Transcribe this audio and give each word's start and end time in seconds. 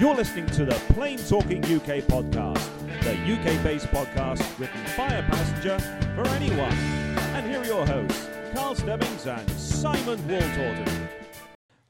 You're 0.00 0.16
listening 0.16 0.46
to 0.46 0.64
the 0.64 0.74
Plain 0.92 1.18
Talking 1.18 1.62
UK 1.62 2.02
podcast, 2.02 2.68
the 3.04 3.12
UK 3.12 3.62
based 3.62 3.86
podcast 3.86 4.58
written 4.58 4.82
by 4.96 5.06
a 5.06 5.22
passenger 5.22 5.78
for 6.16 6.26
anyone. 6.30 6.72
And 7.32 7.46
here 7.46 7.60
are 7.60 7.64
your 7.64 7.86
hosts, 7.86 8.28
Carl 8.52 8.74
Stebbings 8.74 9.24
and 9.24 9.48
Simon 9.52 10.18
Waltorton. 10.26 11.08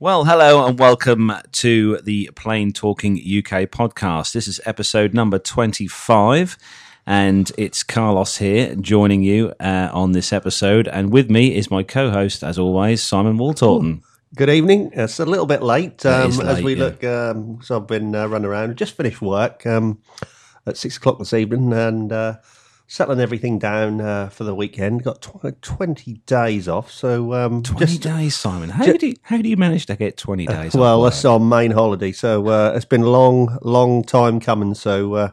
Well, 0.00 0.26
hello 0.26 0.66
and 0.66 0.78
welcome 0.78 1.32
to 1.52 1.96
the 2.02 2.30
Plain 2.36 2.74
Talking 2.74 3.14
UK 3.14 3.70
podcast. 3.70 4.34
This 4.34 4.48
is 4.48 4.60
episode 4.66 5.14
number 5.14 5.38
25, 5.38 6.58
and 7.06 7.50
it's 7.56 7.82
Carlos 7.82 8.36
here 8.36 8.74
joining 8.74 9.22
you 9.22 9.54
uh, 9.60 9.88
on 9.94 10.12
this 10.12 10.30
episode. 10.30 10.88
And 10.88 11.10
with 11.10 11.30
me 11.30 11.56
is 11.56 11.70
my 11.70 11.82
co 11.82 12.10
host, 12.10 12.44
as 12.44 12.58
always, 12.58 13.02
Simon 13.02 13.38
Waltorton. 13.38 14.02
Good 14.34 14.50
evening. 14.50 14.90
It's 14.94 15.20
a 15.20 15.24
little 15.26 15.46
bit 15.46 15.62
late, 15.62 16.04
um, 16.04 16.30
is 16.30 16.40
as 16.40 16.60
we 16.62 16.74
yeah. 16.74 16.84
look. 16.84 17.04
Um, 17.04 17.60
so 17.62 17.76
I've 17.76 17.86
been 17.86 18.14
uh, 18.16 18.26
running 18.26 18.46
around. 18.46 18.76
Just 18.76 18.96
finished 18.96 19.22
work 19.22 19.64
um, 19.64 20.00
at 20.66 20.76
six 20.76 20.96
o'clock 20.96 21.20
this 21.20 21.32
evening, 21.32 21.72
and 21.72 22.10
uh, 22.12 22.38
settling 22.88 23.20
everything 23.20 23.60
down 23.60 24.00
uh, 24.00 24.28
for 24.30 24.42
the 24.42 24.54
weekend. 24.54 25.04
Got 25.04 25.22
tw- 25.22 25.62
twenty 25.62 26.14
days 26.26 26.66
off, 26.66 26.90
so 26.90 27.32
um, 27.32 27.62
20 27.62 27.86
just 27.86 28.02
days, 28.02 28.34
Simon. 28.34 28.70
How, 28.70 28.84
ju- 28.86 28.98
do 28.98 29.06
you, 29.08 29.14
how 29.22 29.36
do 29.40 29.48
you 29.48 29.56
manage 29.56 29.86
to 29.86 29.94
get 29.94 30.16
20 30.16 30.46
days 30.46 30.74
off 30.74 30.80
well, 30.80 31.00
work? 31.02 31.12
that's 31.12 31.24
our 31.24 31.38
main 31.38 31.70
holiday. 31.70 32.10
So 32.10 32.48
uh, 32.48 32.72
it's 32.74 32.84
been 32.86 33.02
a 33.02 33.10
long, 33.10 33.56
long 33.62 34.02
time 34.02 34.40
coming. 34.40 34.74
So 34.74 35.14
uh, 35.14 35.30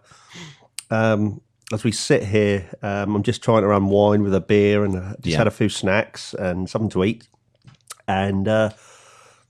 um, 0.91 1.41
as 1.74 1.84
we 1.84 1.91
sit 1.91 2.24
here, 2.24 2.70
um, 2.84 3.16
I'm 3.16 3.24
just 3.24 3.41
trying 3.41 3.63
to 3.63 3.72
unwind 3.72 4.22
with 4.22 4.36
a 4.36 4.41
beer 4.41 4.84
and 4.86 4.96
uh, 4.96 5.13
just 5.16 5.26
Yeah. 5.27 5.38
had 5.40 5.48
a 5.48 5.52
few 5.52 5.70
snacks 5.70 6.36
and 6.36 6.70
something 6.70 6.90
to 6.91 7.04
eat. 7.04 7.27
And 8.08 8.48
uh, 8.48 8.72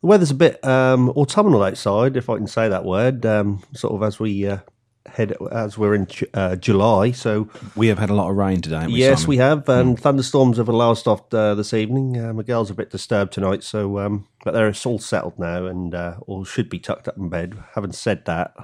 the 0.01 0.07
weather's 0.07 0.31
a 0.31 0.35
bit 0.35 0.63
um, 0.65 1.09
autumnal 1.11 1.63
outside, 1.63 2.17
if 2.17 2.29
I 2.29 2.37
can 2.37 2.47
say 2.47 2.67
that 2.69 2.85
word. 2.85 3.25
Um, 3.25 3.63
sort 3.73 3.93
of 3.93 4.03
as 4.03 4.19
we 4.19 4.47
uh, 4.47 4.57
head 5.05 5.35
as 5.51 5.77
we're 5.77 5.95
in 5.95 6.07
uh, 6.33 6.55
July. 6.55 7.11
So 7.11 7.49
We 7.75 7.87
have 7.87 7.99
had 7.99 8.09
a 8.09 8.13
lot 8.13 8.29
of 8.29 8.37
rain 8.37 8.61
today, 8.61 8.87
we, 8.87 8.93
yes, 8.93 9.19
Simon? 9.21 9.29
we 9.29 9.37
have, 9.37 9.69
and 9.69 9.99
thunderstorms 9.99 10.57
have 10.57 10.69
last 10.69 11.07
off 11.07 11.33
uh, 11.33 11.55
this 11.55 11.73
evening. 11.73 12.19
Uh, 12.19 12.33
my 12.33 12.43
girl's 12.43 12.69
a 12.69 12.73
bit 12.73 12.89
disturbed 12.89 13.33
tonight, 13.33 13.63
so 13.63 13.99
um, 13.99 14.27
but 14.43 14.53
they're 14.53 14.73
all 14.85 14.99
settled 14.99 15.37
now 15.37 15.65
and 15.65 15.93
uh, 15.93 16.15
all 16.27 16.43
should 16.43 16.69
be 16.69 16.79
tucked 16.79 17.07
up 17.07 17.17
in 17.17 17.29
bed. 17.29 17.55
Having 17.75 17.93
said 17.93 18.25
that, 18.25 18.55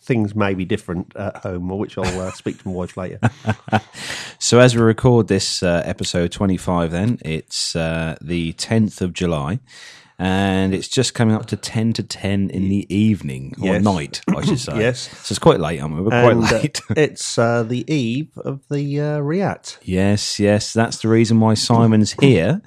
things 0.00 0.34
may 0.34 0.54
be 0.54 0.64
different 0.64 1.14
at 1.16 1.36
home, 1.38 1.68
which 1.68 1.98
I'll 1.98 2.20
uh, 2.20 2.32
speak 2.32 2.62
to 2.62 2.68
my 2.68 2.74
wife 2.74 2.96
later. 2.96 3.20
So, 4.40 4.60
as 4.60 4.76
we 4.76 4.80
record 4.82 5.26
this 5.26 5.64
uh, 5.64 5.82
episode 5.84 6.30
25, 6.30 6.92
then 6.92 7.18
it's 7.24 7.74
uh, 7.74 8.16
the 8.20 8.52
10th 8.52 9.00
of 9.00 9.12
July, 9.12 9.58
and 10.18 10.74
it's 10.74 10.88
just 10.88 11.14
coming 11.14 11.34
up 11.34 11.46
to 11.46 11.56
10 11.56 11.92
to 11.94 12.02
10 12.02 12.50
in 12.50 12.68
the 12.68 12.92
evening 12.94 13.54
or 13.62 13.74
Yes. 13.74 13.84
night, 13.84 14.20
I 14.28 14.44
should 14.44 14.58
say. 14.58 14.72
Yes. 14.80 15.08
So, 15.22 15.32
it's 15.32 15.38
quite 15.38 15.60
late, 15.60 15.80
we? 15.94 16.02
We're 16.02 16.12
and 16.12 16.42
quite 16.44 16.52
uh, 16.52 16.56
late. 16.58 16.80
it's 16.96 17.38
uh, 17.38 17.62
the 17.62 17.84
eve 17.92 18.28
of 18.38 18.60
the 18.68 19.00
uh, 19.00 19.18
Riat. 19.20 19.78
yes, 19.82 20.38
yes. 20.40 20.72
That's 20.72 20.98
the 20.98 21.08
reason 21.08 21.38
why 21.40 21.54
Simon's 21.54 22.12
here. 22.20 22.60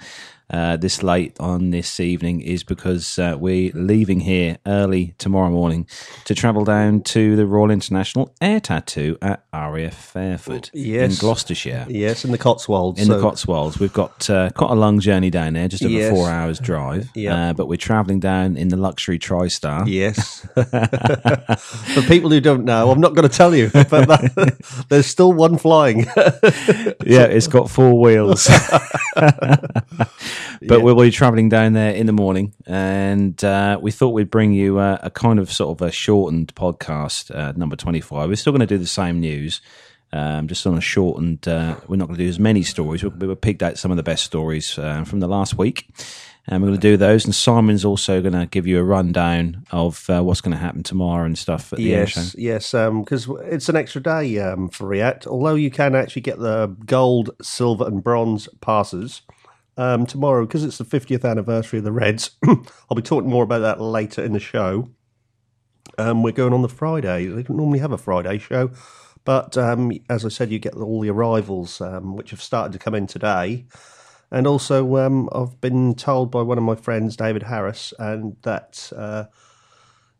Uh, 0.52 0.76
this 0.76 1.02
late 1.02 1.34
on 1.40 1.70
this 1.72 2.00
evening 2.02 2.42
is 2.42 2.62
because 2.64 3.18
uh, 3.18 3.38
we're 3.40 3.72
leaving 3.74 4.20
here 4.20 4.58
early 4.68 5.16
tomorrow 5.18 5.50
morning 5.50 5.88
to 6.26 6.36
travel 6.36 6.66
down 6.66 7.00
to 7.02 7.38
the 7.38 7.46
Royal 7.46 7.72
International 7.72 8.34
Air 8.42 8.60
Tattoo 8.60 9.18
at 9.22 9.46
RAF 9.54 9.94
Fairford 9.94 10.70
in 10.74 11.12
Gloucestershire. 11.16 11.86
Yes, 11.88 12.26
in 12.26 12.32
the 12.32 12.38
Cotswolds. 12.38 13.00
in 13.00 13.06
so- 13.08 13.16
the 13.16 13.22
Cotswolds. 13.22 13.80
We've 13.80 13.94
got 13.94 14.30
uh, 14.30 14.50
quite 14.50 14.72
a 14.72 14.76
long 14.76 15.00
journey 15.00 15.30
down 15.30 15.54
there, 15.54 15.70
just 15.70 15.84
over 15.84 15.92
Yes. 15.94 16.12
four 16.12 16.30
hours 16.30 16.60
drive. 16.60 17.10
Yeah. 17.16 17.52
Uh, 17.52 17.54
but 17.54 17.68
we're 17.68 17.78
travelling 17.78 18.20
down 18.20 18.58
in 18.58 18.68
the 18.68 18.78
luxury 18.78 19.20
TriStar. 19.20 19.88
Yes. 19.88 20.46
For 21.96 22.02
people 22.10 22.30
who 22.30 22.42
don't 22.42 22.66
know, 22.66 22.92
I'm 22.92 23.00
not 23.00 23.16
going 23.16 23.28
to 23.28 23.34
tell 23.36 23.56
you, 23.56 23.70
but 23.74 23.90
that, 23.90 24.86
there's 24.90 25.06
still 25.08 25.32
one 25.32 25.58
flying. 25.58 26.00
yeah, 27.06 27.24
it's 27.26 27.48
got 27.48 27.70
four 27.70 27.98
wheels. 28.00 28.50
But 30.68 30.82
we'll 30.82 30.96
be 31.00 31.12
travelling 31.12 31.50
down 31.50 31.74
there 31.74 31.92
in 31.94 32.06
the 32.06 32.14
morning, 32.14 32.54
and 32.66 33.42
uh, 33.44 33.80
we 33.82 33.92
thought 33.92 34.10
we'd 34.10 34.30
bring 34.32 34.54
you 34.54 34.80
uh, 34.80 34.98
a 35.02 35.10
kind 35.10 35.40
of 35.40 35.52
sort 35.52 35.80
of 35.80 35.88
a 35.88 35.92
shortened 35.92 36.54
podcast, 36.56 37.34
uh, 37.36 37.54
number 37.56 37.76
twenty-five. 37.76 38.30
We're 38.30 38.36
still 38.36 38.54
going 38.54 38.62
to 38.62 38.68
do 38.68 38.78
the 38.78 38.88
same 38.88 39.20
news. 39.20 39.62
Um, 40.14 40.50
just 40.50 40.68
on 40.68 40.78
a 40.78 40.82
shortened, 40.82 41.48
uh, 41.48 41.78
we're 41.88 41.96
not 41.96 42.08
going 42.08 42.18
to 42.18 42.24
do 42.26 42.30
as 42.30 42.38
many 42.38 42.64
stories. 42.64 43.02
We- 43.02 43.28
We've 43.28 43.40
picked 43.40 43.64
out 43.64 43.78
some 43.78 43.92
of 43.92 43.98
the 43.98 44.04
best 44.04 44.26
stories 44.26 44.78
uh, 44.78 45.06
from 45.06 45.22
the 45.22 45.28
last 45.28 45.58
week, 45.58 45.88
and 46.48 46.62
we're 46.62 46.68
going 46.68 46.82
to 46.82 46.86
do 46.86 46.98
those. 46.98 47.24
And 47.24 47.34
Simon's 47.34 47.86
also 47.86 48.20
going 48.22 48.34
to 48.34 48.46
give 48.46 48.68
you 48.68 48.78
a 48.80 48.84
rundown 48.84 49.64
of 49.72 50.10
uh, 50.10 50.22
what's 50.22 50.42
going 50.42 50.52
to 50.52 50.58
happen 50.58 50.84
tomorrow 50.84 51.24
and 51.26 51.38
stuff 51.38 51.72
at 51.72 51.78
the 51.80 51.96
air 51.96 52.08
show. 52.08 52.20
Yes, 52.36 52.36
yes, 52.38 52.72
because 52.74 53.30
it's 53.46 53.70
an 53.70 53.78
extra 53.78 54.02
day 54.04 54.38
um, 54.40 54.68
for 54.68 54.86
RIAT. 54.86 55.28
Although 55.28 55.56
you 55.56 55.72
can 55.72 55.96
actually 55.96 56.24
get 56.24 56.40
the 56.40 56.76
gold, 56.86 57.30
silver, 57.42 57.88
and 57.88 58.04
bronze 58.04 58.50
passes 58.60 59.22
um, 59.78 60.06
tomorrow 60.06 60.46
because 60.46 60.64
it's 60.64 60.78
the 60.78 60.84
50th 60.86 61.30
anniversary 61.30 61.80
of 61.80 61.86
the 61.86 61.92
Reds. 61.92 62.32
I'll 62.48 62.96
be 62.96 63.02
talking 63.02 63.30
more 63.30 63.44
about 63.44 63.60
that 63.60 63.82
later 63.82 64.24
in 64.24 64.34
the 64.34 64.40
show. 64.40 64.90
Um, 65.98 66.24
we're 66.24 66.32
going 66.32 66.54
on 66.54 66.62
the 66.62 66.70
Friday. 66.70 67.26
They 67.26 67.44
don't 67.44 67.58
normally 67.58 67.80
have 67.80 67.92
a 67.92 67.98
Friday 67.98 68.38
show, 68.38 68.72
but 69.26 69.58
um, 69.58 69.92
as 70.10 70.26
I 70.26 70.30
said, 70.30 70.52
you 70.52 70.60
get 70.60 70.76
all 70.76 71.02
the 71.02 71.10
arrivals 71.10 71.82
um, 71.82 72.16
which 72.16 72.32
have 72.32 72.42
started 72.42 72.74
to 72.74 72.80
come 72.80 72.96
in 72.96 73.08
today. 73.08 73.66
And 74.34 74.48
also, 74.48 74.96
um, 74.98 75.28
I've 75.34 75.60
been 75.60 75.94
told 75.96 76.32
by 76.32 76.42
one 76.42 76.58
of 76.58 76.64
my 76.64 76.76
friends, 76.76 77.18
David 77.18 77.44
Harris, 77.44 77.94
and 78.00 78.38
that 78.44 78.92
uh, 78.96 79.26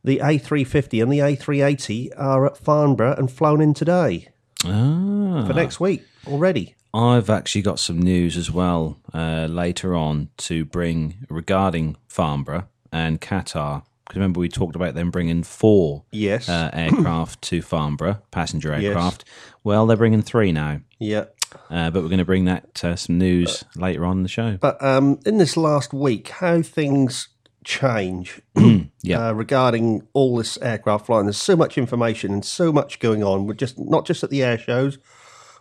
the 0.04 0.18
A350 0.18 1.02
and 1.02 1.12
the 1.14 1.20
A380 1.20 2.10
are 2.18 2.46
at 2.46 2.58
Farnborough 2.58 3.16
and 3.16 3.32
flown 3.32 3.62
in 3.62 3.74
today 3.74 4.28
Ah. 4.66 5.46
for 5.48 5.54
next 5.54 5.80
week 5.80 6.04
already. 6.28 6.76
I've 6.94 7.30
actually 7.30 7.62
got 7.62 7.80
some 7.80 8.02
news 8.02 8.36
as 8.38 8.52
well 8.52 8.98
uh, 9.14 9.48
later 9.50 9.96
on 9.96 10.30
to 10.38 10.66
bring 10.66 11.26
regarding 11.30 11.96
Farnborough 12.08 12.68
and 12.92 13.22
Qatar. 13.22 13.84
Because 14.06 14.18
remember, 14.18 14.42
we 14.42 14.50
talked 14.50 14.76
about 14.76 14.94
them 14.94 15.10
bringing 15.10 15.44
four 15.44 16.04
Yes. 16.12 16.50
uh, 16.50 16.70
aircraft 16.74 17.42
to 17.44 17.62
Farnborough, 17.62 18.22
passenger 18.32 18.74
aircraft. 18.74 19.24
Well, 19.64 19.86
they're 19.88 19.96
bringing 19.98 20.22
three 20.22 20.52
now. 20.52 20.82
yeah. 21.00 21.26
Uh, 21.70 21.90
but 21.90 22.02
we're 22.02 22.08
going 22.10 22.18
to 22.20 22.24
bring 22.26 22.46
that 22.46 22.82
uh, 22.84 22.96
some 22.96 23.18
news 23.18 23.66
later 23.76 24.06
on 24.06 24.18
in 24.18 24.24
the 24.24 24.30
show. 24.30 24.58
But 24.62 24.82
um, 24.82 25.20
in 25.26 25.38
this 25.38 25.58
last 25.58 25.94
week, 25.94 26.30
how 26.30 26.62
things 26.62 27.28
change 27.66 28.42
Yeah. 29.04 29.28
uh, 29.30 29.34
regarding 29.34 30.08
all 30.14 30.38
this 30.38 30.58
aircraft 30.62 31.08
flying. 31.08 31.26
There's 31.26 31.36
so 31.42 31.56
much 31.58 31.78
information 31.78 32.32
and 32.34 32.44
so 32.46 32.72
much 32.72 33.00
going 33.00 33.22
on. 33.24 33.48
We're 33.48 33.54
just 33.54 33.78
not 33.80 34.06
just 34.06 34.24
at 34.24 34.30
the 34.30 34.44
air 34.44 34.58
shows. 34.58 34.98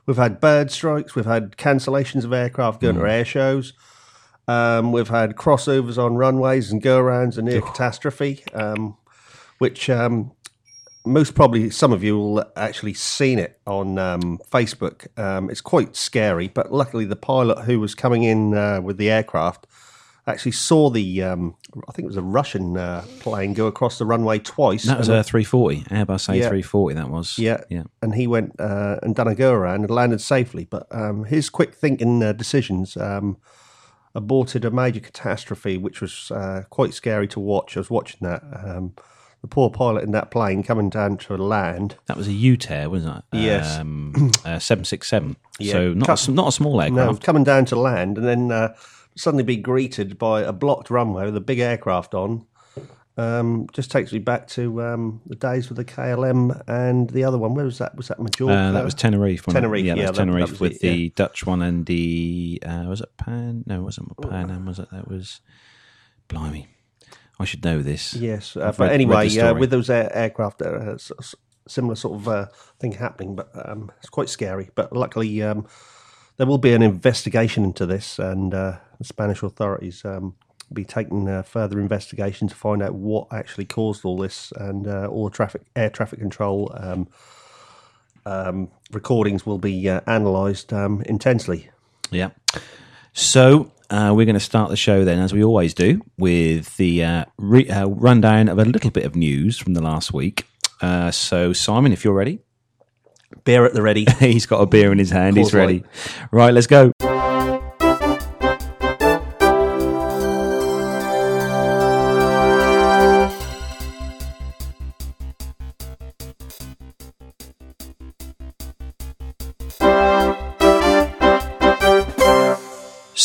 We've 0.07 0.17
had 0.17 0.41
bird 0.41 0.71
strikes. 0.71 1.15
We've 1.15 1.25
had 1.27 1.53
cancellations 1.53 2.25
of 2.25 2.33
aircraft 2.33 2.81
going 2.81 2.97
to 2.97 3.07
air 3.07 3.25
shows. 3.25 3.73
Um, 4.49 4.91
we've 4.91 5.09
had 5.09 5.37
crossovers 5.37 5.97
on 5.97 6.17
runways 6.17 6.73
and 6.73 6.83
go 6.83 7.01
arounds 7.01 7.39
and 7.39 7.47
near 7.47 7.61
catastrophe, 7.61 8.43
um, 8.53 8.97
which 9.59 9.89
um, 9.89 10.33
most 11.07 11.35
probably 11.35 11.71
some 11.71 11.93
of 11.93 12.03
you 12.03 12.19
will 12.19 12.45
actually 12.57 12.95
seen 12.95 13.39
it 13.39 13.61
on 13.67 13.99
um, 13.99 14.39
Facebook. 14.51 15.07
Um, 15.19 15.51
it's 15.51 15.61
quite 15.61 15.97
scary, 15.97 16.49
but 16.49 16.73
luckily 16.73 17.05
the 17.05 17.17
pilot 17.17 17.63
who 17.65 17.79
was 17.81 17.95
coming 17.95 18.25
in 18.25 18.55
uh, 18.55 18.81
with 18.81 18.97
the 18.97 19.11
aircraft 19.11 19.67
actually 20.31 20.53
saw 20.53 20.89
the 20.91 21.23
um, 21.23 21.55
I 21.89 21.93
think 21.93 22.05
it 22.05 22.09
was 22.09 22.17
a 22.17 22.23
Russian 22.23 22.77
uh, 22.77 23.05
plane 23.21 23.53
go 23.55 23.67
across 23.67 23.99
the 23.99 24.07
runway 24.07 24.39
twice. 24.39 24.85
that 24.85 24.99
was 24.99 25.09
a 25.09 25.23
340, 25.23 25.83
Airbus 25.91 26.29
A340, 26.29 26.95
that 26.95 27.11
was. 27.11 27.39
yeah, 27.39 27.61
Yeah. 27.69 27.83
and 28.03 28.15
he 28.15 28.27
went 28.27 28.55
uh, 28.59 28.97
and 29.03 29.15
done 29.15 29.29
a 29.29 29.35
go 29.35 29.53
around 29.53 29.83
and 29.83 29.91
landed 29.91 30.21
safely. 30.21 30.65
But 30.65 30.87
um, 30.91 31.25
his 31.25 31.51
quick 31.51 31.75
thinking 31.75 32.23
uh, 32.23 32.33
decisions 32.33 32.97
um, 32.97 33.37
aborted 34.15 34.65
a 34.65 34.71
major 34.71 35.01
catastrophe, 35.01 35.77
which 35.77 36.01
was 36.01 36.31
uh, 36.31 36.63
quite 36.71 36.95
scary 36.95 37.29
to 37.29 37.41
watch. 37.41 37.77
I 37.77 37.81
was 37.81 37.91
watching 37.91 38.19
that. 38.23 38.43
Um, 38.65 38.95
the 39.43 39.49
poor 39.49 39.71
pilot 39.71 40.05
in 40.05 40.11
that 40.11 40.31
plane 40.31 40.63
coming 40.63 40.91
down 40.91 41.17
to 41.17 41.35
land. 41.37 41.97
That 42.09 42.19
was 42.19 42.29
a 42.29 42.33
UTair, 42.33 42.91
wasn't 42.91 43.17
it? 43.33 43.39
Yes. 43.39 43.79
Um, 43.79 44.13
uh, 44.45 44.59
767. 44.59 45.35
Yeah. 45.59 45.73
So 45.73 45.95
not, 45.95 46.09
a, 46.11 46.13
s- 46.13 46.29
not 46.29 46.49
a 46.49 46.53
small 46.53 46.75
No, 46.77 46.81
aircraft. 46.83 47.23
coming 47.23 47.43
down 47.43 47.65
to 47.67 47.77
land 47.77 48.19
and 48.19 48.27
then 48.27 48.53
uh, 48.53 48.75
suddenly 49.21 49.45
be 49.45 49.57
greeted 49.57 50.19
by 50.19 50.43
a 50.43 50.53
blocked 50.53 50.91
runway 50.91 51.25
with 51.27 51.37
a 51.37 51.41
big 51.41 51.59
aircraft 51.59 52.15
on. 52.15 52.47
Um, 53.17 53.67
just 53.75 53.91
takes 53.91 54.13
me 54.13 54.19
back 54.19 54.47
to 54.49 54.81
um, 54.83 55.21
the 55.27 55.35
days 55.37 55.69
with 55.69 55.77
the 55.77 55.85
KLM 55.85 56.63
and 56.67 57.11
the 57.11 57.25
other 57.25 57.37
one. 57.37 57.53
Where 57.55 57.67
was 57.67 57.77
that? 57.79 57.95
Was 57.95 58.09
that 58.09 58.19
Majorca? 58.19 58.55
Uh, 58.55 58.73
that 58.73 58.85
was 58.85 58.95
Tenerife. 58.95 59.45
Tenerife, 59.45 59.85
yeah, 59.85 59.95
that 59.95 60.01
yeah, 60.01 60.09
was 60.09 60.17
that- 60.17 60.25
that 60.25 60.31
Tenerife 60.33 60.51
was 60.53 60.61
with 60.61 60.73
it, 60.77 60.81
the. 60.81 61.09
Dutch 61.11 61.45
one 61.45 61.61
and 61.61 61.85
the 61.85 62.63
uh, 62.65 62.85
was 62.89 63.03
it 63.03 63.11
Pan? 63.19 63.65
No, 63.67 63.81
it 63.81 63.85
wasn't 63.85 64.17
Pan 64.23 64.51
Am, 64.51 64.65
was 64.65 64.79
it? 64.79 64.89
That 64.91 65.07
was 65.09 65.41
Blimey. 66.29 66.69
I 67.39 67.45
should 67.45 67.63
know 67.65 67.83
this. 67.83 68.15
Yes, 68.15 68.57
uh, 68.57 68.61
but 68.73 68.79
read- 68.79 68.87
read 68.89 68.95
anyway, 68.95 69.39
uh, 69.39 69.55
with 69.55 69.71
those 69.71 69.91
air- 69.91 70.15
aircraft, 70.17 70.63
uh, 70.63 70.97
similar 71.69 71.97
sort 71.97 72.21
of 72.21 72.29
uh, 72.29 72.47
thing 72.79 72.93
happening, 72.93 73.35
but 73.37 73.51
um, 73.69 73.91
it's 73.99 74.09
quite 74.09 74.31
scary. 74.31 74.71
But 74.75 74.95
luckily, 74.95 75.43
um, 75.43 75.67
there 76.39 76.47
will 76.47 76.59
be 76.59 76.73
an 76.73 76.83
investigation 76.83 77.65
into 77.65 77.85
this, 77.85 78.19
and 78.19 78.55
uh, 78.55 78.79
the 79.01 79.05
Spanish 79.05 79.43
authorities 79.43 80.05
um, 80.05 80.37
be 80.73 80.85
taking 80.85 81.29
uh, 81.29 81.43
further 81.43 81.81
investigation 81.81 82.47
to 82.47 82.55
find 82.55 82.83
out 82.83 82.95
what 82.95 83.27
actually 83.33 83.65
caused 83.65 84.05
all 84.05 84.17
this, 84.17 84.53
and 84.53 84.87
uh, 84.87 85.09
all 85.09 85.25
the 85.25 85.35
traffic 85.35 85.63
air 85.75 85.91
traffic 85.91 86.21
control 86.21 86.73
um, 86.77 87.09
um, 88.27 88.71
recordings 88.93 89.45
will 89.45 89.59
be 89.59 89.89
uh, 89.89 90.01
analysed 90.07 90.73
um, 90.73 91.03
intensely. 91.07 91.71
Yeah. 92.11 92.31
So 93.13 93.73
uh, 93.89 94.13
we're 94.15 94.27
going 94.27 94.35
to 94.35 94.41
start 94.41 94.71
the 94.71 94.77
show 94.77 95.05
then, 95.05 95.19
as 95.19 95.33
we 95.33 95.43
always 95.43 95.75
do, 95.75 96.03
with 96.19 96.77
the 96.77 97.03
uh, 97.03 97.25
re- 97.39 97.69
uh, 97.69 97.87
rundown 97.87 98.49
of 98.49 98.59
a 98.59 98.65
little 98.65 98.91
bit 98.91 99.05
of 99.05 99.17
news 99.17 99.59
from 99.59 99.75
the 99.75 99.83
last 99.83 100.13
week. 100.13 100.47
Uh, 100.81 101.11
so, 101.11 101.53
Simon, 101.53 101.93
if 101.93 102.05
you're 102.05 102.15
ready, 102.15 102.41
Beer 103.45 103.65
at 103.65 103.75
the 103.75 103.83
ready. 103.83 104.07
he's 104.19 104.47
got 104.47 104.61
a 104.61 104.67
beer 104.67 104.93
in 104.93 104.99
his 104.99 105.11
hand. 105.11 105.37
He's 105.37 105.55
ready. 105.55 105.85
Right, 106.33 106.53
let's 106.53 106.67
go. 106.67 106.93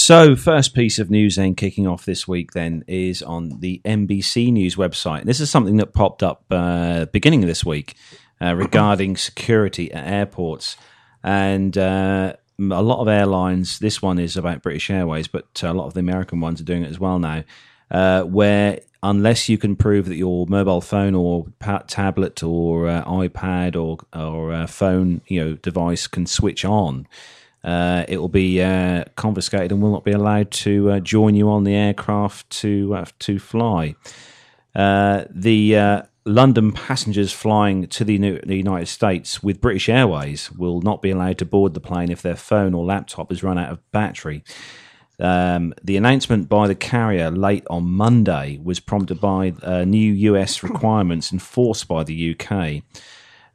So, 0.06 0.36
first 0.36 0.76
piece 0.76 1.00
of 1.00 1.10
news 1.10 1.36
then 1.36 1.56
kicking 1.56 1.88
off 1.88 2.06
this 2.06 2.28
week 2.28 2.52
then 2.52 2.84
is 2.88 3.24
on 3.24 3.60
the 3.60 3.82
NBC 3.84 4.52
News 4.54 4.76
website. 4.76 5.24
This 5.24 5.40
is 5.40 5.50
something 5.50 5.78
that 5.78 5.96
popped 5.96 6.22
up 6.22 6.44
uh, 6.52 7.06
beginning 7.06 7.42
of 7.42 7.48
this 7.48 7.66
week 7.66 7.96
uh, 8.40 8.54
regarding 8.54 9.18
security 9.18 9.92
at 9.92 10.06
airports. 10.06 10.78
And 11.24 11.76
uh, 11.76 12.34
a 12.60 12.84
lot 12.84 13.02
of 13.02 13.08
airlines, 13.08 13.80
this 13.80 14.00
one 14.00 14.20
is 14.20 14.38
about 14.38 14.62
British 14.62 14.92
Airways, 14.92 15.28
but 15.28 15.64
a 15.64 15.74
lot 15.74 15.88
of 15.88 15.96
the 15.96 16.02
American 16.02 16.40
ones 16.40 16.62
are 16.62 16.66
doing 16.66 16.84
it 16.84 16.92
as 16.92 17.00
well 17.00 17.18
now, 17.18 17.44
uh, 17.90 18.22
where 18.22 18.82
unless 19.02 19.50
you 19.50 19.58
can 19.58 19.76
prove 19.76 20.06
that 20.06 20.18
your 20.18 20.46
mobile 20.46 20.82
phone 20.82 21.16
or 21.16 21.48
tablet 21.88 22.44
or 22.44 22.88
uh, 22.88 23.04
iPad 23.06 23.76
or, 23.76 23.98
or 24.14 24.54
uh, 24.54 24.68
phone 24.68 25.22
you 25.26 25.44
know 25.44 25.54
device 25.56 26.06
can 26.06 26.28
switch 26.28 26.64
on, 26.64 27.08
uh, 27.66 28.06
it 28.08 28.18
will 28.18 28.30
be 28.30 28.62
uh, 28.62 29.04
confiscated 29.16 29.72
and 29.72 29.82
will 29.82 29.92
not 29.92 30.04
be 30.04 30.12
allowed 30.12 30.52
to 30.52 30.92
uh, 30.92 31.00
join 31.00 31.34
you 31.34 31.50
on 31.50 31.64
the 31.64 31.74
aircraft 31.74 32.48
to 32.52 32.94
uh, 32.94 33.06
to 33.20 33.40
fly. 33.40 33.96
Uh, 34.76 35.26
the 35.32 35.76
uh, 35.76 36.02
London 36.26 36.72
passengers 36.72 37.32
flying 37.32 37.88
to 37.88 38.04
the, 38.04 38.20
New- 38.20 38.42
the 38.46 38.56
United 38.56 38.86
States 38.86 39.42
with 39.42 39.62
British 39.62 39.90
Airways 39.90 40.52
will 40.52 40.82
not 40.82 41.02
be 41.02 41.10
allowed 41.10 41.40
to 41.40 41.46
board 41.46 41.74
the 41.74 41.80
plane 41.80 42.12
if 42.12 42.22
their 42.22 42.36
phone 42.36 42.76
or 42.76 42.86
laptop 42.86 43.32
has 43.32 43.42
run 43.42 43.58
out 43.58 43.72
of 43.72 43.92
battery. 43.92 44.44
Um, 45.20 45.74
the 45.82 45.98
announcement 45.98 46.50
by 46.50 46.68
the 46.68 46.76
carrier 46.76 47.32
late 47.32 47.66
on 47.70 47.86
Monday 47.86 48.60
was 48.62 48.80
prompted 48.80 49.20
by 49.20 49.54
new 49.86 50.14
US 50.14 50.62
requirements 50.62 51.32
enforced 51.32 51.88
by 51.88 52.04
the 52.04 52.38
UK 52.38 52.84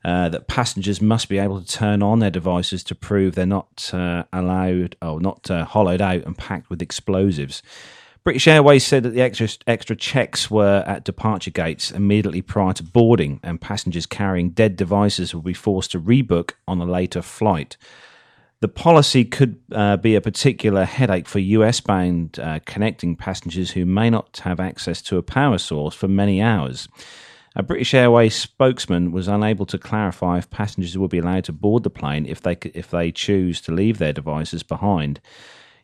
uh, 0.05 0.29
that 0.31 0.49
passengers 0.49 1.01
must 1.01 1.29
be 1.29 1.39
able 1.39 1.61
to 1.61 1.67
turn 1.67 2.03
on 2.03 2.21
their 2.21 2.31
devices 2.31 2.83
to 2.85 2.95
prove 2.95 3.35
they're 3.35 3.47
not 3.47 3.91
uh, 3.93 4.25
allowed 4.33 4.97
or 5.03 5.21
not 5.21 5.51
uh, 5.51 5.65
hollowed 5.65 6.01
out 6.01 6.25
and 6.25 6.39
packed 6.39 6.71
with 6.71 6.81
explosives. 6.81 7.63
British 8.23 8.47
Airways 8.49 8.87
said 8.87 9.03
that 9.03 9.11
the 9.11 9.23
extra, 9.23 9.49
extra 9.67 9.97
checks 9.97 10.51
were 10.51 10.85
at 10.87 11.05
departure 11.05 11.51
gates 11.51 11.91
immediately 11.91 12.43
prior 12.43 12.75
to 12.75 12.83
boarding, 12.83 13.41
and 13.43 13.61
passengers 13.61 14.05
carrying 14.05 14.51
dead 14.51 14.77
devices 14.77 15.35
will 15.35 15.43
be 15.43 15.55
forced 15.55 15.93
to 15.93 16.01
rebook 16.01 16.53
on 16.69 16.81
a 16.81 16.85
later 16.85 17.23
flight. 17.23 17.79
The 18.61 18.69
policy 18.69 19.25
could 19.25 19.59
uh, 19.73 19.97
be 19.97 20.15
a 20.17 20.21
particular 20.21 20.85
headache 20.85 21.27
for 21.27 21.39
US 21.39 21.81
bound 21.81 22.39
uh, 22.39 22.61
connecting 22.67 23.17
passengers 23.17 23.71
who 23.71 23.87
may 23.87 24.11
not 24.11 24.43
have 24.45 24.61
access 24.61 25.01
to 25.03 25.17
a 25.17 25.23
power 25.23 25.57
source 25.57 25.95
for 25.95 26.09
many 26.09 26.43
hours. 26.43 26.89
A 27.57 27.65
British 27.65 27.95
Airways 27.95 28.37
spokesman 28.37 29.11
was 29.11 29.27
unable 29.27 29.67
to 29.67 29.79
clarify 29.79 30.39
if 30.39 30.51
passengers 30.51 30.97
would 30.97 31.11
be 31.11 31.19
allowed 31.19 31.45
to 31.45 31.53
board 31.53 31.83
the 31.83 31.91
plane 31.91 32.25
if 32.27 32.41
they 32.41 32.57
if 32.75 32.91
they 32.91 33.11
choose 33.11 33.61
to 33.63 33.73
leave 33.73 33.99
their 33.99 34.13
devices 34.13 34.63
behind. 34.63 35.21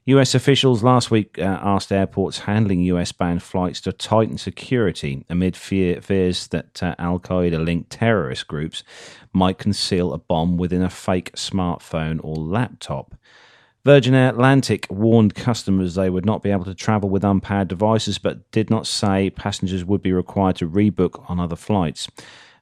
US 0.04 0.36
officials 0.36 0.84
last 0.84 1.10
week 1.10 1.36
uh, 1.40 1.58
asked 1.60 1.90
airports 1.90 2.40
handling 2.40 2.82
US 2.82 3.10
bound 3.10 3.42
flights 3.42 3.80
to 3.80 3.92
tighten 3.92 4.38
security 4.38 5.24
amid 5.28 5.56
fear, 5.56 6.00
fears 6.00 6.46
that 6.48 6.80
uh, 6.80 6.94
Al 7.00 7.18
Qaeda 7.18 7.64
linked 7.64 7.90
terrorist 7.90 8.46
groups 8.46 8.84
might 9.32 9.58
conceal 9.58 10.12
a 10.12 10.18
bomb 10.18 10.58
within 10.58 10.82
a 10.82 10.90
fake 10.90 11.32
smartphone 11.32 12.20
or 12.22 12.36
laptop. 12.36 13.16
Virgin 13.86 14.14
Atlantic 14.14 14.84
warned 14.90 15.36
customers 15.36 15.94
they 15.94 16.10
would 16.10 16.26
not 16.26 16.42
be 16.42 16.50
able 16.50 16.64
to 16.64 16.74
travel 16.74 17.08
with 17.08 17.22
unpowered 17.22 17.68
devices, 17.68 18.18
but 18.18 18.50
did 18.50 18.68
not 18.68 18.84
say 18.84 19.30
passengers 19.30 19.84
would 19.84 20.02
be 20.02 20.12
required 20.12 20.56
to 20.56 20.68
rebook 20.68 21.24
on 21.30 21.38
other 21.38 21.54
flights. 21.54 22.08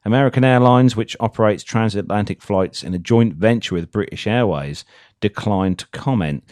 American 0.05 0.43
Airlines, 0.43 0.95
which 0.95 1.17
operates 1.19 1.63
transatlantic 1.63 2.43
flights 2.43 2.83
in 2.83 2.93
a 2.93 2.99
joint 2.99 3.33
venture 3.33 3.73
with 3.73 3.91
British 3.91 4.27
Airways, 4.27 4.85
declined 5.19 5.79
to 5.79 5.87
comment. 5.87 6.43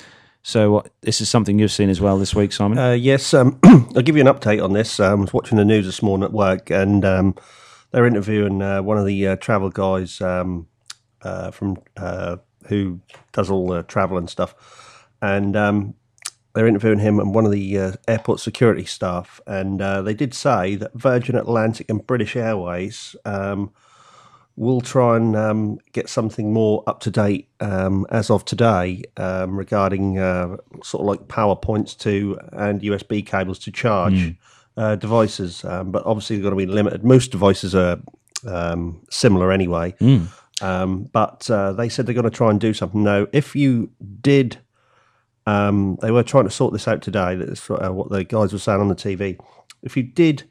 So, 0.41 0.77
uh, 0.77 0.83
this 1.01 1.21
is 1.21 1.29
something 1.29 1.59
you've 1.59 1.71
seen 1.71 1.91
as 1.91 2.01
well 2.01 2.17
this 2.17 2.33
week, 2.33 2.51
Simon? 2.51 2.79
Uh, 2.79 2.93
yes, 2.93 3.31
um, 3.35 3.59
I'll 3.63 4.01
give 4.01 4.17
you 4.17 4.27
an 4.27 4.33
update 4.33 4.63
on 4.63 4.73
this. 4.73 4.99
Um, 4.99 5.19
I 5.19 5.21
was 5.21 5.33
watching 5.33 5.59
the 5.59 5.65
news 5.65 5.85
this 5.85 6.01
morning 6.01 6.23
at 6.23 6.33
work, 6.33 6.71
and 6.71 7.05
um, 7.05 7.35
they're 7.91 8.07
interviewing 8.07 8.63
uh, 8.63 8.81
one 8.81 8.97
of 8.97 9.05
the 9.05 9.27
uh, 9.27 9.35
travel 9.35 9.69
guys 9.69 10.19
um, 10.19 10.67
uh, 11.21 11.51
from 11.51 11.77
uh, 11.95 12.37
who 12.67 12.99
does 13.31 13.49
all 13.49 13.67
the 13.67 13.83
travel 13.83 14.17
and 14.17 14.29
stuff, 14.29 15.07
and 15.21 15.55
um, 15.55 15.93
they're 16.53 16.67
interviewing 16.67 16.99
him 16.99 17.19
and 17.19 17.33
one 17.33 17.45
of 17.45 17.51
the 17.51 17.77
uh, 17.77 17.91
airport 18.07 18.39
security 18.39 18.85
staff, 18.85 19.41
and 19.47 19.81
uh, 19.81 20.01
they 20.01 20.13
did 20.13 20.33
say 20.33 20.75
that 20.75 20.93
Virgin 20.93 21.35
Atlantic 21.35 21.89
and 21.89 22.05
British 22.05 22.35
Airways. 22.35 23.15
Um, 23.25 23.71
We'll 24.55 24.81
try 24.81 25.17
and 25.17 25.35
um, 25.35 25.79
get 25.93 26.07
something 26.07 26.53
more 26.53 26.83
up 26.85 26.99
to 26.99 27.09
date 27.09 27.49
um, 27.59 28.05
as 28.11 28.29
of 28.29 28.45
today 28.45 29.01
um, 29.17 29.57
regarding 29.57 30.19
uh, 30.19 30.57
sort 30.83 31.01
of 31.01 31.07
like 31.07 31.27
power 31.27 31.55
points 31.55 31.95
to 31.95 32.37
and 32.51 32.79
USB 32.81 33.25
cables 33.25 33.57
to 33.59 33.71
charge 33.71 34.35
uh, 34.77 34.95
devices. 34.95 35.65
Um, 35.65 35.91
but 35.91 36.05
obviously, 36.05 36.35
they're 36.35 36.51
going 36.51 36.59
to 36.59 36.67
be 36.67 36.71
limited. 36.71 37.03
Most 37.03 37.31
devices 37.31 37.73
are 37.73 37.99
um, 38.45 39.01
similar 39.09 39.51
anyway. 39.51 39.95
Um, 40.61 41.03
but 41.11 41.49
uh, 41.49 41.73
they 41.73 41.89
said 41.89 42.05
they're 42.05 42.13
going 42.13 42.23
to 42.23 42.29
try 42.29 42.49
and 42.49 42.59
do 42.59 42.73
something. 42.73 43.03
Now, 43.03 43.27
if 43.33 43.55
you 43.55 43.91
did, 44.21 44.57
um, 45.45 45.97
they 46.01 46.11
were 46.11 46.23
trying 46.23 46.45
to 46.45 46.51
sort 46.51 46.73
this 46.73 46.87
out 46.87 47.01
today. 47.01 47.35
That's 47.35 47.69
uh, 47.69 47.89
what 47.91 48.09
the 48.09 48.23
guys 48.23 48.53
were 48.53 48.59
saying 48.59 48.79
on 48.79 48.89
the 48.89 48.95
TV. 48.95 49.39
If 49.81 49.97
you 49.97 50.03
did 50.03 50.43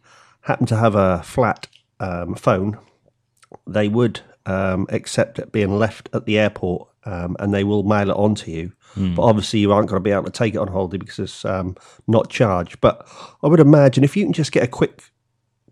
happen 0.42 0.66
to 0.66 0.76
have 0.76 0.94
a 0.94 1.22
flat 1.22 1.68
um, 2.00 2.34
phone, 2.34 2.78
they 3.66 3.88
would 3.88 4.20
um, 4.46 4.86
accept 4.90 5.38
it 5.38 5.52
being 5.52 5.78
left 5.78 6.08
at 6.12 6.26
the 6.26 6.38
airport 6.38 6.88
um, 7.04 7.36
and 7.40 7.52
they 7.52 7.64
will 7.64 7.82
mail 7.82 8.10
it 8.10 8.16
on 8.16 8.34
to 8.36 8.50
you. 8.50 8.72
But 9.14 9.22
obviously, 9.22 9.60
you 9.60 9.72
aren't 9.72 9.88
going 9.88 10.00
to 10.00 10.04
be 10.04 10.10
able 10.10 10.24
to 10.24 10.30
take 10.30 10.54
it 10.54 10.58
on 10.58 10.68
holiday 10.68 10.98
because 10.98 11.18
it's 11.18 11.44
um, 11.44 11.76
not 12.06 12.28
charged. 12.28 12.80
But 12.80 13.08
I 13.42 13.46
would 13.48 13.60
imagine 13.60 14.04
if 14.04 14.16
you 14.16 14.24
can 14.24 14.32
just 14.32 14.52
get 14.52 14.62
a 14.62 14.68
quick 14.68 15.02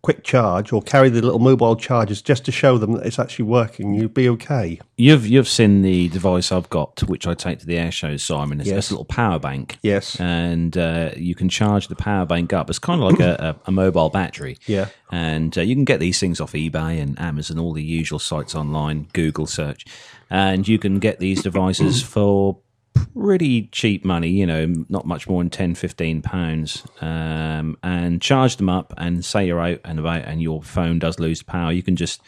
quick 0.02 0.24
charge 0.24 0.72
or 0.72 0.80
carry 0.80 1.08
the 1.10 1.20
little 1.20 1.38
mobile 1.38 1.76
chargers 1.76 2.22
just 2.22 2.44
to 2.46 2.52
show 2.52 2.78
them 2.78 2.92
that 2.92 3.04
it's 3.06 3.18
actually 3.18 3.44
working, 3.44 3.92
you'd 3.94 4.14
be 4.14 4.28
okay. 4.30 4.80
You've 4.96 5.26
you've 5.26 5.48
seen 5.48 5.82
the 5.82 6.08
device 6.08 6.50
I've 6.52 6.70
got, 6.70 7.02
which 7.08 7.26
I 7.26 7.34
take 7.34 7.58
to 7.60 7.66
the 7.66 7.76
air 7.78 7.90
shows, 7.90 8.22
Simon. 8.22 8.60
It's, 8.60 8.68
Yes. 8.70 8.90
a 8.90 8.94
little 8.94 9.04
power 9.04 9.38
bank. 9.38 9.78
Yes. 9.82 10.18
and 10.20 10.76
uh, 10.76 11.10
you 11.16 11.34
can 11.34 11.48
charge 11.48 11.88
the 11.88 11.96
power 11.96 12.24
bank 12.26 12.52
up. 12.52 12.70
It's 12.70 12.78
kind 12.78 13.02
of 13.02 13.10
like 13.10 13.20
a, 13.20 13.56
a, 13.64 13.68
a 13.68 13.72
mobile 13.72 14.08
battery. 14.10 14.56
Yeah. 14.66 14.86
and 15.10 15.56
uh, 15.58 15.60
you 15.62 15.74
can 15.74 15.84
get 15.84 16.00
these 16.00 16.18
things 16.18 16.40
off 16.40 16.52
eBay 16.52 17.00
and 17.02 17.18
Amazon, 17.20 17.58
all 17.58 17.72
the 17.72 17.82
usual 17.82 18.18
sites 18.18 18.54
online, 18.54 19.08
Google 19.12 19.46
search, 19.46 19.84
and 20.30 20.66
you 20.66 20.78
can 20.78 20.98
get 20.98 21.18
these 21.18 21.42
devices 21.42 22.02
for 22.02 22.58
pretty 22.94 23.68
cheap 23.72 24.04
money. 24.04 24.28
You 24.30 24.46
know, 24.46 24.74
not 24.88 25.06
much 25.06 25.28
more 25.28 25.42
than 25.42 25.50
10, 25.50 25.74
15 25.74 26.22
pounds, 26.22 26.84
um, 27.00 27.76
and 27.82 28.20
charge 28.20 28.56
them 28.56 28.68
up. 28.68 28.92
And 28.96 29.24
say 29.24 29.46
you're 29.46 29.60
out 29.60 29.80
and 29.84 29.98
about, 29.98 30.24
and 30.24 30.42
your 30.42 30.62
phone 30.62 30.98
does 30.98 31.18
lose 31.18 31.42
power, 31.42 31.72
you 31.72 31.82
can 31.82 31.96
just 31.96 32.20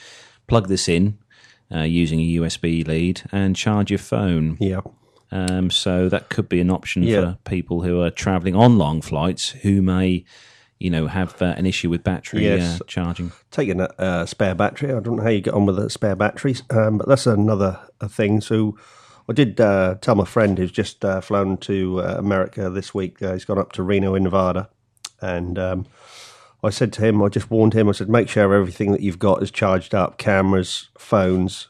plug 0.46 0.68
this 0.68 0.88
in. 0.88 1.18
Uh, 1.74 1.84
using 1.84 2.20
a 2.20 2.34
USB 2.34 2.86
lead 2.86 3.22
and 3.32 3.56
charge 3.56 3.90
your 3.90 3.98
phone. 3.98 4.58
Yeah. 4.60 4.82
Um, 5.30 5.70
so 5.70 6.10
that 6.10 6.28
could 6.28 6.46
be 6.46 6.60
an 6.60 6.68
option 6.68 7.02
Yeah. 7.02 7.20
for 7.20 7.38
people 7.44 7.80
who 7.80 8.02
are 8.02 8.10
travelling 8.10 8.54
on 8.54 8.76
long 8.76 9.00
flights 9.00 9.48
who 9.48 9.80
may, 9.80 10.26
you 10.78 10.90
know, 10.90 11.06
have 11.06 11.40
uh, 11.40 11.54
an 11.56 11.64
issue 11.64 11.88
with 11.88 12.04
battery 12.04 12.44
Yes. 12.44 12.78
uh, 12.78 12.84
charging. 12.86 13.32
taking 13.50 13.80
a 13.80 13.84
uh, 13.98 14.26
spare 14.26 14.54
battery. 14.54 14.90
I 14.92 15.00
don't 15.00 15.16
know 15.16 15.22
how 15.22 15.30
you 15.30 15.40
get 15.40 15.54
on 15.54 15.64
with 15.64 15.76
the 15.76 15.88
spare 15.88 16.14
batteries, 16.14 16.62
um, 16.68 16.98
but 16.98 17.08
that's 17.08 17.26
another 17.26 17.80
uh, 18.02 18.08
thing. 18.08 18.42
So 18.42 18.76
I 19.28 19.32
did 19.32 19.60
uh, 19.60 19.96
tell 20.00 20.14
my 20.14 20.24
friend 20.24 20.58
who's 20.58 20.72
just 20.72 21.04
uh, 21.04 21.20
flown 21.20 21.56
to 21.58 22.00
uh, 22.00 22.14
America 22.18 22.68
this 22.70 22.92
week. 22.94 23.22
Uh, 23.22 23.32
he's 23.34 23.44
gone 23.44 23.58
up 23.58 23.72
to 23.72 23.82
Reno 23.82 24.14
in 24.14 24.24
Nevada, 24.24 24.68
and 25.20 25.58
um, 25.58 25.86
I 26.62 26.70
said 26.70 26.92
to 26.94 27.02
him, 27.02 27.22
I 27.22 27.28
just 27.28 27.50
warned 27.50 27.74
him. 27.74 27.88
I 27.88 27.92
said, 27.92 28.08
make 28.08 28.28
sure 28.28 28.52
everything 28.54 28.92
that 28.92 29.00
you've 29.00 29.18
got 29.20 29.42
is 29.42 29.50
charged 29.50 29.94
up: 29.94 30.18
cameras, 30.18 30.88
phones, 30.98 31.68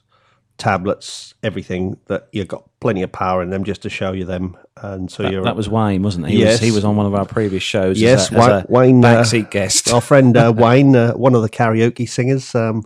tablets, 0.58 1.34
everything 1.42 1.98
that 2.06 2.28
you've 2.32 2.48
got 2.48 2.68
plenty 2.80 3.02
of 3.02 3.12
power 3.12 3.42
in 3.42 3.50
them 3.50 3.64
just 3.64 3.82
to 3.82 3.90
show 3.90 4.12
you 4.12 4.24
them. 4.24 4.56
And 4.76 5.10
so 5.10 5.22
That, 5.24 5.32
you're 5.32 5.44
that 5.44 5.56
was 5.56 5.68
Wayne, 5.68 6.02
wasn't 6.02 6.28
he? 6.28 6.34
He, 6.36 6.40
Yes. 6.40 6.52
was, 6.54 6.60
he 6.60 6.70
was 6.70 6.84
on 6.84 6.96
one 6.96 7.06
of 7.06 7.14
our 7.14 7.26
previous 7.26 7.62
shows. 7.62 8.00
Yes, 8.00 8.32
as 8.32 8.46
a, 8.46 8.54
as 8.62 8.64
Wayne, 8.68 9.04
uh, 9.04 9.22
backseat 9.22 9.50
guest. 9.50 9.92
our 9.92 10.00
friend 10.00 10.36
uh, 10.36 10.52
Wayne, 10.56 10.96
uh, 10.96 11.12
one 11.12 11.34
of 11.34 11.42
the 11.42 11.50
karaoke 11.50 12.08
singers. 12.08 12.54
Um, 12.54 12.82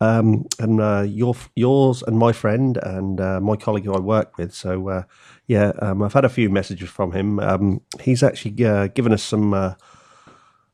um, 0.00 0.44
and 0.58 0.80
uh, 0.80 1.04
your 1.06 1.34
yours 1.54 2.02
and 2.06 2.18
my 2.18 2.32
friend 2.32 2.76
and 2.82 3.20
uh, 3.20 3.40
my 3.40 3.56
colleague 3.56 3.84
who 3.84 3.94
I 3.94 4.00
work 4.00 4.36
with. 4.38 4.52
So 4.54 4.88
uh, 4.88 5.02
yeah, 5.46 5.72
um, 5.80 6.02
I've 6.02 6.12
had 6.12 6.24
a 6.24 6.28
few 6.28 6.50
messages 6.50 6.88
from 6.90 7.12
him. 7.12 7.38
Um, 7.40 7.80
he's 8.00 8.22
actually 8.22 8.64
uh, 8.64 8.88
given 8.88 9.12
us 9.12 9.22
some 9.22 9.54
uh, 9.54 9.74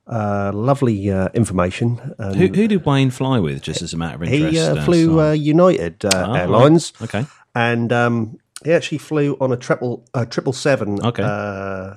uh, 0.07 0.51
lovely 0.55 1.11
uh, 1.11 1.29
information. 1.35 2.15
Who, 2.19 2.33
who 2.49 2.67
did 2.69 2.85
Wayne 2.85 3.11
fly 3.11 3.39
with? 3.39 3.63
Just 3.63 3.83
as 3.83 3.93
a 3.93 3.97
matter 3.97 4.17
of 4.17 4.23
interest. 4.25 4.77
he 4.79 4.85
flew 4.85 5.21
uh, 5.21 5.33
United 5.33 6.05
uh, 6.05 6.27
Oh, 6.31 6.35
Airlines, 6.35 6.93
right. 7.01 7.15
Okay. 7.15 7.27
and 7.55 7.93
um, 7.93 8.39
he 8.65 8.73
actually 8.73 8.99
flew 8.99 9.37
on 9.41 9.53
a 9.53 9.57
triple 9.57 10.05
triple 10.31 10.53
seven. 10.53 11.01
Okay. 11.05 11.23
Uh, 11.23 11.95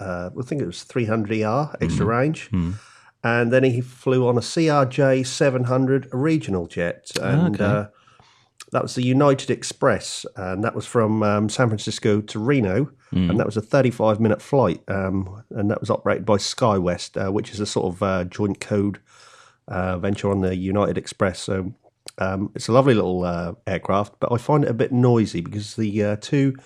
uh, 0.00 0.30
I 0.38 0.42
think 0.44 0.62
it 0.62 0.66
was 0.66 0.84
300 0.84 1.30
ER 1.42 1.76
extra 1.80 2.06
Mm-hmm. 2.06 2.08
range. 2.08 2.50
And 3.24 3.52
then 3.52 3.64
he 3.64 3.80
flew 3.80 4.28
on 4.28 4.36
a 4.36 4.40
CRJ 4.40 5.26
700 5.26 6.08
regional 6.12 6.66
jet. 6.66 7.10
And 7.20 7.56
Okay. 7.56 7.64
uh, 7.64 7.86
that 8.72 8.82
was 8.82 8.94
the 8.94 9.02
United 9.02 9.50
Express. 9.50 10.24
And 10.36 10.62
that 10.62 10.74
was 10.74 10.86
from 10.86 11.22
um, 11.22 11.48
San 11.48 11.68
Francisco 11.68 12.20
to 12.20 12.38
Reno. 12.38 12.90
Mm. 13.12 13.30
And 13.30 13.40
that 13.40 13.46
was 13.46 13.56
a 13.56 13.62
35 13.62 14.20
minute 14.20 14.40
flight. 14.40 14.82
Um, 14.88 15.42
and 15.50 15.70
that 15.70 15.80
was 15.80 15.90
operated 15.90 16.24
by 16.26 16.36
SkyWest, 16.36 17.26
uh, 17.28 17.32
which 17.32 17.52
is 17.52 17.60
a 17.60 17.66
sort 17.66 17.94
of 17.94 18.02
uh, 18.02 18.24
joint 18.24 18.60
code 18.60 19.00
uh, 19.66 19.98
venture 19.98 20.30
on 20.30 20.40
the 20.40 20.54
United 20.54 20.96
Express. 20.96 21.40
So 21.40 21.72
um, 22.18 22.50
it's 22.54 22.68
a 22.68 22.72
lovely 22.72 22.94
little 22.94 23.24
uh, 23.24 23.54
aircraft, 23.66 24.14
but 24.20 24.32
I 24.32 24.36
find 24.38 24.64
it 24.64 24.70
a 24.70 24.74
bit 24.74 24.92
noisy 24.92 25.40
because 25.40 25.76
the 25.76 26.04
uh, 26.04 26.16
two 26.20 26.56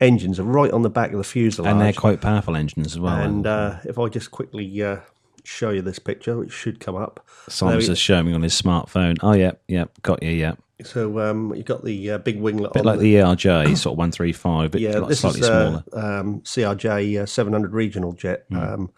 engines 0.00 0.40
are 0.40 0.44
right 0.44 0.70
on 0.70 0.82
the 0.82 0.90
back 0.90 1.12
of 1.12 1.18
the 1.18 1.24
fuselage. 1.24 1.70
And 1.70 1.80
they're 1.80 1.92
quite 1.92 2.20
powerful 2.20 2.56
engines 2.56 2.86
as 2.86 2.98
well. 2.98 3.16
And 3.20 3.46
uh, 3.46 3.78
if 3.84 3.98
I 3.98 4.08
just 4.08 4.30
quickly 4.30 4.82
uh, 4.82 4.98
show 5.44 5.70
you 5.70 5.82
this 5.82 5.98
picture, 5.98 6.36
which 6.36 6.52
should 6.52 6.80
come 6.80 6.96
up. 6.96 7.26
Simon's 7.48 7.86
just 7.86 8.02
showing 8.02 8.26
me 8.26 8.32
on 8.32 8.42
his 8.42 8.60
smartphone. 8.60 9.16
Oh, 9.22 9.32
yeah, 9.32 9.52
yeah, 9.68 9.84
got 10.02 10.22
you, 10.22 10.30
yeah. 10.30 10.54
So 10.82 11.18
um, 11.20 11.54
you've 11.54 11.66
got 11.66 11.84
the 11.84 12.12
uh, 12.12 12.18
big 12.18 12.40
winglet 12.40 12.72
bit 12.72 12.80
on 12.80 12.86
like 12.86 12.98
the, 13.00 13.16
the 13.16 13.20
ERJ, 13.22 13.76
sort 13.76 13.94
of 13.94 13.98
135, 13.98 14.70
but 14.70 14.80
yeah, 14.80 14.98
like 14.98 15.08
this 15.08 15.20
slightly 15.20 15.40
is 15.40 15.48
uh, 15.48 15.82
smaller. 15.92 16.18
um, 16.20 16.40
CRJ 16.40 17.22
uh, 17.22 17.26
700 17.26 17.72
regional 17.72 18.12
jet. 18.12 18.46
Hmm. 18.48 18.56
Um, 18.56 18.90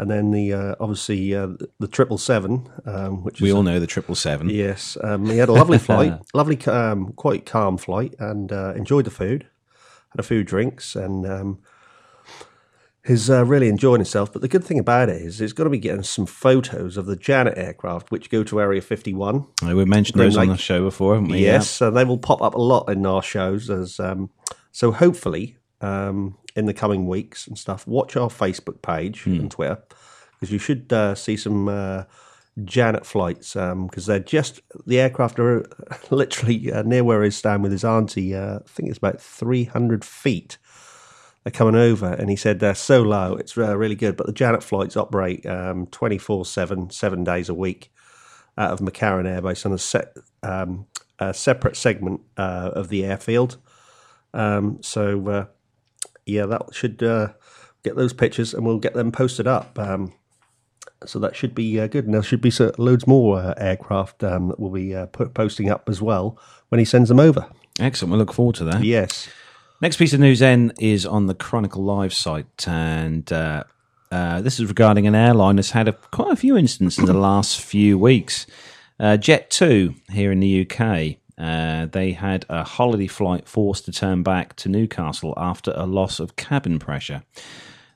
and 0.00 0.10
then 0.10 0.30
the 0.30 0.54
uh, 0.54 0.74
obviously 0.80 1.34
uh, 1.34 1.48
the 1.78 1.86
triple 1.86 2.16
seven, 2.16 2.70
um, 2.86 3.22
which 3.22 3.42
We 3.42 3.52
all 3.52 3.62
know 3.62 3.78
the 3.78 3.86
777. 3.86 4.48
Yes, 4.48 4.96
um, 5.04 5.26
he 5.26 5.36
had 5.36 5.50
a 5.50 5.52
lovely 5.52 5.76
flight, 5.88 6.18
lovely, 6.32 6.58
um, 6.66 7.12
quite 7.12 7.44
calm 7.44 7.76
flight, 7.76 8.14
and 8.18 8.50
uh, 8.50 8.72
enjoyed 8.74 9.04
the 9.04 9.10
food. 9.10 9.46
Had 10.12 10.20
a 10.20 10.22
few 10.22 10.42
drinks, 10.42 10.96
and 10.96 11.26
um, 11.26 11.58
he's 13.06 13.30
uh, 13.30 13.44
really 13.44 13.68
enjoying 13.68 14.00
himself. 14.00 14.32
But 14.32 14.42
the 14.42 14.48
good 14.48 14.64
thing 14.64 14.78
about 14.78 15.08
it 15.08 15.22
is, 15.22 15.38
he's 15.38 15.52
going 15.52 15.66
to 15.66 15.70
be 15.70 15.78
getting 15.78 16.02
some 16.02 16.26
photos 16.26 16.96
of 16.96 17.06
the 17.06 17.16
Janet 17.16 17.56
aircraft, 17.56 18.10
which 18.10 18.30
go 18.30 18.42
to 18.44 18.60
Area 18.60 18.80
Fifty 18.80 19.14
One. 19.14 19.46
Uh, 19.62 19.74
We 19.74 19.84
mentioned 19.84 20.20
those 20.20 20.36
on 20.36 20.48
the 20.48 20.56
show 20.56 20.82
before, 20.84 21.14
haven't 21.14 21.30
we? 21.30 21.40
Yes, 21.40 21.80
and 21.80 21.96
they 21.96 22.04
will 22.04 22.18
pop 22.18 22.42
up 22.42 22.54
a 22.54 22.60
lot 22.60 22.88
in 22.90 23.04
our 23.06 23.22
shows. 23.22 23.70
As 23.70 23.98
um, 24.00 24.30
so, 24.72 24.92
hopefully, 24.92 25.56
um, 25.80 26.36
in 26.56 26.66
the 26.66 26.74
coming 26.74 27.06
weeks 27.06 27.46
and 27.46 27.56
stuff, 27.58 27.86
watch 27.86 28.16
our 28.16 28.28
Facebook 28.28 28.82
page 28.82 29.26
and 29.26 29.50
Twitter 29.50 29.82
because 30.32 30.52
you 30.52 30.58
should 30.58 30.92
uh, 30.92 31.14
see 31.14 31.36
some 31.36 31.68
uh, 31.68 32.04
Janet 32.64 33.06
flights 33.06 33.54
because 33.54 34.06
they're 34.06 34.18
just 34.18 34.60
the 34.86 34.98
aircraft 35.00 35.38
are 35.38 35.66
literally 36.10 36.72
uh, 36.72 36.82
near 36.82 37.04
where 37.04 37.22
he's 37.22 37.36
standing 37.36 37.62
with 37.62 37.72
his 37.72 37.84
auntie. 37.84 38.34
Uh, 38.34 38.56
I 38.58 38.62
think 38.66 38.88
it's 38.88 38.98
about 38.98 39.20
three 39.20 39.64
hundred 39.64 40.04
feet. 40.04 40.58
They're 41.44 41.50
coming 41.50 41.74
over, 41.74 42.06
and 42.06 42.28
he 42.28 42.36
said 42.36 42.60
they're 42.60 42.74
so 42.74 43.02
low, 43.02 43.34
it's 43.34 43.56
uh, 43.56 43.76
really 43.76 43.94
good. 43.94 44.16
But 44.16 44.26
the 44.26 44.32
Janet 44.32 44.62
flights 44.62 44.96
operate 44.96 45.46
um, 45.46 45.86
24 45.86 46.44
7, 46.44 46.90
seven 46.90 47.24
days 47.24 47.48
a 47.48 47.54
week 47.54 47.90
out 48.58 48.72
of 48.72 48.80
McCarran 48.80 49.26
Air 49.26 49.40
Base 49.40 49.64
on 49.64 49.72
a, 49.72 49.78
set, 49.78 50.14
um, 50.42 50.86
a 51.18 51.32
separate 51.32 51.76
segment 51.76 52.20
uh, 52.36 52.72
of 52.74 52.88
the 52.88 53.06
airfield. 53.06 53.56
Um, 54.34 54.82
so, 54.82 55.28
uh, 55.28 55.46
yeah, 56.26 56.44
that 56.46 56.74
should 56.74 57.02
uh, 57.02 57.28
get 57.82 57.96
those 57.96 58.12
pictures 58.12 58.52
and 58.52 58.66
we'll 58.66 58.78
get 58.78 58.94
them 58.94 59.10
posted 59.10 59.46
up. 59.46 59.78
Um, 59.78 60.12
so 61.06 61.18
that 61.20 61.34
should 61.34 61.54
be 61.54 61.80
uh, 61.80 61.86
good. 61.86 62.04
And 62.04 62.14
there 62.14 62.22
should 62.22 62.42
be 62.42 62.52
loads 62.78 63.06
more 63.06 63.38
uh, 63.38 63.54
aircraft 63.56 64.22
um, 64.22 64.48
that 64.48 64.60
we'll 64.60 64.70
be 64.70 64.94
uh, 64.94 65.06
posting 65.06 65.70
up 65.70 65.88
as 65.88 66.02
well 66.02 66.38
when 66.68 66.78
he 66.78 66.84
sends 66.84 67.08
them 67.08 67.20
over. 67.20 67.46
Excellent. 67.78 68.10
We'll 68.10 68.18
look 68.18 68.34
forward 68.34 68.56
to 68.56 68.64
that. 68.64 68.84
Yes. 68.84 69.28
Next 69.82 69.96
piece 69.96 70.12
of 70.12 70.20
news 70.20 70.40
then 70.40 70.74
is 70.78 71.06
on 71.06 71.26
the 71.26 71.34
Chronicle 71.34 71.82
Live 71.82 72.12
site, 72.12 72.68
and 72.68 73.32
uh, 73.32 73.64
uh, 74.12 74.42
this 74.42 74.60
is 74.60 74.66
regarding 74.66 75.06
an 75.06 75.14
airline 75.14 75.56
that's 75.56 75.70
had 75.70 75.88
a, 75.88 75.94
quite 75.94 76.32
a 76.32 76.36
few 76.36 76.54
incidents 76.54 76.98
in 76.98 77.06
the 77.06 77.14
last 77.14 77.62
few 77.62 77.96
weeks. 77.96 78.46
Uh, 78.98 79.16
Jet2 79.16 80.10
here 80.10 80.32
in 80.32 80.40
the 80.40 80.68
UK, 80.68 81.16
uh, 81.38 81.86
they 81.86 82.12
had 82.12 82.44
a 82.50 82.62
holiday 82.62 83.06
flight 83.06 83.48
forced 83.48 83.86
to 83.86 83.92
turn 83.92 84.22
back 84.22 84.54
to 84.56 84.68
Newcastle 84.68 85.32
after 85.38 85.72
a 85.74 85.86
loss 85.86 86.20
of 86.20 86.36
cabin 86.36 86.78
pressure. 86.78 87.22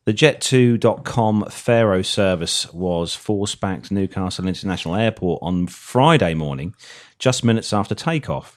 The 0.07 0.15
Jet2.com 0.15 1.51
Faro 1.51 2.01
service 2.01 2.73
was 2.73 3.15
forced 3.15 3.61
back 3.61 3.83
to 3.83 3.95
Newcastle 3.95 4.49
International 4.49 4.97
Airport 4.97 5.41
on 5.43 5.67
Friday 5.67 6.33
morning, 6.33 6.75
just 7.19 7.45
minutes 7.45 7.75
after 7.75 7.95
takeoff. 7.95 8.57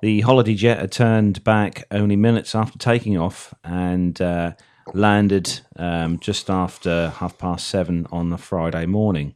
The 0.00 0.20
holiday 0.20 0.54
jet 0.54 0.78
had 0.78 0.92
turned 0.92 1.42
back 1.42 1.84
only 1.90 2.14
minutes 2.14 2.54
after 2.54 2.78
taking 2.78 3.18
off 3.18 3.52
and 3.64 4.20
uh, 4.20 4.52
landed 4.94 5.60
um, 5.76 6.20
just 6.20 6.48
after 6.48 7.10
half 7.10 7.36
past 7.36 7.66
seven 7.66 8.06
on 8.12 8.30
the 8.30 8.38
Friday 8.38 8.86
morning. 8.86 9.34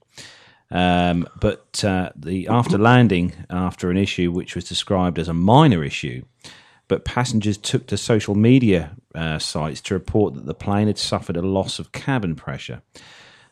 Um, 0.70 1.28
but 1.40 1.84
uh, 1.84 2.10
the 2.16 2.46
after 2.48 2.78
landing, 2.78 3.34
after 3.50 3.90
an 3.90 3.96
issue 3.96 4.30
which 4.30 4.54
was 4.54 4.64
described 4.64 5.18
as 5.18 5.28
a 5.28 5.34
minor 5.34 5.82
issue, 5.82 6.24
but 6.88 7.04
passengers 7.04 7.58
took 7.58 7.86
to 7.88 7.96
social 7.96 8.34
media 8.34 8.96
uh, 9.14 9.38
sites 9.38 9.80
to 9.82 9.94
report 9.94 10.34
that 10.34 10.46
the 10.46 10.54
plane 10.54 10.86
had 10.86 10.98
suffered 10.98 11.36
a 11.36 11.42
loss 11.42 11.78
of 11.78 11.92
cabin 11.92 12.34
pressure. 12.34 12.82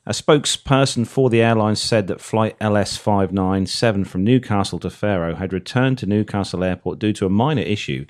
A 0.06 0.12
spokesperson 0.12 1.06
for 1.06 1.28
the 1.28 1.42
airline 1.42 1.76
said 1.76 2.06
that 2.06 2.22
flight 2.22 2.58
LS597 2.58 4.06
from 4.06 4.24
Newcastle 4.24 4.78
to 4.78 4.88
Faro 4.88 5.34
had 5.34 5.52
returned 5.52 5.98
to 5.98 6.06
Newcastle 6.06 6.64
Airport 6.64 6.98
due 6.98 7.12
to 7.12 7.26
a 7.26 7.30
minor 7.30 7.62
issue 7.62 8.06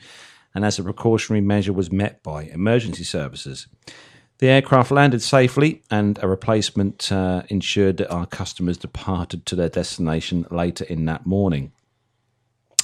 and 0.55 0.65
as 0.65 0.79
a 0.79 0.85
precautionary 0.85 1.41
measure 1.41 1.73
was 1.73 1.91
met 1.91 2.23
by 2.23 2.45
emergency 2.45 3.05
services. 3.05 3.67
The 4.39 4.49
aircraft 4.49 4.91
landed 4.91 5.21
safely 5.21 5.83
and 5.91 6.19
a 6.23 6.29
replacement 6.29 7.11
uh, 7.11 7.43
ensured 7.49 7.99
that 7.99 8.11
our 8.11 8.27
customers 8.27 8.79
departed 8.79 9.45
to 9.47 9.57
their 9.57 9.69
destination 9.69 10.47
later 10.51 10.85
in 10.85 11.05
that 11.07 11.27
morning. 11.27 11.73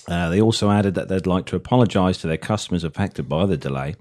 Uh, 0.08 0.28
they 0.30 0.40
also 0.40 0.70
added 0.70 0.94
that 0.94 1.08
they'd 1.08 1.26
like 1.26 1.46
to 1.46 1.56
apologise 1.56 2.18
to 2.18 2.26
their 2.26 2.36
customers 2.36 2.84
affected 2.84 3.28
by 3.28 3.46
the 3.46 3.56
delay. 3.56 3.94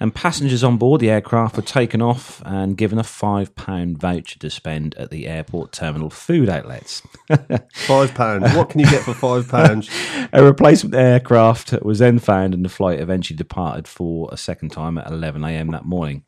And 0.00 0.14
passengers 0.14 0.64
on 0.64 0.78
board 0.78 1.02
the 1.02 1.10
aircraft 1.10 1.56
were 1.56 1.62
taken 1.62 2.00
off 2.00 2.40
and 2.46 2.74
given 2.74 2.98
a 2.98 3.02
£5 3.02 3.98
voucher 3.98 4.38
to 4.38 4.48
spend 4.48 4.94
at 4.94 5.10
the 5.10 5.28
airport 5.28 5.72
terminal 5.72 6.08
food 6.08 6.48
outlets. 6.48 7.02
Five 7.74 8.14
pounds. 8.14 8.54
what 8.54 8.70
can 8.70 8.80
you 8.80 8.86
get 8.86 9.02
for 9.02 9.12
five 9.12 9.46
pounds? 9.46 9.90
a 10.32 10.42
replacement 10.42 10.94
aircraft 10.94 11.72
was 11.82 11.98
then 11.98 12.18
found 12.18 12.54
and 12.54 12.64
the 12.64 12.70
flight 12.70 12.98
eventually 12.98 13.36
departed 13.36 13.86
for 13.86 14.30
a 14.32 14.38
second 14.38 14.70
time 14.70 14.96
at 14.96 15.06
11am 15.06 15.70
that 15.72 15.84
morning. 15.84 16.24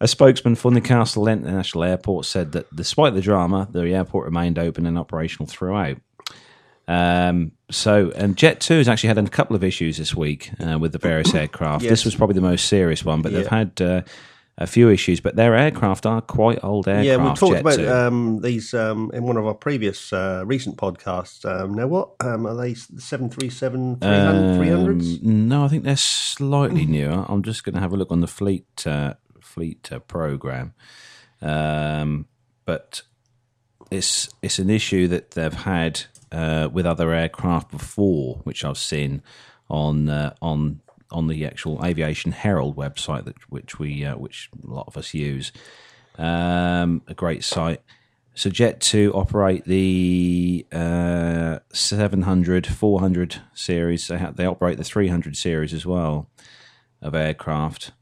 A 0.00 0.08
spokesman 0.08 0.56
for 0.56 0.72
Newcastle 0.72 1.28
International 1.28 1.84
Airport 1.84 2.24
said 2.24 2.52
that 2.52 2.74
despite 2.74 3.14
the 3.14 3.20
drama, 3.20 3.68
the 3.70 3.94
airport 3.94 4.24
remained 4.24 4.58
open 4.58 4.86
and 4.86 4.98
operational 4.98 5.46
throughout. 5.46 5.98
Um, 6.92 7.52
so, 7.70 8.12
and 8.16 8.36
Jet 8.36 8.60
2 8.60 8.78
has 8.78 8.88
actually 8.88 9.08
had 9.08 9.18
a 9.18 9.28
couple 9.28 9.56
of 9.56 9.64
issues 9.64 9.96
this 9.96 10.14
week 10.14 10.50
uh, 10.60 10.78
with 10.78 10.92
the 10.92 10.98
various 10.98 11.34
aircraft. 11.34 11.84
This 11.84 12.04
was 12.04 12.14
probably 12.14 12.34
the 12.34 12.42
most 12.42 12.66
serious 12.66 13.04
one, 13.04 13.22
but 13.22 13.32
they've 13.32 13.46
had 13.46 13.80
uh, 13.80 14.02
a 14.58 14.66
few 14.66 14.90
issues. 14.90 15.20
But 15.20 15.36
their 15.36 15.56
aircraft 15.56 16.04
are 16.04 16.20
quite 16.20 16.62
old 16.62 16.86
aircraft. 16.86 17.06
Yeah, 17.06 17.16
we 17.16 17.34
talked 17.34 17.52
Jet 17.52 17.60
about 17.60 17.88
um, 17.88 18.42
these 18.42 18.74
um, 18.74 19.10
in 19.14 19.24
one 19.24 19.38
of 19.38 19.46
our 19.46 19.54
previous 19.54 20.12
uh, 20.12 20.44
recent 20.46 20.76
podcasts. 20.76 21.46
Um, 21.46 21.72
now, 21.74 21.86
what 21.86 22.10
um, 22.20 22.46
are 22.46 22.54
they? 22.54 22.74
Seven 22.74 23.30
three 23.30 23.48
seven 23.48 23.96
three 23.96 24.68
hundreds. 24.68 25.22
Um, 25.22 25.48
no, 25.48 25.64
I 25.64 25.68
think 25.68 25.84
they're 25.84 25.96
slightly 25.96 26.84
newer. 26.84 27.24
I'm 27.26 27.42
just 27.42 27.64
going 27.64 27.74
to 27.74 27.80
have 27.80 27.94
a 27.94 27.96
look 27.96 28.10
on 28.10 28.20
the 28.20 28.26
fleet 28.26 28.86
uh, 28.86 29.14
fleet 29.40 29.90
uh, 29.90 30.00
program, 30.00 30.74
um, 31.40 32.26
but 32.66 33.00
it's 33.90 34.28
it's 34.42 34.58
an 34.58 34.68
issue 34.68 35.08
that 35.08 35.30
they've 35.30 35.54
had 35.54 36.02
uh, 36.32 36.68
with 36.72 36.86
other 36.86 37.12
aircraft 37.12 37.70
before, 37.70 38.40
which 38.44 38.64
I've 38.64 38.78
seen 38.78 39.22
on 39.68 40.08
uh, 40.08 40.34
on 40.42 40.80
on 41.10 41.28
the 41.28 41.44
actual 41.46 41.84
Aviation 41.84 42.32
Herald 42.32 42.76
website, 42.76 43.24
that 43.26 43.36
which 43.50 43.78
we 43.78 44.04
uh, 44.04 44.16
which 44.16 44.50
a 44.66 44.70
lot 44.70 44.88
of 44.88 44.96
us 44.96 45.14
use. 45.14 45.52
Um, 46.18 47.02
a 47.06 47.14
great 47.14 47.44
site. 47.44 47.80
So 48.34 48.48
Jet2 48.48 49.14
operate 49.14 49.64
the 49.66 50.66
uh, 50.72 51.58
700, 51.72 52.66
400 52.66 53.42
series. 53.52 54.08
They, 54.08 54.18
ha- 54.18 54.30
they 54.30 54.46
operate 54.46 54.78
the 54.78 54.84
300 54.84 55.36
series 55.36 55.74
as 55.74 55.84
well 55.84 56.30
of 57.02 57.14
aircraft, 57.14 57.92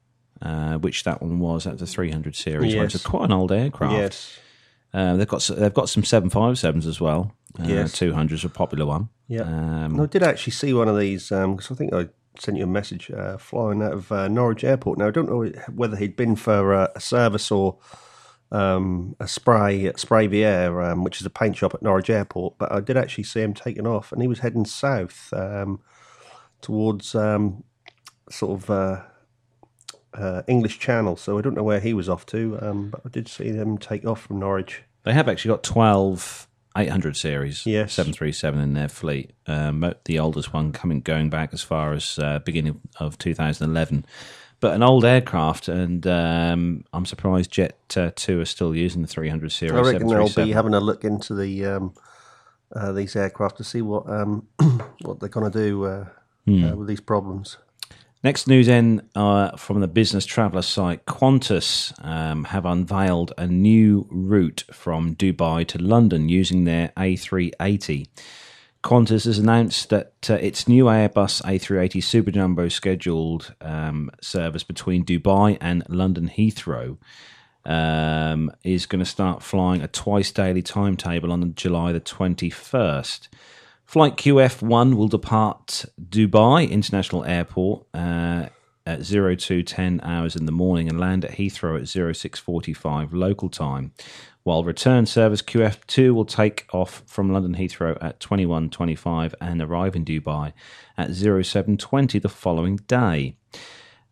uh, 0.40 0.74
which 0.78 1.02
that 1.02 1.20
one 1.20 1.40
was. 1.40 1.64
That 1.64 1.74
was 1.74 1.82
a 1.82 1.86
300 1.86 2.36
series. 2.36 2.74
Yes. 2.74 2.94
It's 2.94 3.04
quite 3.04 3.24
an 3.24 3.32
old 3.32 3.50
aircraft. 3.50 3.94
Yes. 3.94 4.38
Uh, 4.92 5.16
they've 5.16 5.28
got 5.28 5.42
they've 5.56 5.74
got 5.74 5.88
some 5.88 6.02
757s 6.02 6.86
as 6.86 7.00
well. 7.00 7.32
Uh, 7.58 7.64
Yes. 7.64 7.92
200s 7.98 8.44
a 8.44 8.48
popular 8.48 8.86
one. 8.86 9.08
Yeah. 9.28 9.42
Um, 9.42 9.94
And 9.94 10.00
I 10.02 10.06
did 10.06 10.22
actually 10.22 10.52
see 10.52 10.72
one 10.72 10.88
of 10.88 10.98
these 10.98 11.28
because 11.28 11.70
I 11.70 11.74
think 11.74 11.92
I 11.92 12.08
sent 12.38 12.56
you 12.56 12.64
a 12.64 12.66
message 12.66 13.10
uh, 13.10 13.36
flying 13.36 13.82
out 13.82 13.92
of 13.92 14.12
uh, 14.12 14.28
Norwich 14.28 14.64
Airport. 14.64 14.98
Now 14.98 15.08
I 15.08 15.10
don't 15.10 15.28
know 15.28 15.44
whether 15.74 15.96
he'd 15.96 16.16
been 16.16 16.36
for 16.36 16.74
uh, 16.74 16.88
a 16.94 17.00
service 17.00 17.50
or 17.50 17.78
um, 18.52 19.14
a 19.20 19.28
spray 19.28 19.86
at 19.86 20.00
Spray 20.00 20.26
Vier, 20.26 20.80
um, 20.80 21.04
which 21.04 21.20
is 21.20 21.26
a 21.26 21.30
paint 21.30 21.56
shop 21.56 21.74
at 21.74 21.82
Norwich 21.82 22.10
Airport. 22.10 22.58
But 22.58 22.72
I 22.72 22.80
did 22.80 22.96
actually 22.96 23.24
see 23.24 23.40
him 23.40 23.54
taking 23.54 23.86
off, 23.86 24.12
and 24.12 24.22
he 24.22 24.28
was 24.28 24.40
heading 24.40 24.64
south 24.64 25.32
um, 25.32 25.80
towards 26.60 27.14
um, 27.14 27.64
sort 28.30 28.62
of. 28.62 28.70
Uh, 28.70 29.02
uh, 30.12 30.42
English 30.48 30.80
Channel, 30.80 31.14
so 31.14 31.38
I 31.38 31.40
don't 31.40 31.54
know 31.54 31.62
where 31.62 31.78
he 31.78 31.94
was 31.94 32.08
off 32.08 32.26
to, 32.26 32.58
um, 32.60 32.90
but 32.90 33.00
I 33.04 33.08
did 33.10 33.28
see 33.28 33.52
them 33.52 33.78
take 33.78 34.04
off 34.04 34.22
from 34.22 34.40
Norwich. 34.40 34.82
They 35.04 35.12
have 35.12 35.28
actually 35.28 35.50
got 35.50 35.62
12 35.62 36.48
800 36.76 37.16
series, 37.16 37.66
Yes. 37.66 37.94
737 37.94 38.60
in 38.60 38.74
their 38.74 38.88
fleet. 38.88 39.32
Um, 39.46 39.92
the 40.04 40.18
oldest 40.18 40.52
one 40.52 40.72
coming 40.72 41.00
going 41.00 41.30
back 41.30 41.52
as 41.52 41.62
far 41.62 41.92
as 41.92 42.18
uh, 42.18 42.38
beginning 42.40 42.80
of 42.98 43.18
2011. 43.18 44.04
But 44.60 44.74
an 44.74 44.82
old 44.82 45.04
aircraft, 45.06 45.68
and 45.68 46.06
um, 46.06 46.84
I'm 46.92 47.06
surprised 47.06 47.50
Jet 47.50 47.78
uh, 47.96 48.10
2 48.14 48.40
are 48.40 48.44
still 48.44 48.74
using 48.76 49.00
the 49.00 49.08
300 49.08 49.50
series. 49.50 49.74
I 49.74 49.80
reckon 49.92 50.06
they'll 50.06 50.28
be 50.28 50.52
having 50.52 50.74
a 50.74 50.80
look 50.80 51.02
into 51.02 51.34
the 51.34 51.64
um, 51.64 51.94
uh, 52.74 52.92
these 52.92 53.16
aircraft 53.16 53.56
to 53.56 53.64
see 53.64 53.80
what 53.80 54.08
um, 54.08 54.46
what 55.00 55.18
they're 55.18 55.30
going 55.30 55.50
to 55.50 55.58
do 55.58 55.84
uh, 55.86 56.04
uh, 56.46 56.76
with 56.76 56.88
these 56.88 57.00
problems. 57.00 57.56
Next 58.22 58.46
news 58.46 58.68
in 58.68 59.00
uh, 59.14 59.56
from 59.56 59.80
the 59.80 59.88
business 59.88 60.26
traveller 60.26 60.60
site, 60.60 61.06
Qantas 61.06 61.94
um, 62.04 62.44
have 62.44 62.66
unveiled 62.66 63.32
a 63.38 63.46
new 63.46 64.06
route 64.10 64.62
from 64.70 65.16
Dubai 65.16 65.66
to 65.68 65.78
London 65.78 66.28
using 66.28 66.64
their 66.64 66.92
A380. 66.98 68.08
Qantas 68.84 69.24
has 69.24 69.38
announced 69.38 69.88
that 69.88 70.12
uh, 70.28 70.34
its 70.34 70.68
new 70.68 70.84
Airbus 70.84 71.40
A380 71.42 72.02
Super 72.02 72.30
Jumbo 72.30 72.68
scheduled 72.68 73.54
um, 73.62 74.10
service 74.20 74.64
between 74.64 75.02
Dubai 75.02 75.56
and 75.58 75.82
London 75.88 76.28
Heathrow 76.28 76.98
um, 77.64 78.52
is 78.62 78.84
going 78.84 79.00
to 79.00 79.10
start 79.10 79.42
flying 79.42 79.80
a 79.80 79.88
twice 79.88 80.30
daily 80.30 80.60
timetable 80.62 81.32
on 81.32 81.54
July 81.54 81.92
the 81.92 82.00
21st. 82.02 83.28
Flight 83.90 84.16
QF1 84.16 84.94
will 84.94 85.08
depart 85.08 85.84
Dubai 86.00 86.70
International 86.70 87.24
Airport 87.24 87.88
uh, 87.92 88.46
at 88.86 89.04
0210 89.04 90.00
hours 90.04 90.36
in 90.36 90.46
the 90.46 90.52
morning 90.52 90.88
and 90.88 91.00
land 91.00 91.24
at 91.24 91.32
Heathrow 91.32 91.76
at 91.76 91.88
0645 91.88 93.12
local 93.12 93.48
time, 93.48 93.90
while 94.44 94.62
return 94.62 95.06
service 95.06 95.42
QF2 95.42 96.14
will 96.14 96.24
take 96.24 96.68
off 96.72 97.02
from 97.04 97.32
London 97.32 97.56
Heathrow 97.56 97.98
at 98.00 98.20
2125 98.20 99.34
and 99.40 99.60
arrive 99.60 99.96
in 99.96 100.04
Dubai 100.04 100.52
at 100.96 101.12
0720 101.12 102.20
the 102.20 102.28
following 102.28 102.76
day. 102.76 103.34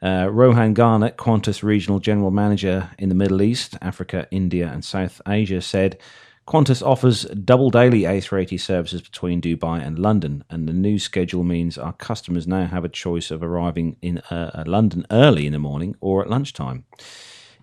Uh, 0.02 0.28
Rohan 0.28 0.74
Garnett, 0.74 1.16
Qantas 1.16 1.62
Regional 1.62 2.00
General 2.00 2.32
Manager 2.32 2.90
in 2.98 3.10
the 3.10 3.14
Middle 3.14 3.42
East, 3.42 3.76
Africa, 3.80 4.26
India, 4.32 4.68
and 4.72 4.84
South 4.84 5.20
Asia, 5.24 5.60
said 5.60 6.00
Qantas 6.48 6.82
offers 6.82 7.24
double 7.24 7.68
daily 7.68 8.04
A380 8.04 8.58
services 8.58 9.02
between 9.02 9.42
Dubai 9.42 9.86
and 9.86 9.98
London, 9.98 10.44
and 10.48 10.66
the 10.66 10.72
new 10.72 10.98
schedule 10.98 11.44
means 11.44 11.76
our 11.76 11.92
customers 11.92 12.46
now 12.46 12.64
have 12.64 12.86
a 12.86 12.88
choice 12.88 13.30
of 13.30 13.42
arriving 13.42 13.98
in 14.00 14.16
uh, 14.30 14.64
London 14.66 15.04
early 15.10 15.44
in 15.44 15.52
the 15.52 15.58
morning 15.58 15.94
or 16.00 16.22
at 16.22 16.30
lunchtime. 16.30 16.86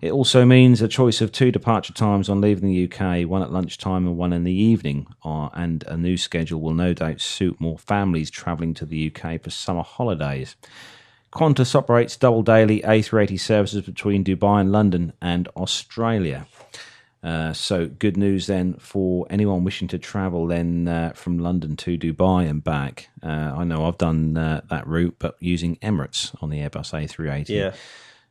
It 0.00 0.12
also 0.12 0.44
means 0.44 0.80
a 0.80 0.86
choice 0.86 1.20
of 1.20 1.32
two 1.32 1.50
departure 1.50 1.94
times 1.94 2.28
on 2.28 2.40
leaving 2.40 2.68
the 2.68 2.84
UK, 2.84 3.28
one 3.28 3.42
at 3.42 3.50
lunchtime 3.50 4.06
and 4.06 4.16
one 4.16 4.32
in 4.32 4.44
the 4.44 4.54
evening. 4.54 5.08
Uh, 5.24 5.48
and 5.52 5.82
a 5.88 5.96
new 5.96 6.16
schedule 6.16 6.60
will 6.60 6.72
no 6.72 6.94
doubt 6.94 7.20
suit 7.20 7.60
more 7.60 7.78
families 7.78 8.30
travelling 8.30 8.72
to 8.74 8.86
the 8.86 9.12
UK 9.12 9.42
for 9.42 9.50
summer 9.50 9.82
holidays. 9.82 10.54
Qantas 11.32 11.74
operates 11.74 12.16
double 12.16 12.42
daily 12.42 12.82
A380 12.82 13.40
services 13.40 13.82
between 13.82 14.22
Dubai 14.22 14.60
and 14.60 14.70
London 14.70 15.12
and 15.20 15.48
Australia. 15.56 16.46
Uh, 17.26 17.52
so 17.52 17.88
good 17.88 18.16
news 18.16 18.46
then 18.46 18.74
for 18.74 19.26
anyone 19.30 19.64
wishing 19.64 19.88
to 19.88 19.98
travel 19.98 20.46
then 20.46 20.86
uh, 20.86 21.10
from 21.12 21.40
London 21.40 21.74
to 21.74 21.98
Dubai 21.98 22.48
and 22.48 22.62
back. 22.62 23.08
Uh, 23.20 23.52
I 23.56 23.64
know 23.64 23.84
I've 23.84 23.98
done 23.98 24.36
uh, 24.36 24.60
that 24.70 24.86
route, 24.86 25.16
but 25.18 25.34
using 25.40 25.74
Emirates 25.78 26.40
on 26.40 26.50
the 26.50 26.58
Airbus 26.58 26.92
A380. 26.92 27.48
Yeah. 27.48 27.74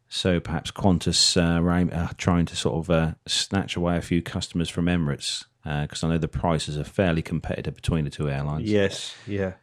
So 0.08 0.40
perhaps 0.40 0.72
Qantas 0.72 1.36
uh, 1.36 1.62
are 1.62 1.78
aim- 1.78 1.92
are 1.92 2.14
trying 2.14 2.46
to 2.46 2.56
sort 2.56 2.76
of 2.76 2.90
uh, 2.90 3.16
snatch 3.28 3.76
away 3.76 3.98
a 3.98 4.02
few 4.02 4.22
customers 4.22 4.70
from 4.70 4.86
Emirates 4.86 5.44
because 5.66 6.02
I 6.02 6.08
know 6.08 6.18
the 6.18 6.30
prices 6.30 6.78
are 6.78 6.86
fairly 6.86 7.22
competitive 7.22 7.76
between 7.76 8.06
the 8.06 8.12
two 8.12 8.30
airlines. 8.30 8.72
Yes, 8.72 9.14
yeah. 9.28 9.54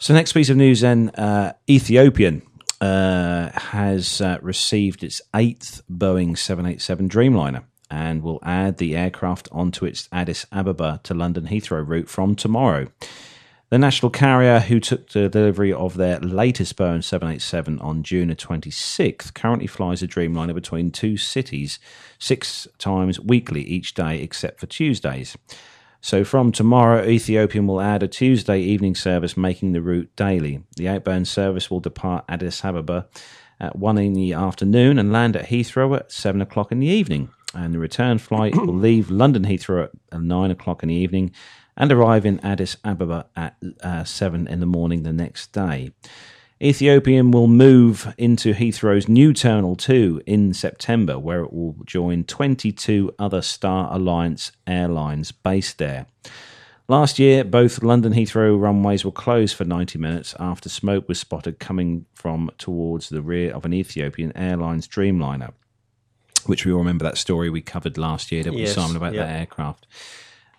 So, 0.00 0.12
next 0.12 0.32
piece 0.32 0.50
of 0.50 0.58
news 0.58 0.80
then 0.80 1.10
uh, 1.10 1.52
Ethiopian 1.70 2.42
uh, 2.82 3.50
has 3.58 4.20
uh, 4.20 4.36
received 4.42 5.02
its 5.02 5.22
eighth 5.34 5.80
Boeing 5.90 6.36
787 6.36 7.08
Dreamliner 7.08 7.64
and 7.92 8.22
will 8.22 8.40
add 8.42 8.78
the 8.78 8.96
aircraft 8.96 9.48
onto 9.52 9.84
its 9.84 10.08
Addis 10.10 10.46
Ababa 10.50 11.00
to 11.04 11.12
London 11.12 11.46
Heathrow 11.46 11.86
route 11.86 12.08
from 12.08 12.34
tomorrow. 12.34 12.88
The 13.68 13.78
national 13.78 14.10
carrier, 14.10 14.60
who 14.60 14.80
took 14.80 15.10
the 15.10 15.28
delivery 15.28 15.72
of 15.72 15.96
their 15.96 16.18
latest 16.20 16.76
Boeing 16.76 17.04
787 17.04 17.78
on 17.80 18.02
June 18.02 18.28
the 18.28 18.36
26th, 18.36 19.32
currently 19.34 19.66
flies 19.66 20.02
a 20.02 20.08
Dreamliner 20.08 20.54
between 20.54 20.90
two 20.90 21.16
cities 21.16 21.78
six 22.18 22.66
times 22.78 23.20
weekly 23.20 23.62
each 23.62 23.94
day, 23.94 24.22
except 24.22 24.60
for 24.60 24.66
Tuesdays. 24.66 25.36
So 26.00 26.24
from 26.24 26.50
tomorrow, 26.50 27.04
Ethiopian 27.04 27.66
will 27.66 27.80
add 27.80 28.02
a 28.02 28.08
Tuesday 28.08 28.60
evening 28.60 28.94
service, 28.94 29.36
making 29.36 29.72
the 29.72 29.82
route 29.82 30.10
daily. 30.16 30.64
The 30.76 30.88
outbound 30.88 31.28
service 31.28 31.70
will 31.70 31.80
depart 31.80 32.24
Addis 32.28 32.64
Ababa 32.64 33.06
at 33.60 33.76
1 33.76 33.98
in 33.98 34.14
the 34.14 34.32
afternoon 34.32 34.98
and 34.98 35.12
land 35.12 35.36
at 35.36 35.48
Heathrow 35.48 35.96
at 35.96 36.10
7 36.10 36.42
o'clock 36.42 36.72
in 36.72 36.80
the 36.80 36.88
evening. 36.88 37.30
And 37.54 37.74
the 37.74 37.78
return 37.78 38.18
flight 38.18 38.54
will 38.56 38.74
leave 38.74 39.10
London 39.10 39.44
Heathrow 39.44 39.90
at 40.10 40.20
9 40.20 40.50
o'clock 40.50 40.82
in 40.82 40.88
the 40.88 40.94
evening 40.94 41.32
and 41.76 41.90
arrive 41.90 42.26
in 42.26 42.40
Addis 42.40 42.76
Ababa 42.84 43.26
at 43.36 43.56
uh, 43.82 44.04
7 44.04 44.46
in 44.46 44.60
the 44.60 44.66
morning 44.66 45.02
the 45.02 45.12
next 45.12 45.52
day. 45.52 45.92
Ethiopian 46.62 47.32
will 47.32 47.48
move 47.48 48.14
into 48.16 48.54
Heathrow's 48.54 49.08
new 49.08 49.32
Terminal 49.32 49.74
2 49.74 50.22
in 50.26 50.54
September, 50.54 51.18
where 51.18 51.42
it 51.42 51.52
will 51.52 51.74
join 51.84 52.22
22 52.22 53.12
other 53.18 53.42
Star 53.42 53.92
Alliance 53.92 54.52
airlines 54.64 55.32
based 55.32 55.78
there. 55.78 56.06
Last 56.86 57.18
year, 57.18 57.42
both 57.42 57.82
London 57.82 58.12
Heathrow 58.12 58.60
runways 58.60 59.04
were 59.04 59.10
closed 59.10 59.56
for 59.56 59.64
90 59.64 59.98
minutes 59.98 60.36
after 60.38 60.68
smoke 60.68 61.08
was 61.08 61.18
spotted 61.18 61.58
coming 61.58 62.06
from 62.14 62.50
towards 62.58 63.08
the 63.08 63.22
rear 63.22 63.52
of 63.52 63.64
an 63.64 63.72
Ethiopian 63.72 64.36
Airlines 64.36 64.86
Dreamliner, 64.86 65.52
which 66.46 66.64
we 66.64 66.72
all 66.72 66.78
remember 66.78 67.04
that 67.04 67.18
story 67.18 67.50
we 67.50 67.60
covered 67.60 67.98
last 67.98 68.32
year, 68.32 68.42
didn't 68.42 68.56
we, 68.56 68.62
Yes, 68.62 68.74
Simon, 68.74 68.96
about 68.96 69.14
yeah. 69.14 69.24
that 69.24 69.40
aircraft. 69.40 69.86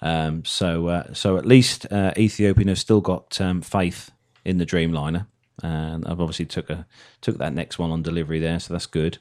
Um, 0.02 0.44
so, 0.44 0.88
uh, 0.88 1.14
so 1.14 1.38
at 1.38 1.46
least 1.46 1.92
uh, 1.92 2.12
Ethiopian 2.18 2.68
have 2.68 2.80
still 2.80 3.02
got 3.02 3.40
um, 3.40 3.62
faith 3.62 4.12
in 4.44 4.58
the 4.58 4.66
Dreamliner, 4.66 5.28
and 5.62 6.06
I've 6.06 6.20
obviously 6.20 6.46
took 6.46 6.70
a 6.70 6.86
took 7.22 7.38
that 7.38 7.54
next 7.54 7.80
one 7.80 7.92
on 7.92 8.02
delivery 8.02 8.40
there, 8.40 8.60
so 8.60 8.74
that's 8.74 8.86
good. 8.86 9.20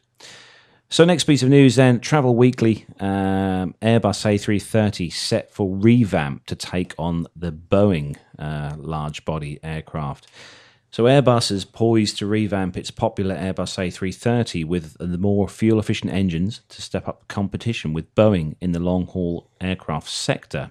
So, 0.92 1.06
next 1.06 1.24
piece 1.24 1.42
of 1.42 1.48
news 1.48 1.76
then 1.76 2.00
Travel 2.00 2.36
Weekly 2.36 2.84
um, 3.00 3.74
Airbus 3.80 4.26
A330 4.26 5.10
set 5.10 5.50
for 5.50 5.74
revamp 5.74 6.44
to 6.46 6.54
take 6.54 6.94
on 6.98 7.26
the 7.34 7.50
Boeing 7.50 8.16
uh, 8.38 8.74
large 8.76 9.24
body 9.24 9.58
aircraft. 9.62 10.26
So, 10.92 11.04
Airbus 11.04 11.50
is 11.50 11.64
poised 11.64 12.18
to 12.18 12.26
revamp 12.26 12.76
its 12.76 12.90
popular 12.90 13.34
Airbus 13.34 13.78
A330 13.78 14.66
with 14.66 14.98
the 14.98 15.16
more 15.16 15.48
fuel 15.48 15.78
efficient 15.78 16.12
engines 16.12 16.60
to 16.68 16.82
step 16.82 17.08
up 17.08 17.26
competition 17.28 17.94
with 17.94 18.14
Boeing 18.14 18.56
in 18.60 18.72
the 18.72 18.78
long 18.78 19.06
haul 19.06 19.48
aircraft 19.58 20.10
sector. 20.10 20.70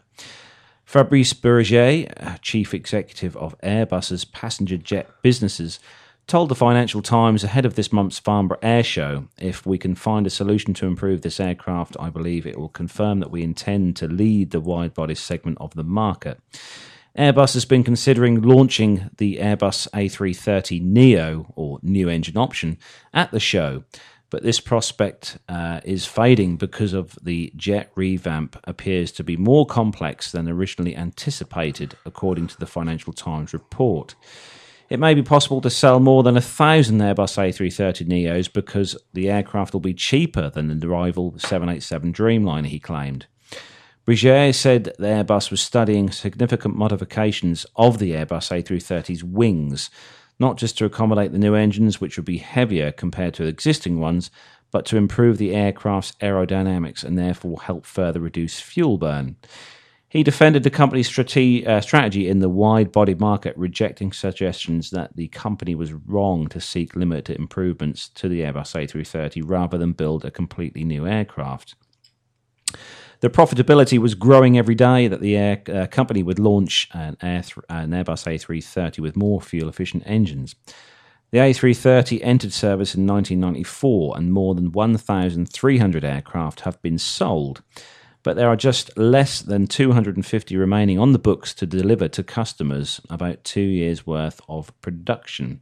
Fabrice 0.85 1.33
uh, 1.43 2.37
chief 2.39 2.71
executive 2.71 3.35
of 3.35 3.59
Airbus's 3.61 4.23
passenger 4.25 4.77
jet 4.77 5.09
businesses, 5.23 5.79
told 6.27 6.49
the 6.49 6.55
Financial 6.55 7.01
Times 7.01 7.43
ahead 7.43 7.65
of 7.65 7.73
this 7.73 7.91
month's 7.91 8.19
Farnborough 8.19 8.59
Air 8.61 8.83
Show 8.83 9.27
if 9.39 9.65
we 9.65 9.79
can 9.79 9.95
find 9.95 10.27
a 10.27 10.29
solution 10.29 10.75
to 10.75 10.85
improve 10.85 11.23
this 11.23 11.39
aircraft, 11.39 11.97
I 11.99 12.11
believe 12.11 12.45
it 12.45 12.59
will 12.59 12.69
confirm 12.69 13.21
that 13.21 13.31
we 13.31 13.41
intend 13.41 13.95
to 13.95 14.07
lead 14.07 14.51
the 14.51 14.59
wide 14.59 14.93
body 14.93 15.15
segment 15.15 15.57
of 15.59 15.73
the 15.73 15.83
market. 15.83 16.39
Airbus 17.17 17.53
has 17.55 17.65
been 17.65 17.83
considering 17.83 18.41
launching 18.41 19.09
the 19.17 19.37
Airbus 19.37 19.87
A330 19.89 20.81
Neo, 20.81 21.51
or 21.55 21.79
new 21.81 22.07
engine 22.07 22.37
option, 22.37 22.77
at 23.13 23.31
the 23.31 23.39
show. 23.39 23.83
but 24.31 24.43
this 24.43 24.61
prospect 24.61 25.37
uh, 25.49 25.81
is 25.83 26.05
fading 26.05 26.55
because 26.55 26.93
of 26.93 27.19
the 27.21 27.51
jet 27.55 27.91
revamp 27.95 28.57
appears 28.63 29.11
to 29.11 29.23
be 29.23 29.35
more 29.37 29.65
complex 29.65 30.31
than 30.31 30.47
originally 30.47 30.95
anticipated, 30.95 31.95
according 32.05 32.47
to 32.47 32.57
the 32.57 32.65
Financial 32.65 33.11
Times 33.13 33.53
report. 33.53 34.15
It 34.89 34.99
may 34.99 35.13
be 35.13 35.21
possible 35.21 35.61
to 35.61 35.69
sell 35.69 35.99
more 35.99 36.23
than 36.23 36.37
a 36.37 36.41
thousand 36.41 36.99
Airbus 36.99 37.37
A330 37.37 38.07
Neos 38.07 38.51
because 38.51 38.97
the 39.13 39.29
aircraft 39.29 39.73
will 39.73 39.81
be 39.81 39.93
cheaper 39.93 40.49
than 40.49 40.79
the 40.79 40.87
rival 40.87 41.33
787 41.37 42.13
Dreamliner, 42.13 42.67
he 42.67 42.79
claimed. 42.79 43.27
Brégier 44.07 44.53
said 44.53 44.85
the 44.97 45.05
Airbus 45.05 45.51
was 45.51 45.61
studying 45.61 46.09
significant 46.09 46.75
modifications 46.75 47.67
of 47.75 47.99
the 47.99 48.13
Airbus 48.13 48.49
A330's 48.49 49.23
wings, 49.23 49.91
not 50.39 50.57
just 50.57 50.75
to 50.79 50.85
accommodate 50.85 51.31
the 51.31 51.37
new 51.37 51.53
engines, 51.53 52.01
which 52.01 52.17
would 52.17 52.25
be 52.25 52.39
heavier 52.39 52.91
compared 52.91 53.35
to 53.35 53.45
existing 53.45 53.99
ones, 53.99 54.31
but 54.71 54.85
to 54.87 54.97
improve 54.97 55.37
the 55.37 55.53
aircraft's 55.53 56.13
aerodynamics 56.13 57.03
and 57.03 57.17
therefore 57.17 57.61
help 57.61 57.85
further 57.85 58.19
reduce 58.19 58.59
fuel 58.59 58.97
burn. 58.97 59.35
He 60.09 60.23
defended 60.23 60.63
the 60.63 60.69
company's 60.71 61.07
uh, 61.17 61.79
strategy 61.79 62.27
in 62.27 62.39
the 62.39 62.49
wide 62.49 62.91
body 62.91 63.13
market, 63.13 63.55
rejecting 63.55 64.11
suggestions 64.11 64.89
that 64.89 65.15
the 65.15 65.27
company 65.27 65.75
was 65.75 65.93
wrong 65.93 66.47
to 66.47 66.59
seek 66.59 66.95
limited 66.95 67.37
improvements 67.37 68.09
to 68.09 68.27
the 68.27 68.41
Airbus 68.41 68.73
A330 68.75 69.43
rather 69.45 69.77
than 69.77 69.93
build 69.93 70.25
a 70.25 70.31
completely 70.31 70.83
new 70.83 71.07
aircraft. 71.07 71.75
The 73.21 73.29
profitability 73.29 73.99
was 73.99 74.15
growing 74.15 74.57
every 74.57 74.73
day 74.73 75.07
that 75.07 75.21
the 75.21 75.37
air, 75.37 75.61
uh, 75.71 75.85
company 75.85 76.23
would 76.23 76.39
launch 76.39 76.89
an, 76.91 77.17
air 77.21 77.43
th- 77.43 77.57
an 77.69 77.91
Airbus 77.91 78.25
A330 78.25 78.97
with 78.99 79.15
more 79.15 79.39
fuel 79.39 79.69
efficient 79.69 80.01
engines. 80.07 80.55
The 81.29 81.37
A330 81.37 82.19
entered 82.23 82.51
service 82.51 82.95
in 82.95 83.05
1994 83.05 84.17
and 84.17 84.33
more 84.33 84.55
than 84.55 84.71
1,300 84.71 86.03
aircraft 86.03 86.61
have 86.61 86.81
been 86.81 86.97
sold. 86.97 87.61
But 88.23 88.37
there 88.37 88.49
are 88.49 88.55
just 88.55 88.97
less 88.97 89.39
than 89.39 89.67
250 89.67 90.57
remaining 90.57 90.97
on 90.97 91.11
the 91.11 91.19
books 91.19 91.53
to 91.55 91.67
deliver 91.67 92.07
to 92.07 92.23
customers, 92.23 93.01
about 93.07 93.43
two 93.43 93.61
years' 93.61 94.05
worth 94.05 94.41
of 94.49 94.73
production. 94.81 95.61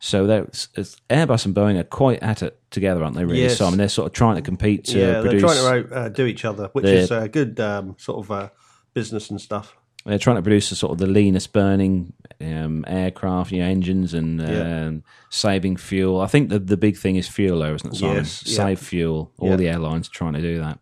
So 0.00 0.26
that's, 0.28 0.68
Airbus 1.10 1.44
and 1.46 1.54
Boeing 1.54 1.76
are 1.78 1.82
quite 1.84 2.22
at 2.22 2.42
it 2.42 2.60
together, 2.70 3.02
aren't 3.02 3.16
they? 3.16 3.24
Really, 3.24 3.42
Yes. 3.42 3.58
Simon. 3.58 3.78
They're 3.78 3.88
sort 3.88 4.06
of 4.06 4.12
trying 4.12 4.36
to 4.36 4.42
compete 4.42 4.84
to 4.86 4.98
yeah, 4.98 5.20
produce. 5.22 5.42
they're 5.42 5.50
trying 5.72 5.88
to 5.88 5.94
uh, 5.94 6.08
do 6.08 6.24
each 6.26 6.44
other, 6.44 6.68
which 6.72 6.84
the- 6.84 6.94
is 6.98 7.10
a 7.10 7.28
good 7.28 7.58
um, 7.58 7.96
sort 7.98 8.24
of 8.24 8.30
uh, 8.30 8.48
business 8.94 9.28
and 9.30 9.40
stuff. 9.40 9.74
They're 10.06 10.18
trying 10.18 10.36
to 10.36 10.42
produce 10.42 10.70
a 10.70 10.76
sort 10.76 10.92
of 10.92 10.98
the 10.98 11.06
leanest 11.08 11.52
burning 11.52 12.12
um, 12.40 12.84
aircraft, 12.86 13.50
you 13.50 13.58
know, 13.58 13.66
engines 13.68 14.14
and 14.14 14.40
Yeah. 14.40 14.86
um, 14.86 15.02
saving 15.30 15.76
fuel. 15.76 16.20
I 16.20 16.28
think 16.28 16.48
the 16.50 16.58
the 16.60 16.76
big 16.76 16.96
thing 16.96 17.16
is 17.16 17.28
fuel, 17.28 17.58
though, 17.58 17.74
isn't 17.74 17.92
it? 17.94 17.96
Simon? 17.98 18.16
Yes, 18.18 18.44
yeah. 18.46 18.56
Save 18.56 18.78
fuel. 18.78 19.32
All 19.38 19.50
Yeah. 19.50 19.56
the 19.56 19.68
airlines 19.68 20.06
are 20.08 20.12
trying 20.12 20.34
to 20.34 20.40
do 20.40 20.58
that. 20.60 20.78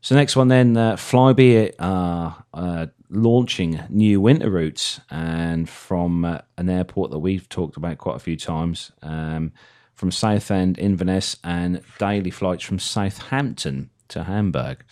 So 0.00 0.14
next 0.14 0.36
one 0.36 0.46
then, 0.48 0.76
uh, 0.76 0.94
Flybe 0.94 1.72
are 1.80 2.44
uh, 2.54 2.86
launching 3.10 3.80
new 3.88 4.20
winter 4.20 4.50
routes, 4.50 5.00
and 5.10 5.68
from 5.68 6.24
uh, 6.24 6.38
an 6.58 6.68
airport 6.68 7.10
that 7.10 7.18
we've 7.18 7.48
talked 7.48 7.76
about 7.76 7.98
quite 7.98 8.16
a 8.16 8.20
few 8.20 8.36
times, 8.36 8.92
um, 9.02 9.52
from 9.94 10.10
Southend, 10.10 10.78
Inverness, 10.78 11.36
and 11.42 11.80
daily 11.98 12.30
flights 12.30 12.64
from 12.64 12.78
Southampton 12.78 13.90
to 14.08 14.24
Hamburg. 14.24 14.84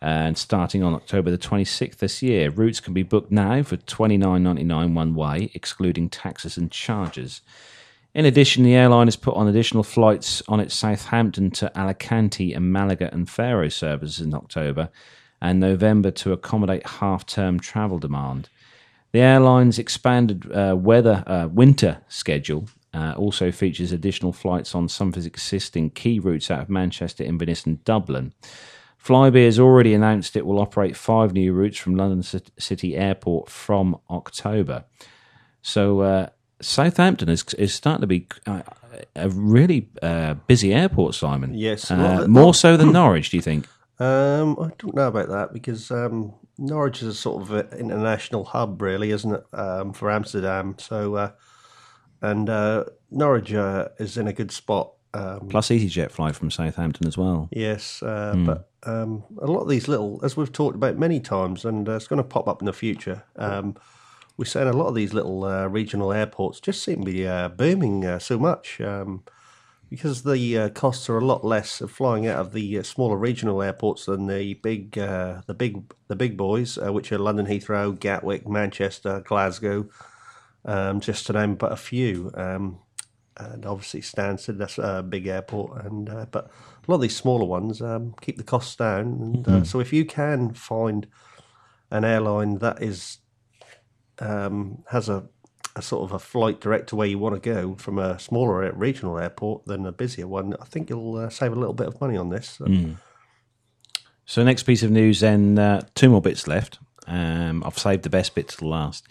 And 0.00 0.36
starting 0.36 0.82
on 0.82 0.92
October 0.92 1.30
the 1.30 1.38
26th 1.38 1.96
this 1.96 2.22
year, 2.22 2.50
routes 2.50 2.78
can 2.78 2.92
be 2.92 3.02
booked 3.02 3.32
now 3.32 3.62
for 3.62 3.78
twenty 3.78 4.18
nine 4.18 4.42
ninety 4.42 4.64
nine 4.64 4.94
one 4.94 5.14
way, 5.14 5.50
excluding 5.54 6.10
taxes 6.10 6.58
and 6.58 6.70
charges. 6.70 7.40
In 8.14 8.26
addition, 8.26 8.62
the 8.62 8.74
airline 8.74 9.06
has 9.06 9.16
put 9.16 9.34
on 9.34 9.48
additional 9.48 9.82
flights 9.82 10.42
on 10.46 10.60
its 10.60 10.74
Southampton 10.74 11.50
to 11.52 11.76
Alicante 11.76 12.52
and 12.52 12.70
Malaga 12.70 13.08
and 13.12 13.28
Faro 13.28 13.68
services 13.68 14.20
in 14.20 14.34
October 14.34 14.90
and 15.40 15.60
November 15.60 16.10
to 16.10 16.32
accommodate 16.32 16.86
half 16.86 17.26
term 17.26 17.60
travel 17.60 17.98
demand. 17.98 18.48
The 19.12 19.20
airline's 19.20 19.78
expanded 19.78 20.50
uh, 20.52 20.74
weather 20.76 21.22
uh, 21.26 21.48
winter 21.48 22.00
schedule 22.08 22.68
uh, 22.94 23.14
also 23.16 23.50
features 23.50 23.92
additional 23.92 24.32
flights 24.32 24.74
on 24.74 24.88
some 24.88 25.08
of 25.08 25.16
its 25.16 25.26
existing 25.26 25.90
key 25.90 26.18
routes 26.18 26.50
out 26.50 26.60
of 26.60 26.70
Manchester, 26.70 27.24
Inverness, 27.24 27.66
and 27.66 27.82
Dublin. 27.84 28.32
Flybe 29.04 29.44
has 29.44 29.58
already 29.58 29.92
announced 29.92 30.36
it 30.36 30.46
will 30.46 30.60
operate 30.60 30.96
five 30.96 31.34
new 31.34 31.52
routes 31.52 31.76
from 31.76 31.96
London 31.96 32.22
Cit- 32.22 32.52
City 32.58 32.96
Airport 32.96 33.50
from 33.50 33.98
October. 34.08 34.84
So 35.60 36.00
uh, 36.00 36.28
Southampton 36.62 37.28
is, 37.28 37.44
is 37.58 37.74
starting 37.74 38.00
to 38.00 38.06
be 38.06 38.28
uh, 38.46 38.62
a 39.16 39.28
really 39.28 39.90
uh, 40.00 40.34
busy 40.46 40.72
airport, 40.72 41.14
Simon. 41.14 41.52
Yes, 41.54 41.90
more 41.90 42.54
so 42.54 42.76
than 42.76 42.92
Norwich. 42.92 43.30
Do 43.30 43.36
you 43.36 43.42
think? 43.42 43.66
Um, 43.98 44.56
I 44.60 44.70
don't 44.78 44.94
know 44.94 45.08
about 45.08 45.28
that 45.28 45.52
because 45.52 45.90
um, 45.90 46.34
Norwich 46.58 47.02
is 47.02 47.08
a 47.08 47.14
sort 47.14 47.42
of 47.42 47.72
international 47.74 48.44
hub, 48.44 48.82
really, 48.82 49.10
isn't 49.10 49.34
it, 49.34 49.44
um, 49.52 49.92
for 49.92 50.10
Amsterdam? 50.10 50.74
So, 50.78 51.14
uh, 51.14 51.30
and 52.20 52.48
uh, 52.50 52.84
Norwich 53.10 53.52
uh, 53.54 53.88
is 53.98 54.16
in 54.18 54.26
a 54.28 54.32
good 54.32 54.50
spot. 54.50 54.92
Um, 55.12 55.46
Plus 55.48 55.68
EasyJet 55.68 56.10
fly 56.10 56.32
from 56.32 56.50
Southampton 56.50 57.06
as 57.06 57.16
well. 57.16 57.48
yes, 57.52 58.02
uh, 58.02 58.32
Hmm. 58.34 58.46
but 58.46 58.68
um, 58.82 59.22
a 59.40 59.46
lot 59.46 59.60
of 59.60 59.68
these 59.68 59.86
little, 59.86 60.18
as 60.24 60.36
we've 60.36 60.50
talked 60.52 60.74
about 60.74 60.98
many 60.98 61.20
times, 61.20 61.64
and 61.64 61.88
uh, 61.88 61.92
it's 61.92 62.08
going 62.08 62.16
to 62.22 62.28
pop 62.28 62.48
up 62.48 62.60
in 62.60 62.66
the 62.66 62.72
future. 62.72 63.22
Um, 63.36 63.76
we're 64.36 64.44
saying 64.46 64.66
a 64.68 64.72
lot 64.72 64.88
of 64.88 64.96
these 64.96 65.14
little 65.14 65.44
uh, 65.44 65.66
regional 65.68 66.12
airports 66.12 66.58
just 66.58 66.82
seem 66.82 67.04
to 67.04 67.12
be 67.12 67.28
uh, 67.28 67.48
booming 67.50 68.04
uh, 68.04 68.18
so 68.18 68.36
much. 68.38 68.80
Um, 68.80 69.22
because 69.90 70.22
the 70.22 70.58
uh, 70.58 70.68
costs 70.70 71.08
are 71.08 71.18
a 71.18 71.24
lot 71.24 71.44
less 71.44 71.80
of 71.80 71.90
flying 71.90 72.26
out 72.26 72.38
of 72.38 72.52
the 72.52 72.78
uh, 72.78 72.82
smaller 72.82 73.16
regional 73.16 73.62
airports 73.62 74.06
than 74.06 74.26
the 74.26 74.54
big, 74.54 74.98
uh, 74.98 75.42
the 75.46 75.54
big, 75.54 75.92
the 76.08 76.16
big 76.16 76.36
boys, 76.36 76.78
uh, 76.78 76.92
which 76.92 77.12
are 77.12 77.18
London 77.18 77.46
Heathrow, 77.46 77.98
Gatwick, 77.98 78.48
Manchester, 78.48 79.22
Glasgow, 79.26 79.88
um, 80.64 81.00
just 81.00 81.26
to 81.26 81.32
name 81.32 81.54
but 81.54 81.72
a 81.72 81.76
few. 81.76 82.30
Um, 82.34 82.78
and 83.36 83.66
obviously 83.66 84.00
Stansted, 84.00 84.58
that's 84.58 84.78
a 84.78 85.02
big 85.02 85.26
airport, 85.26 85.84
and 85.84 86.08
uh, 86.08 86.26
but 86.30 86.46
a 86.46 86.90
lot 86.90 86.96
of 86.96 87.00
these 87.00 87.16
smaller 87.16 87.44
ones 87.44 87.82
um, 87.82 88.14
keep 88.20 88.36
the 88.36 88.44
costs 88.44 88.76
down. 88.76 89.06
And 89.20 89.48
uh, 89.48 89.64
so 89.64 89.80
if 89.80 89.92
you 89.92 90.04
can 90.04 90.54
find 90.54 91.06
an 91.90 92.04
airline 92.04 92.58
that 92.58 92.82
is 92.82 93.18
um, 94.20 94.84
has 94.88 95.08
a 95.08 95.24
a 95.76 95.82
sort 95.82 96.04
of 96.04 96.12
a 96.12 96.18
flight 96.18 96.60
direct 96.60 96.88
to 96.88 96.96
where 96.96 97.06
you 97.06 97.18
want 97.18 97.34
to 97.34 97.40
go 97.40 97.74
from 97.74 97.98
a 97.98 98.18
smaller 98.18 98.70
regional 98.72 99.18
airport 99.18 99.64
than 99.66 99.86
a 99.86 99.92
busier 99.92 100.26
one, 100.26 100.54
I 100.60 100.64
think 100.64 100.88
you'll 100.88 101.16
uh, 101.16 101.28
save 101.28 101.52
a 101.52 101.56
little 101.56 101.74
bit 101.74 101.88
of 101.88 102.00
money 102.00 102.16
on 102.16 102.28
this. 102.28 102.60
So 104.26 104.42
next 104.42 104.62
piece 104.62 104.82
of 104.82 104.90
news, 104.90 105.20
then 105.20 105.58
uh, 105.58 105.82
two 105.94 106.08
more 106.08 106.22
bits 106.22 106.46
left. 106.46 106.78
Um, 107.06 107.62
I've 107.64 107.78
saved 107.78 108.04
the 108.04 108.10
best 108.10 108.34
bit 108.34 108.48
to 108.48 108.56
the 108.56 108.66
last. 108.66 109.06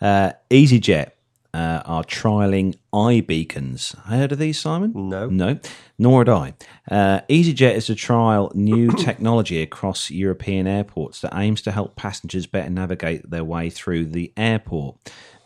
Uh, 0.00 0.32
EasyJet 0.50 1.12
uh, 1.52 1.82
are 1.84 2.04
trialing 2.04 2.76
iBeacons. 2.92 3.96
Heard 4.06 4.32
of 4.32 4.38
these, 4.38 4.58
Simon? 4.58 4.92
No. 4.94 5.28
no, 5.28 5.58
nor 5.98 6.20
had 6.20 6.28
I. 6.28 6.54
Uh, 6.90 7.20
EasyJet 7.28 7.74
is 7.74 7.86
to 7.86 7.94
trial 7.94 8.50
new 8.54 8.90
technology 8.98 9.62
across 9.62 10.10
European 10.10 10.66
airports 10.66 11.20
that 11.20 11.36
aims 11.36 11.62
to 11.62 11.72
help 11.72 11.96
passengers 11.96 12.46
better 12.46 12.70
navigate 12.70 13.28
their 13.30 13.44
way 13.44 13.70
through 13.70 14.06
the 14.06 14.32
airport. 14.36 14.96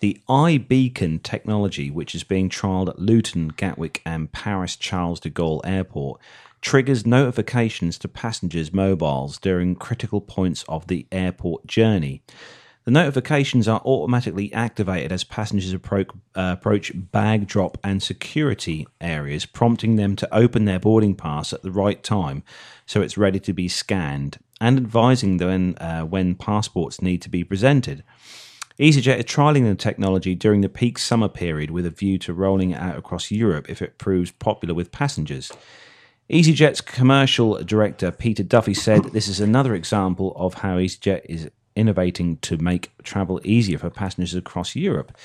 The 0.04 0.20
iBeacon 0.28 1.22
technology, 1.22 1.90
which 1.90 2.14
is 2.14 2.24
being 2.24 2.50
trialled 2.50 2.90
at 2.90 2.98
Luton, 2.98 3.48
Gatwick, 3.48 4.02
and 4.04 4.30
Paris 4.30 4.76
Charles 4.76 5.18
de 5.18 5.30
Gaulle 5.30 5.62
Airport, 5.64 6.20
triggers 6.60 7.06
notifications 7.06 7.96
to 8.00 8.08
passengers' 8.08 8.70
mobiles 8.70 9.38
during 9.38 9.74
critical 9.74 10.20
points 10.20 10.62
of 10.68 10.88
the 10.88 11.06
airport 11.10 11.66
journey. 11.66 12.22
The 12.84 12.90
notifications 12.90 13.66
are 13.66 13.80
automatically 13.80 14.52
activated 14.52 15.10
as 15.10 15.24
passengers 15.24 15.72
approach, 15.72 16.08
uh, 16.34 16.54
approach 16.58 16.92
bag 16.94 17.46
drop 17.46 17.78
and 17.82 18.02
security 18.02 18.86
areas, 19.00 19.46
prompting 19.46 19.96
them 19.96 20.16
to 20.16 20.34
open 20.34 20.66
their 20.66 20.78
boarding 20.78 21.14
pass 21.14 21.54
at 21.54 21.62
the 21.62 21.72
right 21.72 22.02
time 22.02 22.42
so 22.84 23.00
it's 23.00 23.16
ready 23.16 23.40
to 23.40 23.54
be 23.54 23.68
scanned, 23.68 24.36
and 24.60 24.76
advising 24.76 25.38
them 25.38 25.76
uh, 25.80 26.02
when 26.02 26.34
passports 26.34 27.00
need 27.00 27.22
to 27.22 27.30
be 27.30 27.42
presented. 27.42 28.04
EasyJet 28.78 29.18
is 29.18 29.24
trialling 29.26 29.64
the 29.64 29.76
technology 29.76 30.34
during 30.34 30.60
the 30.60 30.68
peak 30.68 30.98
summer 30.98 31.28
period 31.28 31.70
with 31.70 31.86
a 31.86 31.90
view 31.90 32.18
to 32.18 32.34
rolling 32.34 32.72
it 32.72 32.80
out 32.80 32.96
across 32.96 33.30
Europe 33.30 33.70
if 33.70 33.80
it 33.80 33.98
proves 33.98 34.32
popular 34.32 34.74
with 34.74 34.90
passengers. 34.90 35.52
EasyJet's 36.28 36.80
commercial 36.80 37.62
director 37.62 38.10
Peter 38.10 38.42
Duffy 38.42 38.74
said 38.74 39.04
this 39.04 39.28
is 39.28 39.38
another 39.38 39.76
example 39.76 40.32
of 40.34 40.54
how 40.54 40.78
EasyJet 40.78 41.20
is 41.26 41.48
innovating 41.76 42.38
to 42.38 42.56
make 42.56 42.90
travel 43.04 43.40
easier 43.44 43.78
for 43.78 43.90
passengers 43.90 44.34
across 44.34 44.74
Europe. 44.74 45.16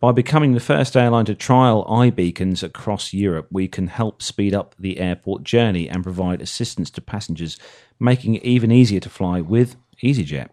By 0.00 0.10
becoming 0.10 0.54
the 0.54 0.60
first 0.60 0.96
airline 0.96 1.26
to 1.26 1.36
trial 1.36 1.84
iBeacons 1.84 2.64
across 2.64 3.12
Europe, 3.12 3.46
we 3.50 3.68
can 3.68 3.88
help 3.88 4.22
speed 4.22 4.54
up 4.54 4.74
the 4.76 4.98
airport 4.98 5.44
journey 5.44 5.88
and 5.88 6.02
provide 6.02 6.42
assistance 6.42 6.90
to 6.90 7.00
passengers, 7.00 7.58
making 8.00 8.34
it 8.34 8.44
even 8.44 8.72
easier 8.72 9.00
to 9.00 9.10
fly 9.10 9.40
with 9.40 9.76
EasyJet. 10.02 10.48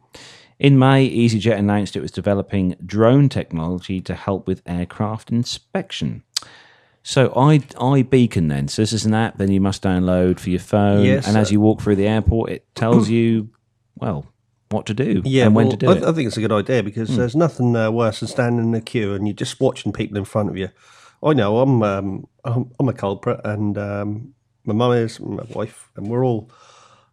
In 0.58 0.80
May, 0.80 1.10
EasyJet 1.10 1.58
announced 1.58 1.96
it 1.96 2.02
was 2.02 2.12
developing 2.12 2.76
drone 2.86 3.28
technology 3.30 4.00
to 4.02 4.16
help 4.16 4.48
with 4.48 4.62
aircraft 4.66 5.32
inspection. 5.32 6.24
So 7.04 7.28
i 7.36 7.60
iBeacon 7.60 8.50
then. 8.50 8.68
So 8.68 8.82
this 8.82 8.94
is 8.94 9.06
an 9.06 9.14
app 9.14 9.38
then 9.38 9.52
you 9.52 9.62
must 9.62 9.84
download 9.84 10.40
for 10.40 10.50
your 10.50 10.60
phone, 10.60 11.06
Yes, 11.06 11.28
and 11.28 11.38
as 11.38 11.52
you 11.52 11.60
walk 11.60 11.82
through 11.82 11.98
the 11.98 12.08
airport, 12.08 12.50
it 12.50 12.66
tells 12.74 13.10
you 13.10 13.50
well 13.96 14.26
what 14.70 14.88
to 14.88 14.94
do 14.96 15.22
Yeah, 15.24 15.46
and 15.46 15.56
when 15.56 15.68
well, 15.68 15.78
to 15.78 15.86
do 15.86 15.90
I, 15.90 15.98
it. 15.98 16.04
I 16.04 16.12
think 16.14 16.28
it's 16.28 16.38
a 16.38 16.42
good 16.42 16.52
idea 16.52 16.82
because 16.82 17.16
there's 17.16 17.36
nothing 17.36 17.76
uh, 17.76 17.92
worse 17.92 18.22
than 18.22 18.28
standing 18.28 18.66
in 18.66 18.74
a 18.74 18.82
queue 18.82 19.14
and 19.14 19.28
you're 19.28 19.36
just 19.36 19.60
watching 19.60 19.94
people 19.94 20.18
in 20.18 20.26
front 20.26 20.50
of 20.50 20.58
you. 20.58 20.70
I 21.24 21.34
know 21.34 21.60
I'm 21.60 21.84
um, 21.84 22.28
I'm, 22.44 22.72
I'm 22.80 22.90
a 22.90 22.94
culprit, 22.94 23.42
and 23.44 23.78
um, 23.78 24.34
my 24.66 24.74
mum 24.74 24.94
is, 24.94 25.20
my 25.20 25.44
wife, 25.50 25.90
and 25.96 26.08
we're 26.08 26.26
all 26.26 26.50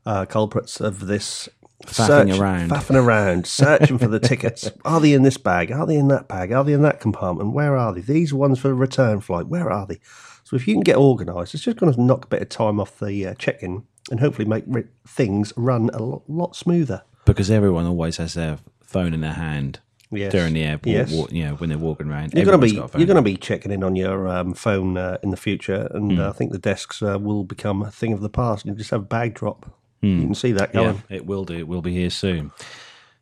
uh, 0.07 0.27
culprits 0.27 0.81
of 0.81 1.07
this. 1.07 1.49
Faffing 1.87 2.39
around. 2.39 2.71
faffing 2.71 2.97
around, 3.03 3.47
searching 3.47 3.99
for 3.99 4.09
the 4.09 4.21
tickets. 4.31 4.71
Are 4.85 5.01
they 5.01 5.13
in 5.13 5.23
this 5.23 5.37
bag? 5.37 5.71
Are 5.73 5.87
they 5.87 5.97
in 5.97 6.09
that 6.09 6.29
bag? 6.29 6.53
Are 6.53 6.65
they 6.65 6.73
in 6.73 6.83
that 6.83 7.01
compartment? 7.01 7.53
Where 7.53 7.77
are 7.77 7.93
they? 7.95 8.01
These 8.01 8.33
ones 8.35 8.59
for 8.59 8.69
the 8.69 8.75
return 8.75 9.21
flight. 9.21 9.47
Where 9.49 9.71
are 9.71 9.87
they? 9.87 10.01
So 10.45 10.57
if 10.57 10.67
you 10.69 10.75
can 10.75 10.83
get 10.83 10.97
organised, 10.97 11.55
it's 11.55 11.63
just 11.65 11.77
going 11.79 11.93
to 11.93 12.01
knock 12.01 12.25
a 12.25 12.29
bit 12.29 12.43
of 12.43 12.49
time 12.49 12.81
off 12.81 12.99
the 12.99 13.27
uh, 13.29 13.35
check-in 13.35 13.85
and 14.11 14.21
hopefully 14.21 14.47
make 14.47 14.65
ri- 14.67 14.85
things 15.07 15.53
run 15.57 15.91
a 15.95 16.03
lot, 16.03 16.23
lot 16.29 16.57
smoother. 16.57 17.03
because 17.25 17.51
everyone 17.51 17.87
always 17.87 18.17
has 18.19 18.35
their 18.35 18.59
phone 18.83 19.15
in 19.15 19.21
their 19.21 19.33
hand 19.35 19.81
Yes. 20.15 20.31
during 20.33 20.53
the 20.53 20.63
airport. 20.63 20.93
Yes. 20.95 21.11
wa- 21.13 21.27
you 21.31 21.45
know, 21.45 21.55
when 21.55 21.71
they're 21.71 21.79
walking 21.79 22.07
around. 22.11 22.35
You're 22.35 22.45
going 22.45 22.61
to 22.61 22.67
be 22.67 22.75
got 22.75 22.85
a 22.85 22.89
phone. 22.89 23.01
you're 23.01 23.07
going 23.07 23.17
to 23.17 23.23
be 23.23 23.39
checking 23.39 23.73
in 23.73 23.83
on 23.83 23.97
your 23.97 24.29
um, 24.29 24.53
phone 24.53 24.99
uh, 24.99 25.17
in 25.23 25.31
the 25.31 25.39
future, 25.39 25.89
and 25.93 26.21
uh, 26.21 26.29
I 26.29 26.33
think 26.33 26.53
the 26.53 26.59
desks 26.59 27.03
uh, 27.03 27.19
will 27.19 27.45
become 27.45 27.81
a 27.81 27.91
thing 27.91 28.13
of 28.13 28.21
the 28.21 28.29
past. 28.29 28.67
You 28.67 28.75
just 28.75 28.91
have 28.91 29.01
a 29.01 29.05
bag 29.07 29.33
drop. 29.33 29.75
You 30.03 30.23
can 30.27 30.35
see 30.35 30.53
that 30.53 30.75
Yeah, 30.75 30.83
going. 30.83 31.03
it 31.11 31.27
will 31.27 31.45
do. 31.45 31.55
It 31.55 31.69
will 31.69 31.83
be 31.83 31.93
here 31.95 32.11
soon. 32.11 32.51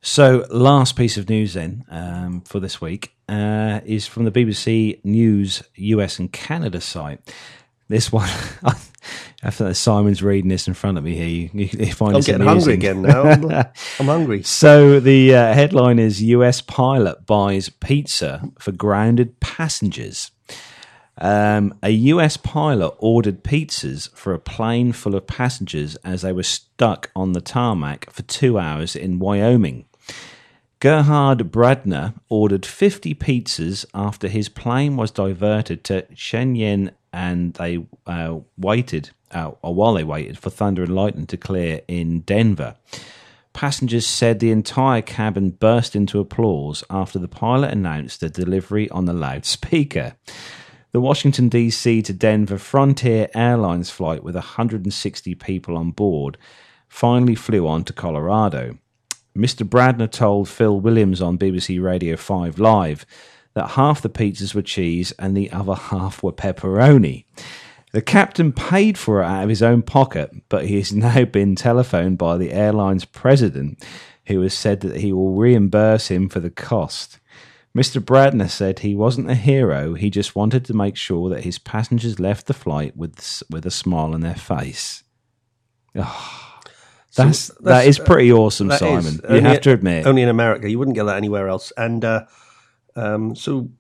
So, 0.03 0.47
last 0.51 0.97
piece 0.97 1.19
of 1.19 1.29
news 1.29 1.53
then 1.53 1.85
um, 1.91 2.41
for 2.41 2.59
this 2.59 2.81
week 2.81 3.13
uh, 3.29 3.81
is 3.85 4.07
from 4.07 4.25
the 4.25 4.31
BBC 4.33 5.05
News 5.05 5.63
US 5.75 6.19
and 6.19 6.33
Canada 6.33 6.81
site. 6.81 7.21
This 7.89 8.11
one, 8.11 8.31
after 9.43 9.75
Simon's 9.75 10.23
reading 10.23 10.49
this 10.49 10.69
in 10.69 10.75
front 10.75 10.97
of 10.97 11.05
me 11.05 11.17
here, 11.17 11.51
you, 11.53 11.69
you 11.73 11.93
find 11.93 12.17
I'm 12.17 12.23
getting 12.23 12.47
hungry 12.47 12.75
amusing. 12.75 12.75
again 12.75 13.03
now. 13.03 13.23
I'm, 13.25 13.45
I'm 14.01 14.07
hungry. 14.07 14.43
So 14.45 15.01
the 15.01 15.35
uh, 15.35 15.53
headline 15.53 15.99
is 15.99 16.23
U.S. 16.23 16.61
pilot 16.63 17.27
buys 17.27 17.69
pizza 17.69 18.49
for 18.59 18.73
grounded 18.73 19.39
passengers. 19.41 20.31
Um, 21.21 21.75
a 21.83 21.91
U.S. 21.91 22.39
pilot 22.39 22.95
ordered 22.99 23.45
pizzas 23.45 24.11
for 24.15 24.33
a 24.33 24.39
plane 24.39 24.93
full 24.93 25.15
of 25.15 25.27
passengers 25.27 25.97
as 25.97 26.23
they 26.23 26.33
were 26.33 26.43
stuck 26.43 27.11
on 27.15 27.33
the 27.33 27.43
tarmac 27.43 28.11
for 28.11 28.23
two 28.23 28.59
hours 28.59 28.97
in 28.97 29.19
Wyoming. 29.19 29.85
Gerhard 30.81 31.53
Bradner 31.53 32.15
ordered 32.31 32.65
50 32.65 33.15
pizzas 33.17 33.85
after 33.93 34.29
his 34.29 34.49
plane 34.49 34.97
was 34.97 35.11
diverted 35.11 35.85
to 35.85 36.07
Cheyenne 36.15 36.93
and 37.13 37.53
they 37.55 37.85
uh, 38.07 38.39
waited, 38.57 39.11
uh, 39.31 39.51
or 39.61 39.75
while 39.75 39.95
they 39.95 40.05
waited 40.05 40.39
for 40.39 40.49
thunder 40.49 40.83
and 40.83 40.95
lightning 40.95 41.27
to 41.27 41.37
clear 41.37 41.83
in 41.87 42.21
Denver. 42.21 42.77
Passengers 43.53 44.07
said 44.07 44.39
the 44.39 44.53
entire 44.53 45.03
cabin 45.03 45.51
burst 45.51 45.95
into 45.95 46.19
applause 46.19 46.83
after 46.89 47.19
the 47.19 47.29
pilot 47.29 47.73
announced 47.73 48.21
the 48.21 48.31
delivery 48.31 48.89
on 48.89 49.05
the 49.05 49.13
loudspeaker. 49.13 50.15
The 50.93 51.01
Washington, 51.01 51.49
D.C. 51.49 52.03
to 52.03 52.13
Denver 52.13 52.59
Frontier 52.59 53.29
Airlines 53.33 53.91
flight 53.91 54.25
with 54.25 54.35
160 54.35 55.35
people 55.37 55.77
on 55.77 55.93
board 55.93 56.37
finally 56.89 57.37
flew 57.37 57.69
on 57.69 57.85
to 57.85 57.93
Colorado. 57.93 58.77
Mr. 59.37 59.65
Bradner 59.65 60.11
told 60.11 60.49
Phil 60.49 60.81
Williams 60.81 61.23
on 61.23 61.39
BBC 61.39 61.81
Radio 61.81 62.17
5 62.17 62.59
Live 62.59 63.07
that 63.55 63.71
half 63.71 64.03
the 64.03 64.09
pizzas 64.09 64.53
were 64.53 64.63
cheese 64.63 65.13
and 65.17 65.37
the 65.37 65.53
other 65.53 65.77
half 65.77 66.25
were 66.25 66.33
pepperoni. 66.33 67.25
The 67.93 68.03
captain 68.03 68.53
paid 68.53 68.99
for 68.99 69.23
it 69.23 69.27
out 69.27 69.45
of 69.45 69.49
his 69.49 69.63
own 69.63 69.83
pocket, 69.83 70.33
but 70.49 70.67
he 70.67 70.79
has 70.79 70.93
now 70.93 71.25
been 71.25 71.55
telephoned 71.55 72.19
by 72.19 72.37
the 72.37 72.51
airline's 72.51 73.05
president, 73.05 73.81
who 74.27 74.41
has 74.41 74.55
said 74.55 74.81
that 74.81 74.97
he 74.97 75.13
will 75.13 75.35
reimburse 75.35 76.09
him 76.09 76.29
for 76.29 76.41
the 76.41 76.51
cost. 76.51 77.21
Mr. 77.77 78.01
Bradner 78.03 78.51
said 78.51 78.81
he 78.81 78.97
wasn't 78.97 79.31
a 79.31 79.35
hero, 79.35 79.95
he 79.95 80.11
just 80.11 80.35
wanted 80.35 80.65
to 80.65 80.75
make 80.75 80.97
sure 80.97 81.29
that 81.31 81.45
his 81.45 81.59
passengers 81.59 82.19
left 82.19 82.47
the 82.47 82.55
flight 82.55 82.97
with, 82.97 83.43
with 83.49 83.65
a 83.65 83.71
smile 83.71 84.13
on 84.15 84.21
their 84.23 84.35
face. 84.35 85.05
Oh, 85.95 86.61
that's, 87.15 87.49
that 87.49 87.63
that's- 87.65 87.87
is 87.87 87.99
pretty 87.99 88.33
awesome, 88.33 88.69
That 88.69 88.81
Simon. 88.81 89.05
is 89.05 89.15
you 89.17 89.21
only- 89.29 89.43
have 89.51 89.61
to 89.63 89.73
admit. 89.73 90.07
only 90.07 90.23
in 90.23 90.29
America. 90.29 90.69
You 90.69 90.79
wouldn't 90.79 90.97
get 90.97 91.05
that 91.05 91.17
anywhere 91.17 91.49
else. 91.49 91.73
And 91.77 92.05
uh, 92.05 92.27
um, 92.97 93.35
so 93.37 93.71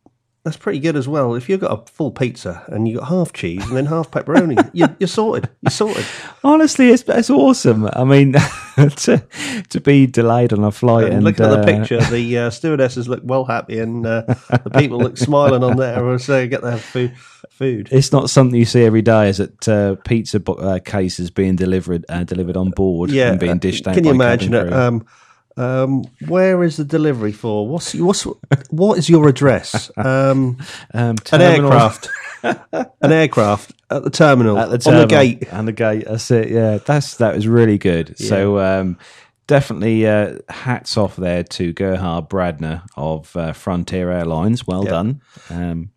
that's 0.42 0.56
pretty 0.56 0.78
good 0.78 0.96
as 0.96 1.06
well. 1.06 1.34
If 1.34 1.48
you've 1.48 1.60
got 1.60 1.72
a 1.72 1.92
full 1.92 2.10
pizza 2.10 2.64
and 2.68 2.88
you've 2.88 3.00
got 3.00 3.08
half 3.08 3.32
cheese 3.32 3.62
and 3.66 3.76
then 3.76 3.86
half 3.86 4.10
pepperoni, 4.10 4.70
you're, 4.72 4.96
you're 4.98 5.06
sorted. 5.06 5.50
You're 5.60 5.70
sorted. 5.70 6.06
Honestly, 6.42 6.88
it's, 6.88 7.02
it's 7.06 7.28
awesome. 7.28 7.86
I 7.92 8.04
mean, 8.04 8.32
to, 8.76 9.22
to 9.68 9.80
be 9.80 10.06
delayed 10.06 10.54
on 10.54 10.64
a 10.64 10.70
flight 10.70 11.04
and, 11.04 11.14
And 11.16 11.24
looking 11.24 11.44
at 11.44 11.50
the 11.50 11.60
uh, 11.60 11.64
picture, 11.64 12.00
the 12.00 12.38
uh, 12.38 12.50
stewardesses 12.50 13.06
look 13.06 13.20
well 13.22 13.44
happy, 13.44 13.78
and 13.78 14.06
uh, 14.06 14.22
the 14.64 14.70
people 14.74 14.98
look 14.98 15.18
smiling 15.18 15.62
on 15.62 15.76
there 15.76 16.08
as 16.14 16.26
they 16.26 16.48
get 16.48 16.62
their 16.62 16.78
food. 16.78 17.14
Food. 17.50 17.88
It's 17.92 18.10
not 18.10 18.30
something 18.30 18.58
you 18.58 18.64
see 18.64 18.84
every 18.84 19.02
day. 19.02 19.28
Is 19.28 19.38
it 19.38 19.68
uh, 19.68 19.96
pizza 19.96 20.40
bo- 20.40 20.54
uh, 20.54 20.78
cases 20.78 21.30
being 21.30 21.56
delivered 21.56 22.06
uh, 22.08 22.24
delivered 22.24 22.56
on 22.56 22.70
board 22.70 23.10
Yeah, 23.10 23.32
and 23.32 23.40
being 23.40 23.52
uh, 23.52 23.56
dished 23.56 23.86
out? 23.86 23.94
Can 23.94 24.04
you 24.04 24.12
imagine 24.12 24.54
it? 24.54 24.72
Um, 24.72 25.06
um, 25.56 26.04
where 26.26 26.62
is 26.62 26.76
the 26.76 26.84
delivery 26.84 27.32
for? 27.32 27.66
What's 27.66 27.94
what's 27.94 28.22
what 28.70 28.98
is 28.98 29.08
your 29.08 29.28
address? 29.28 29.90
Um, 29.96 30.58
Um, 30.94 31.16
an 31.32 31.40
aircraft, 31.42 32.08
an 32.42 33.12
aircraft 33.12 33.72
at 33.90 34.02
the 34.04 34.10
terminal, 34.10 34.58
at 34.58 34.70
the 34.70 34.90
on 34.90 34.98
the 34.98 35.06
gate. 35.06 35.46
and 35.50 35.68
the 35.68 35.72
gate. 35.72 36.04
That's 36.06 36.30
it. 36.30 36.50
Yeah, 36.50 36.78
that's 36.78 37.16
that 37.16 37.34
was 37.34 37.46
really 37.46 37.78
good. 37.78 38.16
So 38.18 38.58
um, 38.58 38.98
definitely 39.46 40.06
uh, 40.06 40.38
hats 40.48 40.96
off 40.96 41.16
there 41.16 41.42
to 41.44 41.72
Gerhard 41.72 42.28
Bradner 42.28 42.82
of 42.96 43.34
uh, 43.36 43.52
Frontier 43.52 44.10
Airlines. 44.10 44.66
Well 44.66 44.84
done. 44.84 45.20
Um, 45.50 45.90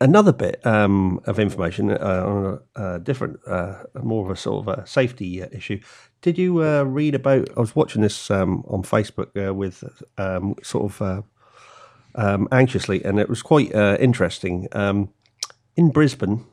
Another 0.00 0.32
bit 0.32 0.64
um, 0.64 1.18
of 1.26 1.40
information 1.40 1.90
uh, 1.90 1.96
on 2.24 2.60
a, 2.76 2.94
a 2.94 2.98
different, 3.00 3.40
uh, 3.48 3.82
more 4.00 4.24
of 4.24 4.30
a 4.30 4.36
sort 4.36 4.68
of 4.68 4.78
a 4.78 4.86
safety 4.86 5.42
uh, 5.42 5.48
issue. 5.50 5.80
Did 6.20 6.36
you 6.38 6.62
uh, 6.64 6.82
read 6.82 7.14
about? 7.14 7.48
I 7.56 7.60
was 7.60 7.76
watching 7.76 8.02
this 8.02 8.30
um, 8.30 8.64
on 8.68 8.82
Facebook 8.82 9.48
uh, 9.48 9.54
with 9.54 9.84
um, 10.18 10.56
sort 10.62 10.92
of 10.92 11.02
uh, 11.02 11.22
um, 12.16 12.48
anxiously, 12.50 13.04
and 13.04 13.20
it 13.20 13.28
was 13.28 13.42
quite 13.42 13.74
uh, 13.74 13.96
interesting. 14.00 14.68
Um, 14.72 15.10
in 15.76 15.90
Brisbane, 15.90 16.44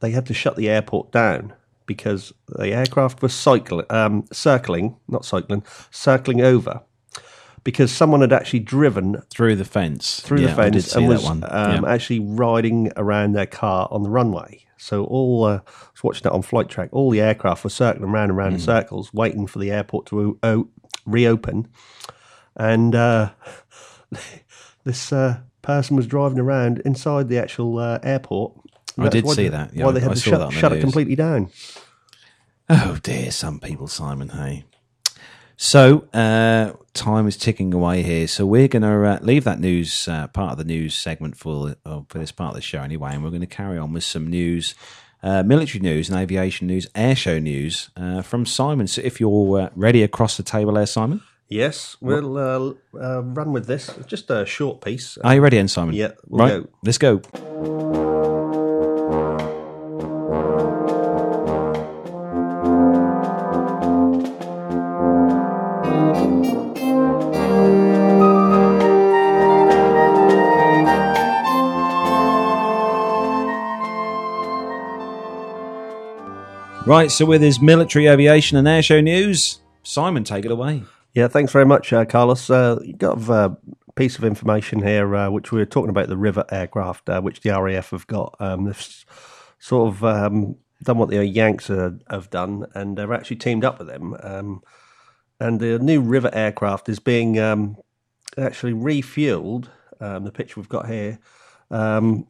they 0.00 0.10
had 0.10 0.26
to 0.26 0.34
shut 0.34 0.56
the 0.56 0.68
airport 0.68 1.12
down 1.12 1.52
because 1.86 2.32
the 2.48 2.72
aircraft 2.72 3.22
was 3.22 3.32
cycling, 3.32 3.86
um, 3.90 4.24
circling, 4.32 4.96
not 5.06 5.24
cycling, 5.24 5.62
circling 5.90 6.40
over, 6.40 6.82
because 7.62 7.92
someone 7.92 8.22
had 8.22 8.32
actually 8.32 8.60
driven 8.60 9.22
through 9.30 9.54
the 9.54 9.64
fence. 9.64 10.20
through 10.20 10.40
Yeah, 10.40 10.48
the 10.48 10.54
fence 10.54 10.96
and 10.96 11.06
was 11.06 11.24
um, 11.28 11.42
Yeah. 11.42 11.82
actually 11.86 12.20
riding 12.20 12.90
around 12.96 13.32
their 13.34 13.46
car 13.46 13.86
on 13.90 14.02
the 14.02 14.10
runway. 14.10 14.63
So 14.76 15.04
all 15.04 15.44
uh, 15.44 15.56
I 15.58 15.60
was 15.92 16.02
watching 16.04 16.26
it 16.26 16.32
on 16.32 16.42
flight 16.42 16.68
track. 16.68 16.88
All 16.92 17.10
the 17.10 17.20
aircraft 17.20 17.64
were 17.64 17.70
circling 17.70 18.10
around 18.10 18.30
and 18.30 18.38
around 18.38 18.50
Hmm. 18.50 18.54
in 18.56 18.60
circles, 18.60 19.12
waiting 19.14 19.46
for 19.46 19.58
the 19.58 19.70
airport 19.70 20.06
to 20.06 20.38
o- 20.42 20.68
reopen. 21.06 21.68
And 22.56 22.94
uh, 22.94 23.30
this 24.84 25.12
uh, 25.12 25.40
person 25.62 25.96
was 25.96 26.06
driving 26.06 26.38
around 26.38 26.80
inside 26.84 27.28
the 27.28 27.38
actual 27.38 27.78
uh, 27.78 27.98
airport. 28.02 28.52
I 28.98 29.08
did 29.08 29.28
see 29.28 29.44
they- 29.44 29.48
that. 29.48 29.74
Yeah, 29.74 29.86
why 29.86 29.92
they 29.92 30.00
had 30.00 30.12
I 30.12 30.14
to 30.14 30.20
shut, 30.20 30.52
shut 30.52 30.72
it 30.72 30.80
completely 30.80 31.16
down. 31.16 31.50
Oh 32.68 32.98
dear, 33.02 33.30
some 33.30 33.60
people, 33.60 33.88
Simon. 33.88 34.28
Hey. 34.30 34.64
So 35.56 36.06
uh, 36.12 36.72
time 36.94 37.26
is 37.26 37.36
ticking 37.36 37.72
away 37.72 38.02
here. 38.02 38.26
So 38.26 38.46
we're 38.46 38.68
going 38.68 38.82
to 38.82 39.04
uh, 39.04 39.18
leave 39.22 39.44
that 39.44 39.60
news 39.60 40.08
uh, 40.08 40.28
part 40.28 40.52
of 40.52 40.58
the 40.58 40.64
news 40.64 40.94
segment 40.94 41.36
for 41.36 41.76
uh, 41.84 42.00
for 42.08 42.18
this 42.18 42.32
part 42.32 42.50
of 42.50 42.56
the 42.56 42.62
show 42.62 42.80
anyway, 42.80 43.14
and 43.14 43.22
we're 43.22 43.30
going 43.30 43.40
to 43.40 43.46
carry 43.46 43.78
on 43.78 43.92
with 43.92 44.04
some 44.04 44.28
news, 44.28 44.74
uh, 45.22 45.42
military 45.42 45.80
news 45.80 46.10
and 46.10 46.18
aviation 46.18 46.66
news, 46.66 46.88
air 46.94 47.14
show 47.14 47.38
news 47.38 47.90
uh, 47.96 48.22
from 48.22 48.46
Simon. 48.46 48.86
So 48.86 49.02
if 49.02 49.20
you're 49.20 49.60
uh, 49.60 49.70
ready 49.76 50.02
across 50.02 50.36
the 50.36 50.42
table 50.42 50.72
there, 50.72 50.86
Simon, 50.86 51.20
Yes, 51.48 51.96
we'll 52.00 52.38
uh, 52.38 52.72
uh, 52.98 53.22
run 53.22 53.52
with 53.52 53.66
this. 53.66 53.90
Just 54.06 54.30
a 54.30 54.46
short 54.46 54.80
piece. 54.80 55.18
are 55.18 55.34
you 55.34 55.40
ready, 55.40 55.58
then, 55.58 55.68
Simon? 55.68 55.94
Yeah, 55.94 56.12
we'll 56.26 56.46
right. 56.48 56.62
go. 56.62 56.68
Let's 56.82 56.98
go. 56.98 58.13
Right, 76.86 77.10
so 77.10 77.24
with 77.24 77.40
his 77.40 77.62
military 77.62 78.08
aviation 78.08 78.58
and 78.58 78.66
airshow 78.68 79.02
news, 79.02 79.60
Simon, 79.82 80.22
take 80.22 80.44
it 80.44 80.50
away. 80.50 80.82
Yeah, 81.14 81.28
thanks 81.28 81.50
very 81.50 81.64
much, 81.64 81.94
uh, 81.94 82.04
Carlos. 82.04 82.50
Uh, 82.50 82.78
you 82.84 82.92
got 82.92 83.26
a 83.30 83.56
piece 83.94 84.18
of 84.18 84.24
information 84.24 84.82
here, 84.82 85.16
uh, 85.16 85.30
which 85.30 85.50
we 85.50 85.60
were 85.60 85.66
talking 85.66 85.88
about 85.88 86.08
the 86.08 86.18
Rivet 86.18 86.52
aircraft, 86.52 87.08
uh, 87.08 87.22
which 87.22 87.40
the 87.40 87.58
RAF 87.58 87.88
have 87.88 88.06
got. 88.06 88.36
Um, 88.38 88.64
they've 88.64 89.04
sort 89.58 89.94
of 89.94 90.04
um, 90.04 90.56
done 90.82 90.98
what 90.98 91.08
the 91.08 91.24
Yanks 91.24 91.70
are, 91.70 91.98
have 92.10 92.28
done, 92.28 92.66
and 92.74 92.98
they're 92.98 93.14
actually 93.14 93.36
teamed 93.36 93.64
up 93.64 93.78
with 93.78 93.88
them. 93.88 94.14
Um, 94.22 94.62
and 95.40 95.60
the 95.60 95.78
new 95.78 96.02
Rivet 96.02 96.34
aircraft 96.34 96.90
is 96.90 96.98
being 96.98 97.38
um, 97.38 97.78
actually 98.36 98.74
refueled. 98.74 99.68
Um, 100.00 100.24
the 100.24 100.32
picture 100.32 100.60
we've 100.60 100.68
got 100.68 100.86
here, 100.86 101.18
um, 101.70 102.26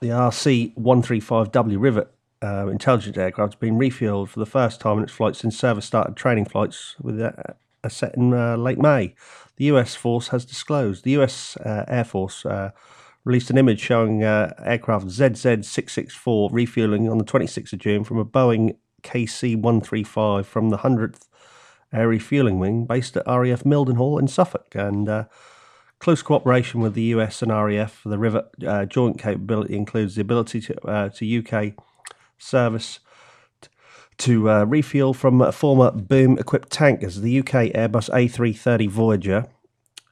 the 0.00 0.08
RC 0.08 0.74
135W 0.76 1.76
Rivet 1.78 2.10
uh, 2.42 2.68
intelligence 2.68 3.16
aircraft 3.16 3.54
has 3.54 3.60
been 3.60 3.78
refueled 3.78 4.28
for 4.28 4.40
the 4.40 4.46
first 4.46 4.80
time 4.80 4.98
in 4.98 5.04
its 5.04 5.12
flight 5.12 5.36
since 5.36 5.58
service 5.58 5.84
started 5.84 6.16
training 6.16 6.46
flights 6.46 6.96
with 7.00 7.20
a, 7.20 7.56
a 7.84 7.90
set 7.90 8.14
in 8.14 8.32
uh, 8.32 8.56
late 8.56 8.78
May. 8.78 9.14
The 9.56 9.66
US 9.66 9.94
force 9.94 10.28
has 10.28 10.44
disclosed. 10.44 11.04
The 11.04 11.18
US 11.18 11.56
uh, 11.58 11.84
Air 11.86 12.04
Force 12.04 12.46
uh, 12.46 12.70
released 13.24 13.50
an 13.50 13.58
image 13.58 13.80
showing 13.80 14.24
uh, 14.24 14.54
aircraft 14.64 15.08
ZZ664 15.08 16.48
refueling 16.52 17.08
on 17.08 17.18
the 17.18 17.24
26th 17.24 17.74
of 17.74 17.78
June 17.78 18.04
from 18.04 18.18
a 18.18 18.24
Boeing 18.24 18.76
KC 19.02 19.56
135 19.56 20.46
from 20.46 20.70
the 20.70 20.78
100th 20.78 21.26
Air 21.92 22.08
Refueling 22.08 22.58
Wing 22.58 22.86
based 22.86 23.16
at 23.16 23.26
RAF 23.26 23.64
Mildenhall 23.64 24.18
in 24.18 24.28
Suffolk. 24.28 24.74
And 24.74 25.08
uh, 25.08 25.24
close 25.98 26.22
cooperation 26.22 26.80
with 26.80 26.94
the 26.94 27.02
US 27.14 27.42
and 27.42 27.52
RAF 27.52 27.92
for 27.92 28.08
the 28.08 28.18
rivet 28.18 28.46
joint 28.88 29.18
capability 29.18 29.76
includes 29.76 30.14
the 30.14 30.22
ability 30.22 30.62
to, 30.62 31.12
to 31.14 31.38
UK 31.46 31.74
service 32.42 33.00
to 34.18 34.50
uh, 34.50 34.64
refuel 34.64 35.14
from 35.14 35.40
a 35.40 35.52
former 35.52 35.90
boom 35.90 36.38
equipped 36.38 36.70
tankers. 36.70 37.20
The 37.20 37.38
UK 37.38 37.72
Airbus 37.74 38.10
A330 38.10 38.88
Voyager 38.88 39.46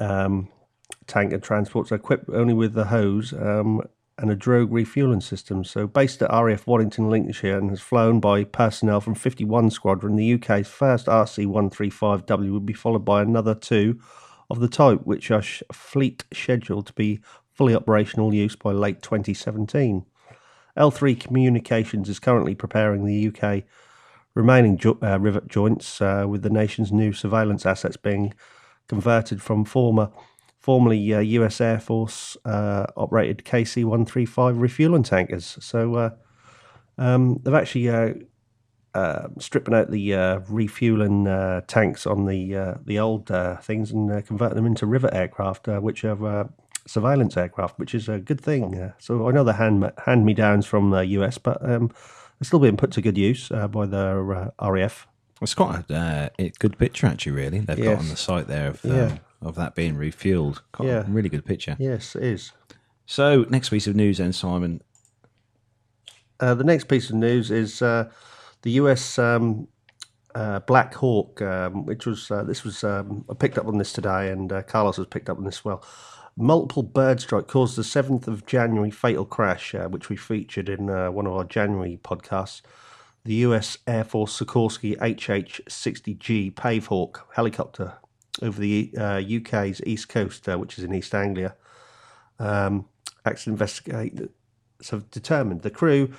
um, 0.00 0.48
tanker 1.06 1.38
transports 1.38 1.92
are 1.92 1.96
equipped 1.96 2.28
only 2.30 2.54
with 2.54 2.74
the 2.74 2.86
hose 2.86 3.32
um, 3.32 3.82
and 4.16 4.30
a 4.30 4.36
drogue 4.36 4.72
refueling 4.72 5.20
system. 5.20 5.64
So, 5.64 5.86
based 5.86 6.22
at 6.22 6.30
RAF 6.30 6.66
Waddington, 6.66 7.08
Lincolnshire, 7.08 7.58
and 7.58 7.70
has 7.70 7.80
flown 7.80 8.18
by 8.18 8.44
personnel 8.44 9.00
from 9.00 9.14
51 9.14 9.70
Squadron, 9.70 10.16
the 10.16 10.34
UK's 10.34 10.68
first 10.68 11.06
RC 11.06 11.46
135W 11.46 12.50
will 12.50 12.60
be 12.60 12.72
followed 12.72 13.04
by 13.04 13.22
another 13.22 13.54
two 13.54 14.00
of 14.50 14.60
the 14.60 14.68
type, 14.68 15.02
which 15.04 15.30
are 15.30 15.42
sh- 15.42 15.62
fleet 15.72 16.24
scheduled 16.32 16.86
to 16.86 16.92
be 16.94 17.20
fully 17.52 17.74
operational 17.74 18.34
use 18.34 18.56
by 18.56 18.72
late 18.72 19.02
2017. 19.02 20.04
L3 20.78 21.18
Communications 21.18 22.08
is 22.08 22.18
currently 22.18 22.54
preparing 22.54 23.04
the 23.04 23.28
UK 23.28 23.64
remaining 24.34 24.76
jo- 24.76 24.98
uh, 25.02 25.18
rivet 25.18 25.48
joints 25.48 26.00
uh, 26.00 26.24
with 26.28 26.42
the 26.42 26.50
nation's 26.50 26.92
new 26.92 27.12
surveillance 27.12 27.66
assets 27.66 27.96
being 27.96 28.32
converted 28.88 29.42
from 29.42 29.64
former 29.64 30.10
formerly 30.60 31.14
uh, 31.14 31.20
US 31.20 31.60
Air 31.60 31.80
Force 31.80 32.36
uh, 32.44 32.86
operated 32.96 33.38
KC 33.44 33.84
135 33.84 34.58
refueling 34.58 35.02
tankers. 35.02 35.56
So 35.60 35.94
uh, 35.94 36.10
um, 36.98 37.40
they've 37.42 37.54
actually 37.54 37.88
uh, 37.88 38.14
uh, 38.94 39.28
stripping 39.38 39.74
out 39.74 39.90
the 39.90 40.42
refueling 40.48 41.24
tanks 41.68 42.06
on 42.06 42.26
the 42.26 42.78
the 42.84 42.98
old 42.98 43.30
things 43.62 43.90
and 43.92 44.24
converting 44.26 44.56
them 44.56 44.66
into 44.66 44.86
Rivet 44.86 45.14
aircraft, 45.14 45.68
which 45.68 46.04
are 46.04 46.50
surveillance 46.88 47.36
aircraft, 47.36 47.78
which 47.78 47.94
is 47.94 48.08
a 48.08 48.18
good 48.18 48.40
thing. 48.40 48.92
so 48.98 49.28
I 49.28 49.32
know 49.32 49.44
the 49.44 49.52
hand 49.54 49.92
hand 50.06 50.24
me 50.24 50.34
downs 50.34 50.66
from 50.66 50.90
the 50.90 51.04
US, 51.18 51.38
but 51.38 51.58
um, 51.62 51.88
they're 51.88 52.44
still 52.46 52.58
being 52.58 52.76
put 52.76 52.90
to 52.92 53.02
good 53.02 53.18
use 53.18 53.48
by 53.48 53.86
the 53.86 54.50
RAF. 54.60 55.06
It's 55.40 55.54
quite 55.54 55.88
a, 55.90 56.30
a 56.38 56.50
good 56.58 56.78
picture, 56.78 57.06
actually. 57.06 57.32
Really, 57.32 57.60
they've 57.60 57.78
Yes. 57.78 57.86
got 57.86 57.98
on 57.98 58.08
the 58.08 58.16
site 58.16 58.48
there 58.48 58.68
of 58.70 58.84
um, 58.84 58.90
Yeah. 58.96 59.18
of 59.40 59.54
that 59.54 59.74
being 59.76 59.94
refueled. 59.96 60.60
Quite 60.72 60.88
Yeah. 60.88 61.06
a 61.06 61.10
really 61.10 61.28
good 61.28 61.44
picture. 61.44 61.76
Yes, 61.78 62.16
it 62.16 62.24
is. 62.24 62.52
So, 63.06 63.46
next 63.48 63.68
piece 63.70 63.86
of 63.86 63.94
news, 63.94 64.18
then, 64.18 64.32
Simon. 64.32 64.82
Uh, 66.40 66.54
the 66.54 66.64
next 66.64 66.84
piece 66.88 67.08
of 67.10 67.16
news 67.16 67.50
is 67.50 67.82
uh, 67.82 68.10
the 68.62 68.72
US 68.72 69.18
um, 69.18 69.68
uh, 70.34 70.60
Black 70.60 70.94
Hawk, 70.94 71.40
um, 71.42 71.84
which 71.86 72.06
was 72.06 72.30
uh, 72.30 72.42
this 72.44 72.64
was 72.64 72.84
um, 72.84 73.24
I 73.30 73.34
picked 73.34 73.58
up 73.58 73.66
on 73.66 73.78
this 73.78 73.92
today, 73.92 74.30
and 74.30 74.52
uh, 74.52 74.62
Carlos 74.62 74.96
has 74.96 75.06
picked 75.06 75.28
up 75.30 75.38
on 75.38 75.44
this 75.44 75.58
as 75.58 75.64
well. 75.64 75.84
Multiple 76.40 76.84
bird 76.84 77.20
strike 77.20 77.48
caused 77.48 77.74
the 77.74 77.82
seventh 77.82 78.28
of 78.28 78.46
January 78.46 78.92
fatal 78.92 79.24
crash, 79.24 79.74
uh, 79.74 79.88
which 79.88 80.08
we 80.08 80.14
featured 80.14 80.68
in 80.68 80.88
uh, 80.88 81.10
one 81.10 81.26
of 81.26 81.32
our 81.32 81.42
January 81.42 81.98
podcasts. 82.04 82.62
The 83.24 83.34
US 83.46 83.78
Air 83.88 84.04
Force 84.04 84.38
Sikorsky 84.38 84.96
HH-60G 85.00 86.54
Pavehawk 86.54 87.22
helicopter 87.34 87.94
over 88.40 88.60
the 88.60 88.94
uh, 88.96 89.20
UK's 89.20 89.80
east 89.84 90.08
coast, 90.08 90.48
uh, 90.48 90.56
which 90.56 90.78
is 90.78 90.84
in 90.84 90.94
East 90.94 91.12
Anglia. 91.12 91.56
Um, 92.38 92.86
accident 93.24 93.54
investigators 93.54 94.28
have 94.90 95.10
determined 95.10 95.62
the 95.62 95.70
crew 95.70 96.14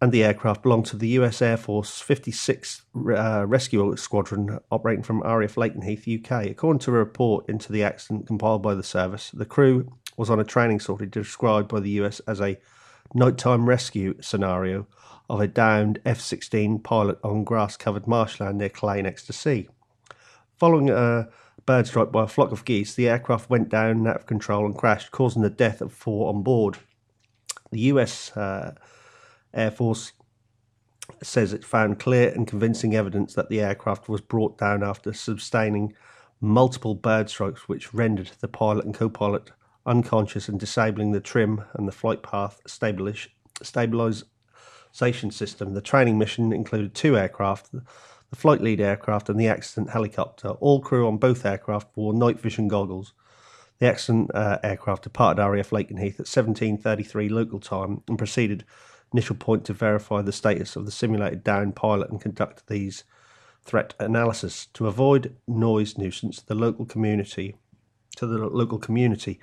and 0.00 0.12
the 0.12 0.24
aircraft 0.24 0.62
belonged 0.62 0.86
to 0.86 0.96
the 0.96 1.08
US 1.08 1.42
Air 1.42 1.56
Force 1.56 2.02
56th 2.02 2.82
uh, 2.94 3.46
Rescue 3.46 3.94
Squadron 3.96 4.58
operating 4.70 5.02
from 5.02 5.20
RAF 5.20 5.56
Lakenheath, 5.56 6.08
UK. 6.08 6.46
According 6.46 6.80
to 6.80 6.90
a 6.90 6.94
report 6.94 7.48
into 7.48 7.70
the 7.72 7.84
accident 7.84 8.26
compiled 8.26 8.62
by 8.62 8.74
the 8.74 8.82
service, 8.82 9.30
the 9.30 9.44
crew 9.44 9.92
was 10.16 10.30
on 10.30 10.40
a 10.40 10.44
training 10.44 10.80
sortie 10.80 11.06
described 11.06 11.68
by 11.68 11.80
the 11.80 11.90
US 12.02 12.20
as 12.20 12.40
a 12.40 12.58
nighttime 13.14 13.68
rescue 13.68 14.14
scenario 14.20 14.86
of 15.28 15.40
a 15.40 15.46
downed 15.46 16.00
F 16.04 16.20
16 16.20 16.80
pilot 16.80 17.18
on 17.22 17.44
grass 17.44 17.76
covered 17.76 18.06
marshland 18.06 18.58
near 18.58 18.68
Cley 18.68 19.02
next 19.02 19.24
to 19.24 19.32
sea. 19.32 19.68
Following 20.56 20.90
a 20.90 21.28
bird 21.66 21.86
strike 21.86 22.10
by 22.10 22.24
a 22.24 22.26
flock 22.26 22.52
of 22.52 22.64
geese, 22.64 22.94
the 22.94 23.08
aircraft 23.08 23.50
went 23.50 23.68
down 23.68 24.06
out 24.06 24.16
of 24.16 24.26
control 24.26 24.64
and 24.64 24.76
crashed, 24.76 25.10
causing 25.10 25.42
the 25.42 25.50
death 25.50 25.80
of 25.80 25.92
four 25.92 26.32
on 26.32 26.42
board. 26.42 26.78
The 27.70 27.80
US 27.80 28.36
uh, 28.36 28.74
Air 29.52 29.70
Force 29.70 30.12
says 31.22 31.52
it 31.52 31.64
found 31.64 31.98
clear 31.98 32.30
and 32.30 32.46
convincing 32.46 32.94
evidence 32.94 33.34
that 33.34 33.48
the 33.48 33.60
aircraft 33.60 34.08
was 34.08 34.20
brought 34.20 34.58
down 34.58 34.82
after 34.82 35.12
sustaining 35.12 35.94
multiple 36.40 36.94
bird 36.94 37.28
strikes, 37.28 37.68
which 37.68 37.92
rendered 37.92 38.30
the 38.40 38.48
pilot 38.48 38.84
and 38.84 38.94
co 38.94 39.08
pilot 39.08 39.50
unconscious 39.86 40.48
and 40.48 40.60
disabling 40.60 41.12
the 41.12 41.20
trim 41.20 41.64
and 41.74 41.88
the 41.88 41.92
flight 41.92 42.22
path 42.22 42.60
stabilization 42.66 43.30
system. 45.30 45.74
The 45.74 45.80
training 45.80 46.18
mission 46.18 46.52
included 46.52 46.94
two 46.94 47.16
aircraft. 47.16 47.72
The 47.72 48.36
flight 48.36 48.60
lead 48.60 48.80
aircraft 48.80 49.28
and 49.28 49.40
the 49.40 49.48
accident 49.48 49.90
helicopter. 49.90 50.50
All 50.50 50.80
crew 50.80 51.08
on 51.08 51.16
both 51.16 51.44
aircraft 51.44 51.88
wore 51.96 52.14
night 52.14 52.40
vision 52.40 52.68
goggles. 52.68 53.12
The 53.80 53.86
accident 53.86 54.30
uh, 54.34 54.58
aircraft 54.62 55.04
departed 55.04 55.42
RAF 55.42 55.70
Lakenheath 55.70 56.20
at 56.20 56.26
17:33 56.26 57.30
local 57.30 57.58
time 57.58 58.02
and 58.08 58.18
proceeded 58.18 58.64
initial 59.12 59.36
point 59.36 59.64
to 59.64 59.72
verify 59.72 60.22
the 60.22 60.32
status 60.32 60.76
of 60.76 60.84
the 60.84 60.92
simulated 60.92 61.42
down 61.44 61.72
pilot 61.72 62.10
and 62.10 62.20
conduct 62.20 62.66
these 62.68 63.04
threat 63.62 63.94
analysis 63.98 64.66
to 64.66 64.86
avoid 64.86 65.36
noise 65.46 65.98
nuisance. 65.98 66.40
The 66.40 66.54
local 66.54 66.86
community 66.86 67.56
to 68.16 68.26
the 68.26 68.38
local 68.38 68.78
community. 68.78 69.40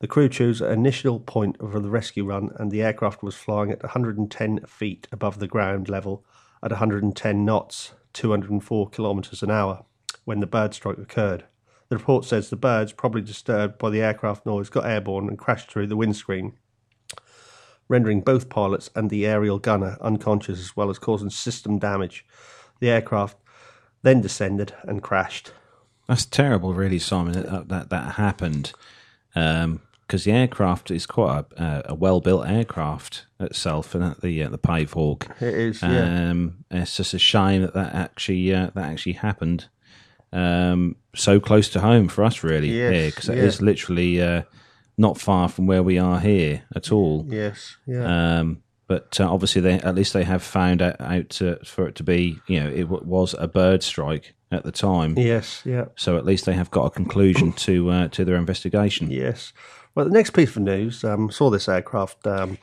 The 0.00 0.06
crew 0.06 0.28
chose 0.28 0.60
an 0.60 0.72
initial 0.72 1.18
point 1.18 1.56
for 1.58 1.80
the 1.80 1.90
rescue 1.90 2.24
run, 2.24 2.50
and 2.56 2.70
the 2.70 2.82
aircraft 2.82 3.22
was 3.22 3.34
flying 3.34 3.70
at 3.70 3.82
110 3.82 4.60
feet 4.66 5.08
above 5.10 5.38
the 5.38 5.48
ground 5.48 5.88
level 5.88 6.24
at 6.62 6.70
110 6.70 7.44
knots, 7.44 7.92
204 8.12 8.90
kilometres 8.90 9.42
an 9.42 9.50
hour, 9.50 9.84
when 10.24 10.40
the 10.40 10.46
bird 10.46 10.74
strike 10.74 10.98
occurred. 10.98 11.44
The 11.88 11.96
report 11.96 12.24
says 12.24 12.50
the 12.50 12.56
birds, 12.56 12.92
probably 12.92 13.22
disturbed 13.22 13.78
by 13.78 13.90
the 13.90 14.02
aircraft 14.02 14.44
noise, 14.44 14.68
got 14.68 14.86
airborne 14.86 15.28
and 15.28 15.38
crashed 15.38 15.70
through 15.70 15.86
the 15.86 15.96
windscreen, 15.96 16.58
rendering 17.88 18.20
both 18.20 18.48
pilots 18.48 18.90
and 18.94 19.10
the 19.10 19.26
aerial 19.26 19.58
gunner 19.58 19.96
unconscious 20.00 20.60
as 20.60 20.76
well 20.76 20.90
as 20.90 20.98
causing 20.98 21.30
system 21.30 21.78
damage. 21.78 22.24
The 22.80 22.90
aircraft 22.90 23.36
then 24.02 24.20
descended 24.20 24.74
and 24.82 25.02
crashed. 25.02 25.52
That's 26.06 26.24
terrible, 26.24 26.74
really, 26.74 26.98
Simon. 26.98 27.32
That 27.32 27.68
that, 27.68 27.90
that 27.90 28.14
happened 28.14 28.72
because 29.34 30.24
the 30.24 30.32
aircraft 30.32 30.90
is 30.90 31.06
quite 31.06 31.44
a, 31.56 31.90
a 31.90 31.94
well 31.94 32.20
built 32.20 32.48
aircraft 32.48 33.26
itself, 33.40 33.94
and 33.94 34.04
at 34.04 34.20
the 34.20 34.42
uh, 34.42 34.48
the 34.48 34.58
Pave 34.58 34.92
Hawk. 34.92 35.28
It 35.40 35.54
is, 35.54 35.82
Um, 35.82 36.64
it's 36.70 36.96
just 36.96 37.14
a 37.14 37.18
shame 37.18 37.62
that 37.62 37.74
that 37.74 37.94
actually 37.94 38.54
uh, 38.54 38.70
that 38.74 38.84
actually 38.84 39.14
happened 39.14 39.66
um, 40.32 40.96
so 41.14 41.40
close 41.40 41.68
to 41.70 41.80
home 41.80 42.08
for 42.08 42.24
us, 42.24 42.42
really. 42.42 42.70
Yes, 42.70 43.14
because 43.14 43.28
it 43.28 43.36
yeah. 43.36 43.44
is 43.44 43.62
literally 43.62 44.22
uh, 44.22 44.42
not 44.98 45.18
far 45.18 45.48
from 45.48 45.66
where 45.66 45.82
we 45.82 45.98
are 45.98 46.20
here 46.20 46.64
at 46.74 46.92
all. 46.92 47.24
Yes, 47.28 47.76
yeah. 47.86 48.38
Um, 48.40 48.62
but 48.88 49.20
uh, 49.20 49.32
obviously, 49.32 49.60
they 49.62 49.74
at 49.74 49.94
least 49.94 50.12
they 50.12 50.24
have 50.24 50.42
found 50.42 50.82
out, 50.82 51.00
out 51.00 51.28
to, 51.30 51.58
for 51.64 51.86
it 51.86 51.94
to 51.96 52.02
be, 52.02 52.38
you 52.46 52.60
know, 52.60 52.68
it 52.68 52.84
w- 52.84 53.04
was 53.04 53.34
a 53.38 53.46
bird 53.46 53.82
strike 53.82 54.34
at 54.50 54.64
the 54.64 54.72
time. 54.72 55.14
yes, 55.18 55.62
yeah. 55.64 55.86
So 55.94 56.16
at 56.16 56.24
least 56.24 56.46
they 56.46 56.54
have 56.54 56.70
got 56.70 56.86
a 56.86 56.90
conclusion 56.90 57.52
to 57.52 57.90
uh, 57.90 58.08
to 58.08 58.24
their 58.24 58.36
investigation. 58.36 59.10
Yes. 59.10 59.52
Well, 59.94 60.06
the 60.06 60.12
next 60.12 60.30
piece 60.30 60.56
of 60.56 60.62
news, 60.62 61.04
um, 61.04 61.30
saw 61.30 61.50
this 61.50 61.68
aircraft, 61.68 62.26
um, 62.26 62.56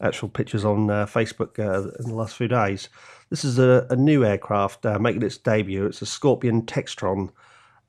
actual 0.00 0.28
pictures 0.28 0.64
on 0.64 0.90
uh, 0.90 1.06
Facebook 1.06 1.58
uh, 1.58 1.90
in 1.98 2.08
the 2.10 2.14
last 2.14 2.36
few 2.36 2.48
days. 2.48 2.88
This 3.30 3.44
is 3.44 3.58
a, 3.58 3.86
a 3.90 3.96
new 3.96 4.24
aircraft 4.24 4.86
uh, 4.86 4.98
making 4.98 5.22
its 5.22 5.36
debut. 5.36 5.86
It's 5.86 6.00
a 6.02 6.06
Scorpion 6.06 6.62
Textron 6.62 7.30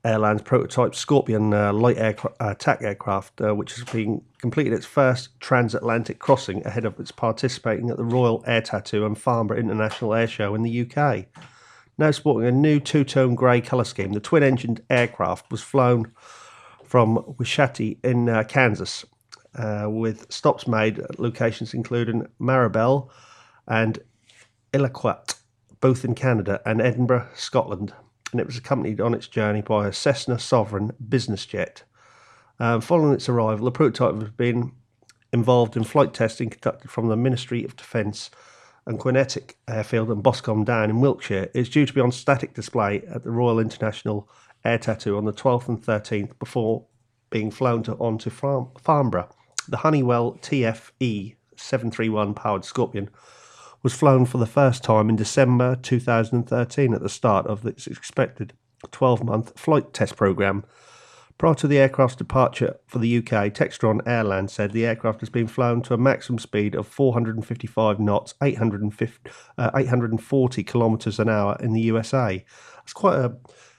AirLand 0.04 0.44
prototype 0.44 0.94
Scorpion 0.94 1.52
uh, 1.52 1.72
light 1.72 1.96
aircra- 1.96 2.34
attack 2.40 2.82
aircraft, 2.82 3.40
uh, 3.40 3.54
which 3.54 3.74
has 3.74 3.84
been 3.84 4.22
completed 4.38 4.72
its 4.72 4.86
first 4.86 5.38
transatlantic 5.40 6.18
crossing 6.18 6.64
ahead 6.66 6.84
of 6.84 6.98
its 6.98 7.10
participating 7.10 7.90
at 7.90 7.98
the 7.98 8.04
Royal 8.04 8.42
Air 8.46 8.62
Tattoo 8.62 9.04
and 9.04 9.18
Farnborough 9.18 9.58
International 9.58 10.14
Air 10.14 10.26
Show 10.26 10.54
in 10.54 10.62
the 10.62 10.80
UK. 10.90 11.26
Now 11.98 12.10
sporting 12.12 12.48
a 12.48 12.52
new 12.52 12.80
two-tone 12.80 13.34
grey 13.34 13.60
colour 13.60 13.84
scheme, 13.84 14.12
the 14.12 14.20
twin-engined 14.20 14.80
aircraft 14.88 15.50
was 15.50 15.60
flown 15.60 16.12
from 16.82 17.36
Wichita 17.38 17.96
in 18.02 18.28
uh, 18.28 18.44
Kansas, 18.44 19.04
uh, 19.54 19.86
with 19.88 20.32
stops 20.32 20.66
made 20.66 20.98
at 20.98 21.20
locations 21.20 21.74
including 21.74 22.26
Mirabel 22.38 23.10
and 23.68 23.98
Iqaluit, 24.72 25.36
both 25.80 26.04
in 26.04 26.14
Canada, 26.14 26.60
and 26.64 26.80
Edinburgh, 26.80 27.28
Scotland. 27.34 27.92
And 28.32 28.40
it 28.40 28.46
was 28.46 28.56
accompanied 28.56 29.00
on 29.00 29.14
its 29.14 29.26
journey 29.26 29.60
by 29.60 29.88
a 29.88 29.92
Cessna 29.92 30.38
Sovereign 30.38 30.92
business 31.08 31.46
jet. 31.46 31.82
Um, 32.58 32.80
following 32.80 33.14
its 33.14 33.28
arrival, 33.28 33.64
the 33.64 33.70
prototype 33.70 34.20
has 34.20 34.30
been 34.30 34.72
involved 35.32 35.76
in 35.76 35.84
flight 35.84 36.12
testing 36.12 36.50
conducted 36.50 36.90
from 36.90 37.08
the 37.08 37.16
Ministry 37.16 37.64
of 37.64 37.76
Defence 37.76 38.30
and 38.86 38.98
QinetiQ 38.98 39.54
Airfield 39.68 40.10
and 40.10 40.22
Boscombe 40.22 40.64
Down 40.64 40.90
in 40.90 41.00
Wiltshire. 41.00 41.50
It's 41.54 41.68
due 41.68 41.86
to 41.86 41.92
be 41.92 42.00
on 42.00 42.12
static 42.12 42.54
display 42.54 43.02
at 43.08 43.24
the 43.24 43.30
Royal 43.30 43.58
International 43.58 44.28
Air 44.64 44.78
Tattoo 44.78 45.16
on 45.16 45.24
the 45.24 45.32
12th 45.32 45.68
and 45.68 45.82
13th 45.82 46.38
before 46.38 46.84
being 47.30 47.50
flown 47.50 47.82
to, 47.84 47.94
on 47.94 48.18
to 48.18 48.30
Farm, 48.30 48.68
Farnborough. 48.80 49.28
The 49.68 49.78
Honeywell 49.78 50.38
TFE 50.42 51.36
731 51.56 52.34
powered 52.34 52.64
Scorpion 52.64 53.10
was 53.82 53.94
flown 53.94 54.26
for 54.26 54.38
the 54.38 54.46
first 54.46 54.82
time 54.82 55.08
in 55.08 55.16
December 55.16 55.76
2013 55.76 56.94
at 56.94 57.02
the 57.02 57.08
start 57.08 57.46
of 57.46 57.64
its 57.64 57.86
expected 57.86 58.52
12 58.90 59.24
month 59.24 59.58
flight 59.58 59.92
test 59.92 60.16
program. 60.16 60.64
Prior 61.38 61.54
to 61.54 61.66
the 61.66 61.78
aircraft's 61.78 62.16
departure 62.16 62.78
for 62.86 62.98
the 62.98 63.16
UK, 63.16 63.48
Textron 63.48 64.02
Airland 64.02 64.50
said 64.50 64.72
the 64.72 64.84
aircraft 64.84 65.20
has 65.20 65.30
been 65.30 65.46
flown 65.46 65.80
to 65.82 65.94
a 65.94 65.98
maximum 65.98 66.38
speed 66.38 66.74
of 66.74 66.86
455 66.86 67.98
knots, 67.98 68.34
850, 68.42 69.30
uh, 69.56 69.70
840 69.74 70.62
kilometres 70.62 71.18
an 71.18 71.30
hour 71.30 71.56
in 71.60 71.72
the 71.72 71.80
USA. 71.80 72.44
It's 72.82 72.92
quite 72.92 73.18
a 73.18 73.34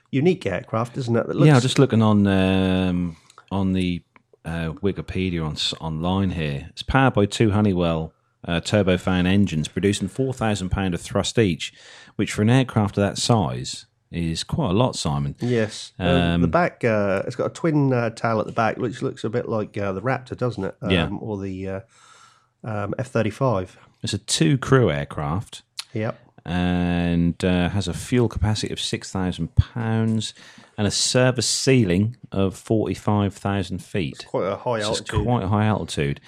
unique 0.10 0.47
aircraft, 0.47 0.97
isn't 0.97 1.16
it? 1.16 1.28
That 1.28 1.36
looks, 1.36 1.47
yeah, 1.47 1.60
just 1.60 1.78
looking 1.78 2.02
on 2.02 2.26
um, 2.26 3.16
on 3.52 3.74
the 3.74 4.02
uh, 4.43 4.72
Wikipedia 4.82 5.45
on 5.45 5.56
online 5.88 6.32
here. 6.32 6.66
It's 6.72 6.82
powered 6.82 7.14
by 7.14 7.28
two 7.28 7.52
Honeywell 7.52 8.12
uh, 8.48 8.60
turbofan 8.62 9.26
engines, 9.28 9.68
producing 9.68 10.08
four 10.08 10.34
thousand 10.34 10.70
pound 10.70 10.94
of 10.94 11.02
thrust 11.02 11.38
each, 11.39 11.74
which 12.16 12.34
for 12.34 12.42
an 12.42 12.50
aircraft 12.50 12.98
of 12.98 13.02
that 13.04 13.18
size 13.18 13.86
is 14.12 14.44
quite 14.44 14.72
a 14.72 14.74
lot. 14.74 14.96
Simon, 14.96 15.36
Yes, 15.39 15.94
um, 16.00 16.08
Um, 16.08 16.42
the 16.42 16.48
back. 16.48 16.84
Uh, 16.84 17.24
it's 17.26 17.36
got 17.36 17.46
a 17.48 17.54
twin 17.54 17.94
uh, 17.94 18.10
tail 18.10 18.39
at 18.39 18.46
the 18.46 18.52
back, 18.52 18.78
which 18.78 19.02
looks 19.02 19.24
a 19.24 19.30
bit 19.30 19.48
like 19.48 19.78
uh, 19.78 19.94
the 19.94 20.02
Raptor, 20.02 20.36
doesn't 20.36 20.64
it? 20.64 20.76
Um, 20.82 20.89
Yeah. 20.92 21.10
Or 21.20 21.38
the 21.39 21.68
uh, 21.70 21.80
um, 22.64 22.94
F 23.00 23.08
thirty 23.08 23.30
five. 23.30 23.78
it's 24.04 24.14
a 24.14 24.18
two 24.18 24.58
crew 24.58 24.92
aircraft. 24.92 25.62
Yep. 25.94 26.18
and 26.46 27.44
uh, 27.46 27.70
has 27.70 27.88
a 27.88 27.94
fuel 27.94 28.28
capacity 28.28 28.72
of 28.74 28.80
six 28.80 29.12
thousand 29.12 29.56
pounds 29.56 30.34
and 30.78 30.88
a 30.88 30.92
service 30.92 31.48
ceiling 31.48 32.16
of 32.32 32.56
forty 32.58 32.94
five 32.96 33.34
thousand 33.34 33.84
feet. 33.84 34.26
Quite 34.28 34.48
a 34.48 34.56
high 34.56 34.78
it's 34.78 34.88
altitude. 34.88 35.24
quite 35.26 35.44
a 35.44 35.48
high 35.50 35.66
altitude. 35.66 36.20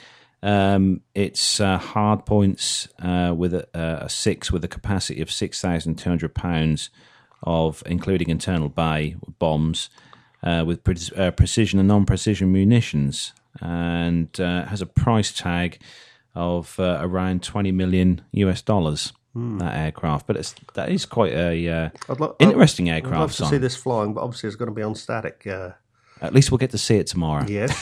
Um, 0.44 1.00
it's 1.16 1.62
uh, 1.62 1.78
hard 1.78 2.26
points 2.26 2.90
uh, 3.02 3.34
with 3.36 3.54
a, 3.54 3.66
a 3.74 4.10
six 4.10 4.52
with 4.52 4.64
a 4.66 4.68
capacity 4.68 5.22
of 5.22 5.32
six 5.32 5.62
thousand 5.62 5.96
two 5.96 6.10
hundred 6.10 6.36
pounds 6.36 6.90
of 7.44 7.82
including 7.86 8.30
internal 8.30 8.68
bay 8.70 9.16
bombs 9.40 9.90
uh, 10.44 10.64
with 10.68 10.84
pre- 10.84 10.98
uh, 11.16 11.32
precision 11.32 11.80
and 11.80 11.88
non-precision 11.88 12.52
munitions, 12.52 13.32
and 13.62 14.38
uh, 14.40 14.66
has 14.66 14.82
a 14.82 14.86
price 14.86 15.32
tag 15.32 15.80
of 16.36 16.78
uh, 16.78 16.98
around 17.00 17.42
twenty 17.42 17.72
million 17.72 18.22
US 18.34 18.62
dollars. 18.62 19.14
That 19.36 19.76
aircraft, 19.76 20.28
but 20.28 20.36
it's 20.38 20.54
that 20.76 20.90
is 20.90 21.08
quite 21.08 21.34
a 21.34 21.68
uh, 21.68 21.90
I'd 22.08 22.20
lo- 22.20 22.36
interesting 22.38 22.92
I'd 22.92 23.04
love 23.06 23.14
aircraft. 23.14 23.38
to 23.38 23.46
see 23.48 23.58
this 23.58 23.76
flying, 23.76 24.14
but 24.14 24.22
obviously 24.22 24.46
it's 24.48 24.56
going 24.58 24.70
to 24.70 24.76
be 24.76 24.84
on 24.84 24.94
static. 24.94 25.48
Uh, 25.48 25.72
At 26.22 26.36
least 26.36 26.52
we'll 26.52 26.60
get 26.60 26.70
to 26.72 26.78
see 26.78 26.98
it 26.98 27.08
tomorrow. 27.08 27.44
yes. 27.48 27.74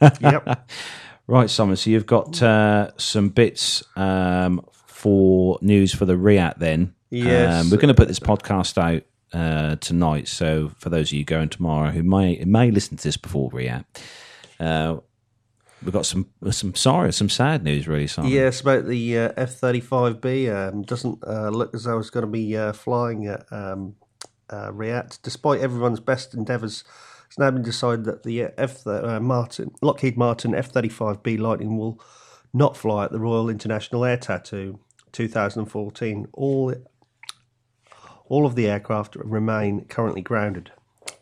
yep. 0.20 0.68
Right, 1.28 1.50
Simon. 1.50 1.76
So 1.76 1.90
you've 1.90 2.06
got 2.06 2.42
uh, 2.42 2.90
some 2.96 3.28
bits 3.28 3.84
um, 3.96 4.64
for 4.86 5.58
news 5.60 5.94
for 5.94 6.06
the 6.06 6.16
RIAT. 6.16 6.58
Then, 6.58 6.94
Yes. 7.10 7.64
um, 7.64 7.70
we're 7.70 7.76
going 7.76 7.88
to 7.88 7.94
put 7.94 8.08
this 8.08 8.18
podcast 8.18 8.78
out 8.78 9.02
uh, 9.34 9.76
tonight. 9.76 10.26
So 10.26 10.70
for 10.78 10.88
those 10.88 11.10
of 11.10 11.18
you 11.18 11.24
going 11.24 11.50
tomorrow 11.50 11.90
who 11.90 12.02
may 12.02 12.42
may 12.46 12.70
listen 12.70 12.96
to 12.96 13.04
this 13.04 13.18
before 13.18 13.50
RIAT, 13.50 13.84
uh, 14.58 14.96
we've 15.82 15.92
got 15.92 16.06
some 16.06 16.30
some 16.50 16.74
sorry, 16.74 17.12
some 17.12 17.28
sad 17.28 17.62
news, 17.62 17.86
really, 17.86 18.06
Simon. 18.06 18.30
Yes, 18.32 18.62
about 18.62 18.86
the 18.86 19.18
uh, 19.18 19.32
F 19.36 19.52
thirty 19.56 19.80
five 19.80 20.22
B. 20.22 20.48
Um, 20.48 20.80
doesn't 20.80 21.22
uh, 21.26 21.50
look 21.50 21.74
as 21.74 21.84
though 21.84 21.98
it's 21.98 22.08
going 22.10 22.24
to 22.24 22.32
be 22.32 22.56
uh, 22.56 22.72
flying 22.72 23.26
at 23.26 23.44
um, 23.52 23.96
uh, 24.48 24.70
RIAT, 24.72 25.18
despite 25.22 25.60
everyone's 25.60 26.00
best 26.00 26.32
endeavours. 26.32 26.84
It's 27.28 27.38
now 27.38 27.50
been 27.50 27.62
decided 27.62 28.06
that 28.06 28.22
the 28.22 28.44
uh, 28.44 28.50
F 28.56 28.86
uh, 28.86 29.20
Martin 29.20 29.72
Lockheed 29.82 30.16
Martin 30.16 30.54
F 30.54 30.70
thirty 30.70 30.88
five 30.88 31.22
B 31.22 31.36
Lightning 31.36 31.76
will 31.76 32.00
not 32.54 32.76
fly 32.76 33.04
at 33.04 33.12
the 33.12 33.20
Royal 33.20 33.50
International 33.50 34.04
Air 34.04 34.16
Tattoo 34.16 34.80
2014. 35.12 36.28
All 36.32 36.74
all 38.26 38.46
of 38.46 38.54
the 38.54 38.68
aircraft 38.68 39.16
remain 39.16 39.84
currently 39.86 40.22
grounded. 40.22 40.72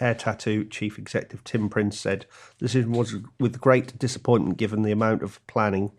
Air 0.00 0.14
Tattoo 0.14 0.64
Chief 0.64 0.98
Executive 0.98 1.42
Tim 1.42 1.68
Prince 1.68 1.98
said 1.98 2.26
the 2.58 2.66
decision 2.66 2.92
was 2.92 3.16
with 3.40 3.60
great 3.60 3.98
disappointment 3.98 4.58
given 4.58 4.82
the 4.82 4.92
amount 4.92 5.22
of 5.22 5.44
planning 5.46 5.92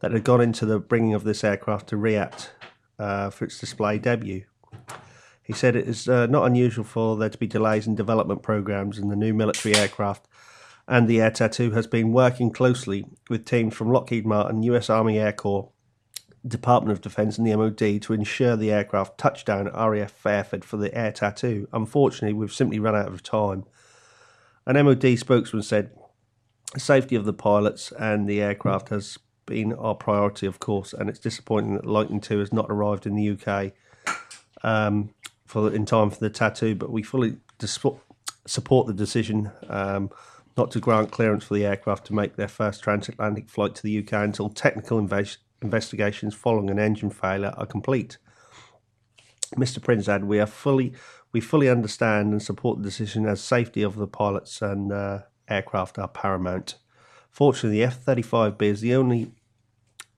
that 0.00 0.12
had 0.12 0.24
gone 0.24 0.40
into 0.40 0.64
the 0.64 0.78
bringing 0.78 1.14
of 1.14 1.24
this 1.24 1.44
aircraft 1.44 1.88
to 1.88 1.96
RIAT 1.96 2.50
uh, 2.98 3.30
for 3.30 3.44
its 3.44 3.58
display 3.58 3.98
debut. 3.98 4.44
He 5.48 5.54
said 5.54 5.74
it 5.74 5.88
is 5.88 6.06
uh, 6.06 6.26
not 6.26 6.44
unusual 6.44 6.84
for 6.84 7.16
there 7.16 7.30
to 7.30 7.38
be 7.38 7.46
delays 7.46 7.86
in 7.86 7.94
development 7.94 8.42
programs 8.42 8.98
in 8.98 9.08
the 9.08 9.16
new 9.16 9.32
military 9.32 9.74
aircraft, 9.74 10.28
and 10.86 11.08
the 11.08 11.22
Air 11.22 11.30
Tattoo 11.30 11.70
has 11.70 11.86
been 11.86 12.12
working 12.12 12.50
closely 12.50 13.06
with 13.30 13.46
teams 13.46 13.74
from 13.74 13.90
Lockheed 13.90 14.26
Martin, 14.26 14.62
US 14.64 14.90
Army 14.90 15.18
Air 15.18 15.32
Corps, 15.32 15.70
Department 16.46 16.92
of 16.92 17.00
Defence, 17.00 17.38
and 17.38 17.46
the 17.46 17.56
MOD 17.56 18.02
to 18.02 18.12
ensure 18.12 18.56
the 18.56 18.70
aircraft 18.70 19.16
touched 19.16 19.46
down 19.46 19.68
at 19.68 19.74
RAF 19.74 20.12
Fairford 20.12 20.66
for 20.66 20.76
the 20.76 20.94
Air 20.94 21.12
Tattoo. 21.12 21.66
Unfortunately, 21.72 22.34
we've 22.34 22.52
simply 22.52 22.78
run 22.78 22.94
out 22.94 23.08
of 23.08 23.22
time. 23.22 23.64
An 24.66 24.76
MOD 24.84 25.18
spokesman 25.18 25.62
said, 25.62 25.92
"The 26.74 26.80
safety 26.80 27.16
of 27.16 27.24
the 27.24 27.32
pilots 27.32 27.90
and 27.92 28.28
the 28.28 28.42
aircraft 28.42 28.90
has 28.90 29.16
been 29.46 29.72
our 29.72 29.94
priority, 29.94 30.46
of 30.46 30.60
course, 30.60 30.92
and 30.92 31.08
it's 31.08 31.18
disappointing 31.18 31.72
that 31.76 31.86
Lightning 31.86 32.20
2 32.20 32.38
has 32.38 32.52
not 32.52 32.66
arrived 32.68 33.06
in 33.06 33.14
the 33.14 33.30
UK 33.30 33.72
um, 34.62 35.10
for 35.48 35.74
in 35.74 35.86
time 35.86 36.10
for 36.10 36.20
the 36.20 36.28
tattoo, 36.28 36.74
but 36.74 36.92
we 36.92 37.02
fully 37.02 37.38
support 38.46 38.86
the 38.86 38.92
decision 38.92 39.50
um, 39.68 40.10
not 40.58 40.70
to 40.70 40.78
grant 40.78 41.10
clearance 41.10 41.44
for 41.44 41.54
the 41.54 41.64
aircraft 41.64 42.06
to 42.06 42.14
make 42.14 42.36
their 42.36 42.48
first 42.48 42.82
transatlantic 42.82 43.48
flight 43.48 43.74
to 43.74 43.82
the 43.82 43.98
UK 43.98 44.12
until 44.12 44.50
technical 44.50 45.00
inves- 45.00 45.38
investigations 45.62 46.34
following 46.34 46.68
an 46.68 46.78
engine 46.78 47.08
failure 47.08 47.54
are 47.56 47.64
complete. 47.64 48.18
Mr. 49.56 49.82
Prince 49.82 50.06
added, 50.06 50.28
"We 50.28 50.38
are 50.38 50.46
fully, 50.46 50.92
we 51.32 51.40
fully 51.40 51.70
understand 51.70 52.32
and 52.32 52.42
support 52.42 52.78
the 52.78 52.84
decision 52.84 53.24
as 53.24 53.40
safety 53.40 53.82
of 53.82 53.96
the 53.96 54.06
pilots 54.06 54.60
and 54.60 54.92
uh, 54.92 55.20
aircraft 55.48 55.98
are 55.98 56.08
paramount. 56.08 56.74
Fortunately, 57.30 57.78
the 57.78 57.84
F-35B 57.84 58.62
is 58.62 58.80
the 58.82 58.94
only 58.94 59.30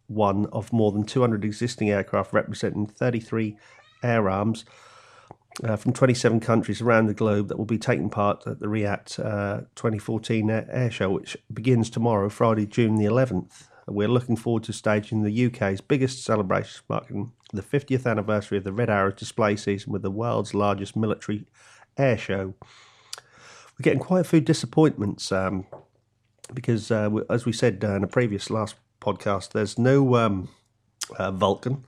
one 0.08 0.46
of 0.46 0.72
more 0.72 0.90
than 0.90 1.04
200 1.04 1.44
existing 1.44 1.88
aircraft 1.88 2.32
representing 2.32 2.88
33 2.88 3.56
air 4.02 4.28
arms 4.28 4.64
uh, 5.64 5.76
from 5.76 5.92
27 5.92 6.40
countries 6.40 6.80
around 6.80 7.06
the 7.06 7.14
globe 7.14 7.48
that 7.48 7.58
will 7.58 7.64
be 7.64 7.78
taking 7.78 8.10
part 8.10 8.46
at 8.46 8.60
the 8.60 8.68
RIAT 8.68 9.18
uh, 9.18 9.60
2014 9.74 10.50
Air 10.50 10.90
Show, 10.90 11.10
which 11.10 11.36
begins 11.52 11.90
tomorrow, 11.90 12.28
Friday, 12.28 12.66
June 12.66 12.96
the 12.96 13.04
11th. 13.04 13.68
We're 13.86 14.08
looking 14.08 14.36
forward 14.36 14.62
to 14.64 14.72
staging 14.72 15.22
the 15.22 15.46
UK's 15.46 15.80
biggest 15.80 16.24
celebration, 16.24 16.82
marking 16.88 17.32
the 17.52 17.62
50th 17.62 18.06
anniversary 18.06 18.58
of 18.58 18.64
the 18.64 18.72
Red 18.72 18.88
Arrow 18.88 19.10
display 19.10 19.56
season 19.56 19.92
with 19.92 20.02
the 20.02 20.10
world's 20.10 20.54
largest 20.54 20.96
military 20.96 21.44
air 21.96 22.16
show. 22.16 22.54
We're 23.16 23.82
getting 23.82 23.98
quite 24.00 24.20
a 24.20 24.24
few 24.24 24.40
disappointments 24.40 25.32
um, 25.32 25.66
because, 26.54 26.90
uh, 26.90 27.10
as 27.28 27.44
we 27.44 27.52
said 27.52 27.82
uh, 27.82 27.96
in 27.96 28.04
a 28.04 28.08
previous 28.08 28.48
last 28.50 28.76
podcast, 29.00 29.52
there's 29.52 29.78
no 29.78 30.16
um, 30.16 30.48
uh, 31.18 31.32
Vulcan 31.32 31.84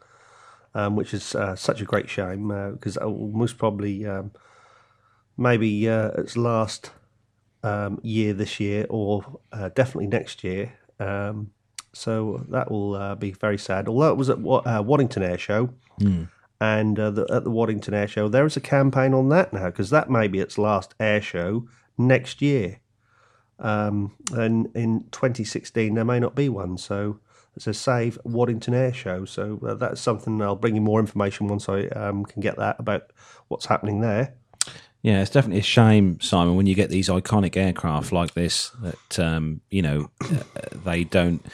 um, 0.74 0.96
which 0.96 1.14
is 1.14 1.34
uh, 1.34 1.54
such 1.56 1.80
a 1.80 1.84
great 1.84 2.08
shame 2.08 2.48
because 2.72 2.96
uh, 2.96 3.08
most 3.08 3.58
probably 3.58 4.06
um, 4.06 4.32
maybe 5.36 5.88
uh, 5.88 6.08
its 6.18 6.36
last 6.36 6.90
um, 7.62 8.00
year 8.02 8.32
this 8.32 8.58
year 8.60 8.86
or 8.88 9.40
uh, 9.52 9.68
definitely 9.70 10.06
next 10.08 10.44
year. 10.44 10.78
Um, 10.98 11.50
so 11.92 12.44
that 12.48 12.70
will 12.70 12.94
uh, 12.94 13.14
be 13.14 13.32
very 13.32 13.58
sad. 13.58 13.88
Although 13.88 14.10
it 14.10 14.16
was 14.16 14.30
at 14.30 14.38
uh, 14.38 14.82
Waddington 14.82 15.22
Air 15.22 15.38
Show, 15.38 15.70
and 16.60 16.98
uh, 16.98 17.10
the, 17.10 17.26
at 17.28 17.42
the 17.44 17.50
Waddington 17.50 17.92
Air 17.92 18.06
Show. 18.06 18.28
There 18.28 18.46
is 18.46 18.56
a 18.56 18.60
campaign 18.60 19.14
on 19.14 19.28
that 19.30 19.52
now 19.52 19.66
because 19.66 19.90
that 19.90 20.08
may 20.08 20.28
be 20.28 20.38
its 20.38 20.56
last 20.58 20.94
air 21.00 21.20
show 21.20 21.66
next 21.98 22.40
year. 22.40 22.78
Um, 23.58 24.12
and 24.32 24.68
in 24.74 25.06
2016, 25.10 25.94
there 25.94 26.04
may 26.04 26.20
not 26.20 26.34
be 26.34 26.48
one. 26.48 26.78
So 26.78 27.18
it's 27.54 27.66
a 27.66 27.74
Save 27.74 28.18
Waddington 28.24 28.74
Air 28.74 28.92
Show. 28.92 29.24
So 29.24 29.60
uh, 29.66 29.74
that's 29.74 30.00
something 30.00 30.40
I'll 30.40 30.56
bring 30.56 30.74
you 30.74 30.80
more 30.80 31.00
information 31.00 31.48
once 31.48 31.68
I 31.68 31.86
um, 31.88 32.24
can 32.24 32.40
get 32.40 32.56
that 32.56 32.76
about 32.78 33.12
what's 33.48 33.66
happening 33.66 34.00
there. 34.00 34.34
Yeah, 35.02 35.20
it's 35.20 35.30
definitely 35.30 35.58
a 35.58 35.64
shame, 35.64 36.20
Simon, 36.20 36.54
when 36.54 36.66
you 36.66 36.76
get 36.76 36.88
these 36.88 37.08
iconic 37.08 37.56
aircraft 37.56 38.12
like 38.12 38.34
this 38.34 38.70
that 38.82 39.18
um, 39.18 39.60
you 39.68 39.82
know 39.82 40.10
uh, 40.20 40.42
they 40.84 41.02
don't 41.02 41.44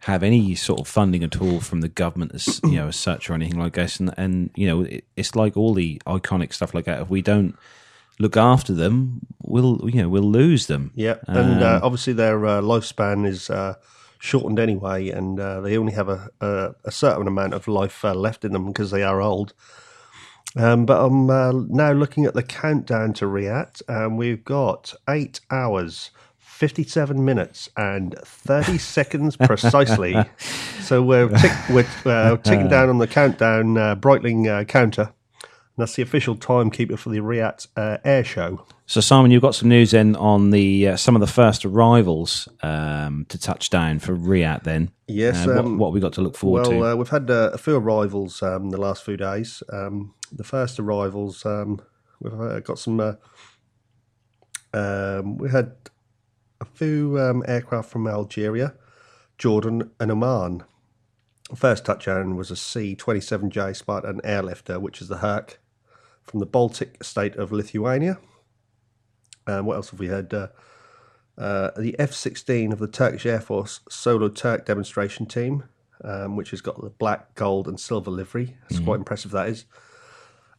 have 0.00 0.22
any 0.22 0.54
sort 0.54 0.80
of 0.80 0.86
funding 0.86 1.24
at 1.24 1.40
all 1.40 1.60
from 1.60 1.80
the 1.80 1.88
government, 1.88 2.32
as 2.34 2.60
you 2.64 2.72
know, 2.72 2.88
as 2.88 2.96
such 2.96 3.30
or 3.30 3.34
anything 3.34 3.58
like 3.58 3.72
this. 3.72 3.98
And 3.98 4.12
and 4.18 4.50
you 4.54 4.66
know, 4.66 4.82
it, 4.82 5.04
it's 5.16 5.34
like 5.34 5.56
all 5.56 5.72
the 5.72 6.00
iconic 6.06 6.52
stuff 6.52 6.74
like 6.74 6.84
that. 6.84 7.00
If 7.00 7.08
we 7.08 7.22
don't 7.22 7.56
look 8.18 8.36
after 8.36 8.74
them, 8.74 9.26
we'll 9.42 9.88
you 9.88 10.02
know 10.02 10.10
we'll 10.10 10.22
lose 10.22 10.66
them. 10.66 10.92
Yeah, 10.94 11.16
and 11.26 11.62
uh, 11.62 11.80
obviously 11.82 12.12
their 12.12 12.44
uh, 12.44 12.60
lifespan 12.60 13.26
is 13.26 13.48
uh, 13.48 13.74
shortened 14.18 14.58
anyway, 14.58 15.08
and 15.08 15.38
uh, 15.38 15.60
they 15.60 15.76
only 15.76 15.92
have 15.92 16.08
a, 16.08 16.28
a, 16.40 16.74
a 16.84 16.90
certain 16.90 17.26
amount 17.26 17.54
of 17.54 17.68
life 17.68 18.04
uh, 18.04 18.14
left 18.14 18.44
in 18.44 18.52
them 18.52 18.66
because 18.66 18.90
they 18.90 19.02
are 19.02 19.20
old. 19.20 19.54
Um, 20.56 20.86
but 20.86 21.04
I'm 21.04 21.30
uh, 21.30 21.52
now 21.52 21.92
looking 21.92 22.24
at 22.24 22.34
the 22.34 22.42
countdown 22.42 23.12
to 23.14 23.26
RIAT, 23.26 23.82
and 23.86 24.16
we've 24.16 24.44
got 24.44 24.94
eight 25.08 25.40
hours, 25.50 26.10
57 26.38 27.24
minutes, 27.24 27.68
and 27.76 28.14
30 28.24 28.78
seconds 28.78 29.36
precisely. 29.36 30.16
So 30.80 31.02
we're, 31.02 31.28
tick, 31.38 31.52
we're 31.70 31.86
uh, 32.06 32.36
ticking 32.38 32.68
down 32.68 32.88
on 32.88 32.98
the 32.98 33.06
countdown, 33.06 33.76
uh, 33.76 33.96
Breitling 33.96 34.48
uh, 34.48 34.64
counter. 34.64 35.12
And 35.42 35.84
that's 35.84 35.94
the 35.94 36.02
official 36.02 36.34
timekeeper 36.34 36.96
for 36.96 37.10
the 37.10 37.20
RIAT 37.20 37.68
uh, 37.76 37.98
Air 38.04 38.24
Show. 38.24 38.66
So, 38.90 39.02
Simon, 39.02 39.30
you've 39.30 39.42
got 39.42 39.54
some 39.54 39.68
news 39.68 39.92
in 39.92 40.16
on 40.16 40.48
the 40.48 40.88
uh, 40.88 40.96
some 40.96 41.14
of 41.14 41.20
the 41.20 41.26
first 41.26 41.66
arrivals 41.66 42.48
um, 42.62 43.26
to 43.28 43.36
touch 43.38 43.68
down 43.68 43.98
for 43.98 44.14
RIAT. 44.14 44.64
Then, 44.64 44.90
Yes, 45.06 45.46
Uh, 45.46 45.50
what, 45.50 45.58
um, 45.58 45.76
what 45.78 45.88
have 45.88 45.94
we 45.94 46.00
got 46.00 46.14
to 46.14 46.22
look 46.22 46.38
forward 46.38 46.62
Well, 46.62 46.70
to? 46.70 46.86
uh, 46.86 46.94
we've 46.96 47.10
had 47.10 47.30
uh, 47.30 47.50
a 47.52 47.58
few 47.58 47.76
arrivals 47.76 48.42
um, 48.42 48.70
the 48.70 48.78
last 48.80 49.04
few 49.04 49.18
days. 49.18 49.62
Um, 49.70 50.14
the 50.32 50.42
first 50.42 50.80
arrivals, 50.80 51.44
um, 51.44 51.82
we've 52.20 52.32
uh, 52.40 52.60
got 52.60 52.78
some. 52.78 52.98
Uh, 52.98 53.12
um, 54.72 55.36
we 55.36 55.50
had 55.50 55.72
a 56.62 56.64
few 56.64 57.20
um, 57.20 57.44
aircraft 57.46 57.90
from 57.90 58.06
Algeria, 58.08 58.72
Jordan, 59.36 59.90
and 60.00 60.10
Oman. 60.10 60.64
First 61.54 61.84
touchdown 61.84 62.36
was 62.36 62.50
a 62.50 62.56
C 62.56 62.96
27J 62.96 63.76
Spartan 63.76 64.22
airlifter, 64.22 64.80
which 64.80 65.02
is 65.02 65.08
the 65.08 65.18
Herc 65.18 65.60
from 66.24 66.40
the 66.40 66.46
Baltic 66.46 67.04
state 67.04 67.36
of 67.36 67.52
Lithuania. 67.52 68.18
Um, 69.48 69.66
what 69.66 69.74
else 69.76 69.90
have 69.90 69.98
we 70.00 70.08
had? 70.08 70.32
Uh, 70.32 70.48
uh, 71.36 71.70
the 71.78 71.94
F 71.98 72.12
16 72.12 72.72
of 72.72 72.78
the 72.78 72.88
Turkish 72.88 73.24
Air 73.26 73.40
Force 73.40 73.80
Solo 73.88 74.28
Turk 74.28 74.66
demonstration 74.66 75.26
team, 75.26 75.64
um, 76.04 76.36
which 76.36 76.50
has 76.50 76.60
got 76.60 76.80
the 76.82 76.90
black, 76.90 77.34
gold, 77.34 77.66
and 77.68 77.78
silver 77.78 78.10
livery. 78.10 78.56
It's 78.68 78.80
quite 78.80 78.96
impressive, 78.98 79.30
that 79.32 79.48
is. 79.48 79.64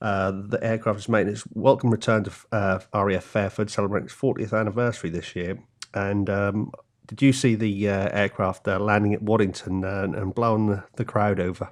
Uh, 0.02 0.32
the 0.32 0.58
aircraft 0.64 1.00
is 1.00 1.10
making 1.10 1.34
its 1.34 1.44
welcome 1.54 1.90
return 1.90 2.24
to 2.24 2.32
uh, 2.54 2.80
RAF 2.94 3.24
Fairford, 3.24 3.70
celebrating 3.70 4.06
its 4.06 4.16
40th 4.16 4.58
anniversary 4.58 5.10
this 5.10 5.36
year. 5.36 5.60
And 5.94 6.30
um, 6.30 6.72
did 7.08 7.22
you 7.22 7.34
see 7.34 7.56
the 7.56 7.90
uh, 7.90 8.10
aircraft 8.14 8.66
uh, 8.68 8.80
landing 8.80 9.14
at 9.14 9.22
Waddington 9.22 9.84
uh, 9.84 10.04
and, 10.04 10.16
and 10.16 10.34
blowing 10.34 10.68
the, 10.68 10.84
the 10.96 11.04
crowd 11.06 11.40
over? 11.42 11.70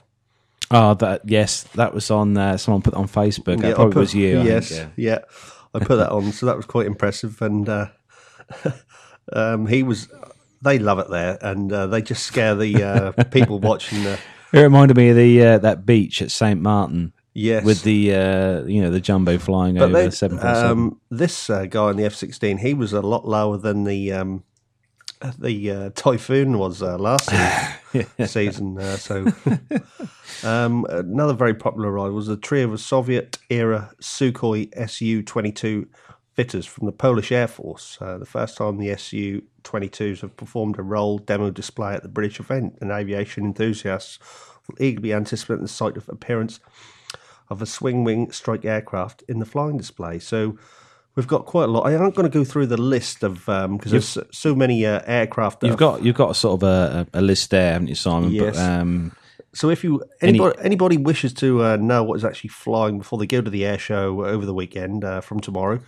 oh, 0.69 0.93
that 0.95 1.21
yes, 1.23 1.63
that 1.75 1.93
was 1.93 2.11
on. 2.11 2.35
Uh, 2.35 2.57
someone 2.57 2.81
put 2.81 2.93
on 2.95 3.07
Facebook. 3.07 3.55
Yeah, 3.61 3.67
that 3.67 3.71
I 3.71 3.75
probably 3.75 3.93
put- 3.93 3.99
was 4.01 4.13
you. 4.13 4.39
I 4.41 4.43
Yes, 4.43 4.69
think, 4.69 4.91
yeah. 4.97 5.19
I 5.73 5.79
put 5.79 5.97
that 5.97 6.11
on, 6.11 6.31
so 6.31 6.45
that 6.45 6.57
was 6.57 6.65
quite 6.65 6.85
impressive. 6.85 7.41
And 7.41 7.67
uh, 7.67 7.87
um, 9.33 9.67
he 9.67 9.83
was, 9.83 10.07
they 10.61 10.79
love 10.79 10.99
it 10.99 11.09
there, 11.09 11.37
and 11.41 11.71
uh, 11.71 11.87
they 11.87 12.01
just 12.01 12.23
scare 12.23 12.55
the 12.55 12.83
uh, 12.83 13.23
people 13.25 13.59
watching. 13.59 14.03
The, 14.03 14.19
It 14.53 14.61
reminded 14.61 14.95
me 14.95 15.09
of 15.09 15.17
the 15.17 15.43
uh, 15.43 15.57
that 15.57 15.85
beach 15.85 16.21
at 16.21 16.31
Saint 16.31 16.61
Martin 16.61 17.11
yes, 17.37 17.63
with 17.63 17.83
the 17.83 18.13
uh, 18.15 18.63
you 18.63 18.81
know 18.81 18.89
the 18.89 18.99
jumbo 18.99 19.37
flying 19.37 19.75
but 19.75 19.83
over 19.83 19.93
they, 19.93 20.09
seven 20.09 20.37
four 20.37 20.55
seven. 20.55 20.71
um, 20.71 21.01
this 21.09 21.49
uh, 21.49 21.65
guy 21.65 21.91
in 21.91 21.97
the 21.97 22.05
F 22.05 22.15
sixteen, 22.15 22.57
he 22.57 22.73
was 22.73 22.93
a 22.93 23.01
lot 23.01 23.27
lower 23.27 23.57
than 23.57 23.83
the 23.83 24.11
um, 24.13 24.43
the 25.39 25.71
uh, 25.71 25.89
typhoon 25.95 26.57
was 26.57 26.81
uh, 26.81 26.97
last 26.97 27.29
season. 27.29 28.07
season 28.27 28.77
uh, 28.79 28.97
so, 28.97 29.25
um, 30.43 30.85
another 30.89 31.33
very 31.33 31.53
popular 31.53 31.91
ride 31.91 32.11
was 32.11 32.27
a 32.27 32.37
trio 32.37 32.71
of 32.71 32.79
Soviet 32.79 33.37
era 33.49 33.91
Sukhoi 34.01 34.89
Su 34.89 35.23
twenty 35.23 35.51
two 35.51 35.87
fitters 36.37 36.67
from 36.67 36.85
the 36.85 36.91
Polish 36.91 37.31
Air 37.31 37.47
Force. 37.47 37.97
Uh, 37.99 38.19
the 38.19 38.25
first 38.25 38.57
time 38.57 38.77
the 38.77 38.95
Su 38.95 39.41
22s 39.63 40.21
have 40.21 40.37
performed 40.37 40.77
a 40.77 40.83
role 40.83 41.17
demo 41.17 41.49
display 41.49 41.95
at 41.95 42.03
the 42.03 42.07
British 42.07 42.39
event, 42.39 42.77
and 42.79 42.91
aviation 42.91 43.43
enthusiasts 43.43 44.19
will 44.67 44.75
eagerly 44.79 45.13
anticipate 45.13 45.61
the 45.61 45.67
sight 45.67 45.97
of 45.97 46.07
appearance 46.07 46.59
of 47.49 47.61
a 47.61 47.65
swing 47.65 48.03
wing 48.03 48.31
strike 48.31 48.65
aircraft 48.65 49.23
in 49.27 49.39
the 49.39 49.45
flying 49.45 49.77
display. 49.77 50.19
So 50.19 50.57
we've 51.17 51.27
got 51.27 51.45
quite 51.45 51.65
a 51.65 51.71
lot. 51.71 51.81
I 51.85 51.95
aren't 51.95 52.15
going 52.15 52.31
to 52.31 52.33
go 52.39 52.45
through 52.45 52.67
the 52.67 52.77
list 52.77 53.23
of 53.23 53.45
because 53.45 53.91
there's 53.91 54.17
so- 54.31 54.55
many 54.55 54.85
uh, 54.85 55.01
aircraft. 55.05 55.63
You've 55.63 55.75
got 55.75 56.03
you've 56.03 56.15
got 56.15 56.33
sort 56.37 56.61
of 56.61 56.69
a, 56.69 57.07
a 57.13 57.21
list 57.21 57.49
there, 57.49 57.73
haven't 57.73 57.89
you, 57.89 57.95
Simon? 57.95 58.31
Yes. 58.31 58.55
But, 58.55 58.61
um, 58.63 59.11
So 59.53 59.69
if 59.69 59.83
you 59.83 60.03
anybody 60.21 60.55
anybody 60.61 60.97
wishes 60.97 61.33
to 61.33 61.63
uh, 61.63 61.75
know 61.77 62.03
what 62.03 62.15
is 62.15 62.23
actually 62.23 62.51
flying 62.51 62.97
before 62.99 63.19
they 63.19 63.27
go 63.27 63.41
to 63.41 63.49
the 63.49 63.65
air 63.65 63.79
show 63.79 64.23
over 64.23 64.45
the 64.45 64.53
weekend 64.53 65.03
uh, 65.03 65.19
from 65.21 65.39
tomorrow, 65.41 65.79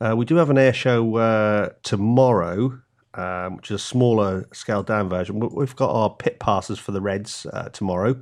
uh, 0.00 0.14
we 0.16 0.24
do 0.24 0.36
have 0.36 0.50
an 0.50 0.56
air 0.58 0.72
show 0.72 1.16
uh, 1.16 1.68
tomorrow, 1.82 2.80
um, 3.14 3.56
which 3.56 3.70
is 3.70 3.74
a 3.74 3.84
smaller 3.84 4.48
scaled 4.52 4.86
down 4.86 5.08
version. 5.10 5.38
We- 5.40 5.48
We've 5.52 5.76
got 5.76 5.90
our 5.90 6.08
pit 6.10 6.38
passes 6.40 6.78
for 6.78 6.92
the 6.92 7.02
Reds 7.02 7.46
uh, 7.52 7.68
tomorrow, 7.68 8.16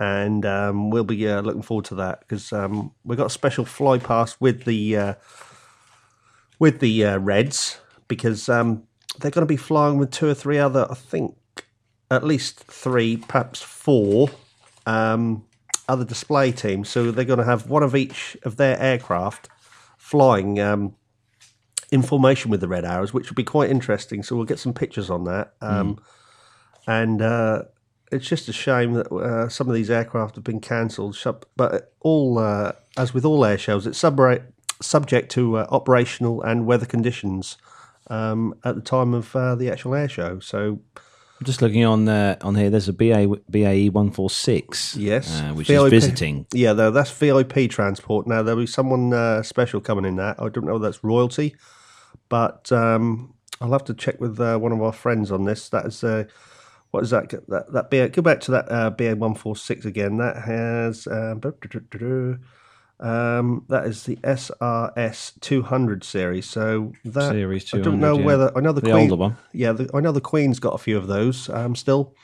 and 0.00 0.46
um, 0.46 0.90
we'll 0.90 1.04
be 1.04 1.28
uh, 1.28 1.42
looking 1.42 1.62
forward 1.62 1.84
to 1.86 1.96
that 1.96 2.20
because 2.20 2.52
um, 2.52 2.92
we've 3.04 3.18
got 3.18 3.26
a 3.26 3.30
special 3.30 3.64
fly 3.66 3.98
pass 3.98 4.36
with 4.40 4.64
the 4.64 4.96
uh, 4.96 5.14
with 6.58 6.80
the 6.80 7.04
uh, 7.04 7.18
Reds 7.18 7.78
because 8.08 8.48
um, 8.48 8.84
they're 9.18 9.30
going 9.30 9.46
to 9.46 9.46
be 9.46 9.56
flying 9.56 9.98
with 9.98 10.10
two 10.10 10.28
or 10.28 10.34
three 10.34 10.58
other, 10.58 10.86
I 10.90 10.94
think, 10.94 11.36
at 12.10 12.24
least 12.24 12.60
three, 12.60 13.16
perhaps 13.16 13.60
four 13.60 14.30
um, 14.86 15.44
other 15.88 16.04
display 16.04 16.52
teams. 16.52 16.88
So 16.88 17.10
they're 17.10 17.24
going 17.24 17.38
to 17.38 17.44
have 17.44 17.68
one 17.68 17.82
of 17.82 17.94
each 17.94 18.36
of 18.44 18.56
their 18.56 18.78
aircraft 18.80 19.48
flying 19.96 20.58
um, 20.58 20.94
in 21.90 22.02
formation 22.02 22.50
with 22.50 22.60
the 22.60 22.68
Red 22.68 22.84
Arrows, 22.84 23.12
which 23.12 23.28
will 23.28 23.34
be 23.34 23.44
quite 23.44 23.70
interesting. 23.70 24.22
So 24.22 24.36
we'll 24.36 24.46
get 24.46 24.58
some 24.58 24.72
pictures 24.72 25.10
on 25.10 25.24
that. 25.24 25.54
Um, 25.60 25.98
And 26.86 27.20
uh, 27.20 27.64
it's 28.10 28.26
just 28.26 28.48
a 28.48 28.52
shame 28.52 28.94
that 28.94 29.12
uh, 29.12 29.50
some 29.50 29.68
of 29.68 29.74
these 29.74 29.90
aircraft 29.90 30.36
have 30.36 30.44
been 30.44 30.60
cancelled. 30.60 31.18
But 31.54 31.92
all, 32.00 32.38
uh, 32.38 32.72
as 32.96 33.12
with 33.12 33.26
all 33.26 33.44
air 33.44 33.58
shows, 33.58 33.86
it's 33.86 34.00
subra- 34.00 34.46
subject 34.80 35.30
to 35.32 35.58
uh, 35.58 35.66
operational 35.70 36.42
and 36.42 36.66
weather 36.66 36.86
conditions 36.86 37.56
um, 38.08 38.54
at 38.64 38.74
the 38.74 38.80
time 38.80 39.14
of 39.14 39.34
uh, 39.34 39.54
the 39.54 39.70
actual 39.70 39.94
air 39.94 40.08
show. 40.08 40.38
So 40.40 40.80
I'm 41.40 41.44
just 41.44 41.62
looking 41.62 41.84
on 41.84 42.08
uh, 42.08 42.36
on 42.40 42.56
here. 42.56 42.68
There's 42.68 42.88
a 42.88 42.92
BA, 42.92 43.28
BAE 43.48 43.90
one 43.90 44.10
four 44.10 44.28
six. 44.28 44.96
Yes, 44.96 45.40
uh, 45.40 45.52
which 45.54 45.68
VIP. 45.68 45.84
is 45.84 46.04
visiting. 46.04 46.46
Yeah, 46.52 46.72
though 46.72 46.90
that's 46.90 47.10
VIP 47.12 47.70
transport. 47.70 48.26
Now 48.26 48.42
there'll 48.42 48.60
be 48.60 48.66
someone 48.66 49.12
uh, 49.12 49.42
special 49.42 49.80
coming 49.80 50.04
in 50.04 50.16
that. 50.16 50.40
I 50.40 50.48
don't 50.48 50.66
know 50.66 50.76
if 50.76 50.82
that's 50.82 51.04
royalty, 51.04 51.54
but 52.28 52.72
um, 52.72 53.34
I'll 53.60 53.72
have 53.72 53.84
to 53.84 53.94
check 53.94 54.20
with 54.20 54.40
uh, 54.40 54.58
one 54.58 54.72
of 54.72 54.82
our 54.82 54.92
friends 54.92 55.30
on 55.30 55.44
this. 55.44 55.68
That 55.68 55.86
is 55.86 56.02
uh, 56.02 56.24
what 56.90 57.04
is 57.04 57.10
that? 57.10 57.30
That 57.48 57.72
that 57.72 57.90
BA, 57.90 58.08
go 58.08 58.22
back 58.22 58.40
to 58.40 58.50
that 58.50 58.70
uh, 58.70 58.90
BA 58.90 59.14
one 59.14 59.34
four 59.34 59.54
six 59.54 59.84
again. 59.84 60.16
That 60.16 60.42
has 60.42 61.06
um, 61.06 61.40
um, 63.00 63.64
that 63.68 63.86
is 63.86 64.04
the 64.04 64.16
SRS 64.16 65.32
two 65.40 65.62
hundred 65.62 66.04
series. 66.04 66.46
So 66.46 66.92
that 67.04 67.30
Series 67.30 67.72
I 67.74 67.78
don't 67.78 68.00
know 68.00 68.18
yeah. 68.18 68.24
whether 68.24 68.52
I 68.56 68.60
know 68.60 68.72
the, 68.72 68.80
The 68.80 68.90
Queen. 68.90 69.10
older 69.10 69.16
one. 69.16 69.36
Yeah, 69.52 69.72
the, 69.72 69.90
I 69.94 70.00
know 70.00 70.12
the 70.12 70.20
Queen's 70.20 70.58
got 70.58 70.74
a 70.74 70.78
few 70.78 70.96
of 70.96 71.06
those 71.06 71.48
um, 71.48 71.74
still. 71.74 72.14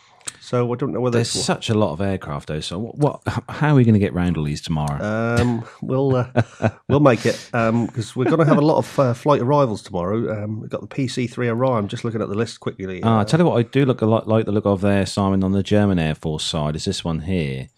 So 0.41 0.73
I 0.73 0.77
don't 0.77 0.93
know 0.93 1.01
whether 1.01 1.19
There's 1.19 1.31
such 1.31 1.69
a 1.69 1.75
lot 1.75 1.93
of 1.93 2.01
aircraft, 2.01 2.49
though. 2.49 2.61
So 2.61 2.79
what? 2.79 2.97
what 2.99 3.45
how 3.49 3.73
are 3.73 3.75
we 3.75 3.85
going 3.85 3.95
to 3.95 3.99
get 4.01 4.15
round 4.15 4.37
all 4.37 4.45
these 4.45 4.63
tomorrow? 4.63 5.03
Um, 5.03 5.65
we'll 5.83 6.17
uh, 6.17 6.43
we'll 6.89 7.01
make 7.01 7.27
it 7.27 7.49
because 7.53 8.17
we're 8.17 8.25
going 8.25 8.39
to 8.39 8.47
have 8.47 8.59
a 8.59 8.63
lot 8.63 8.79
of 8.79 8.99
uh, 8.99 9.15
flight 9.15 9.41
arrivals 9.41 9.83
tomorrow. 9.83 10.45
Um, 10.45 10.61
we've 10.61 10.71
got 10.71 10.81
the 10.81 10.87
PC3 10.87 11.49
Orion. 11.49 11.85
I'm 11.85 11.89
just 11.89 12.05
looking 12.05 12.23
at 12.23 12.29
the 12.29 12.35
list 12.35 12.61
quickly. 12.61 13.03
Ah, 13.03 13.21
I 13.21 13.25
tell 13.25 13.41
you 13.41 13.47
what, 13.47 13.59
I 13.59 13.63
do 13.63 13.85
look 13.85 14.01
a 14.01 14.07
lot 14.07 14.27
like 14.27 14.47
the 14.47 14.53
look 14.53 14.67
of 14.67 14.81
there, 14.81 15.07
Simon, 15.07 15.45
on 15.45 15.53
the 15.53 15.63
German 15.63 15.99
Air 15.99 16.15
Force 16.15 16.45
side. 16.45 16.75
Is 16.77 16.85
this 16.87 17.05
one 17.05 17.21
here? 17.21 17.69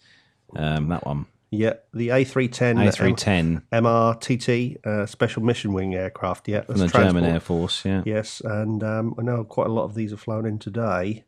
Um, 0.55 0.87
that 0.89 1.05
one, 1.05 1.25
yeah, 1.49 1.73
the 1.93 2.09
A310 2.09 2.75
A310 2.75 3.27
M- 3.71 3.83
MRTT 3.83 4.85
uh, 4.85 5.05
Special 5.05 5.41
Mission 5.41 5.73
Wing 5.73 5.95
aircraft. 5.95 6.47
Yeah, 6.47 6.61
from 6.61 6.77
the 6.77 6.87
German. 6.87 7.23
Air 7.23 7.39
Force. 7.39 7.85
Yeah. 7.85 8.03
Yes, 8.05 8.41
and 8.43 8.83
um, 8.83 9.15
I 9.17 9.21
know 9.21 9.43
quite 9.43 9.67
a 9.67 9.71
lot 9.71 9.85
of 9.85 9.95
these 9.95 10.11
are 10.11 10.17
flown 10.17 10.45
in 10.45 10.59
today, 10.59 11.23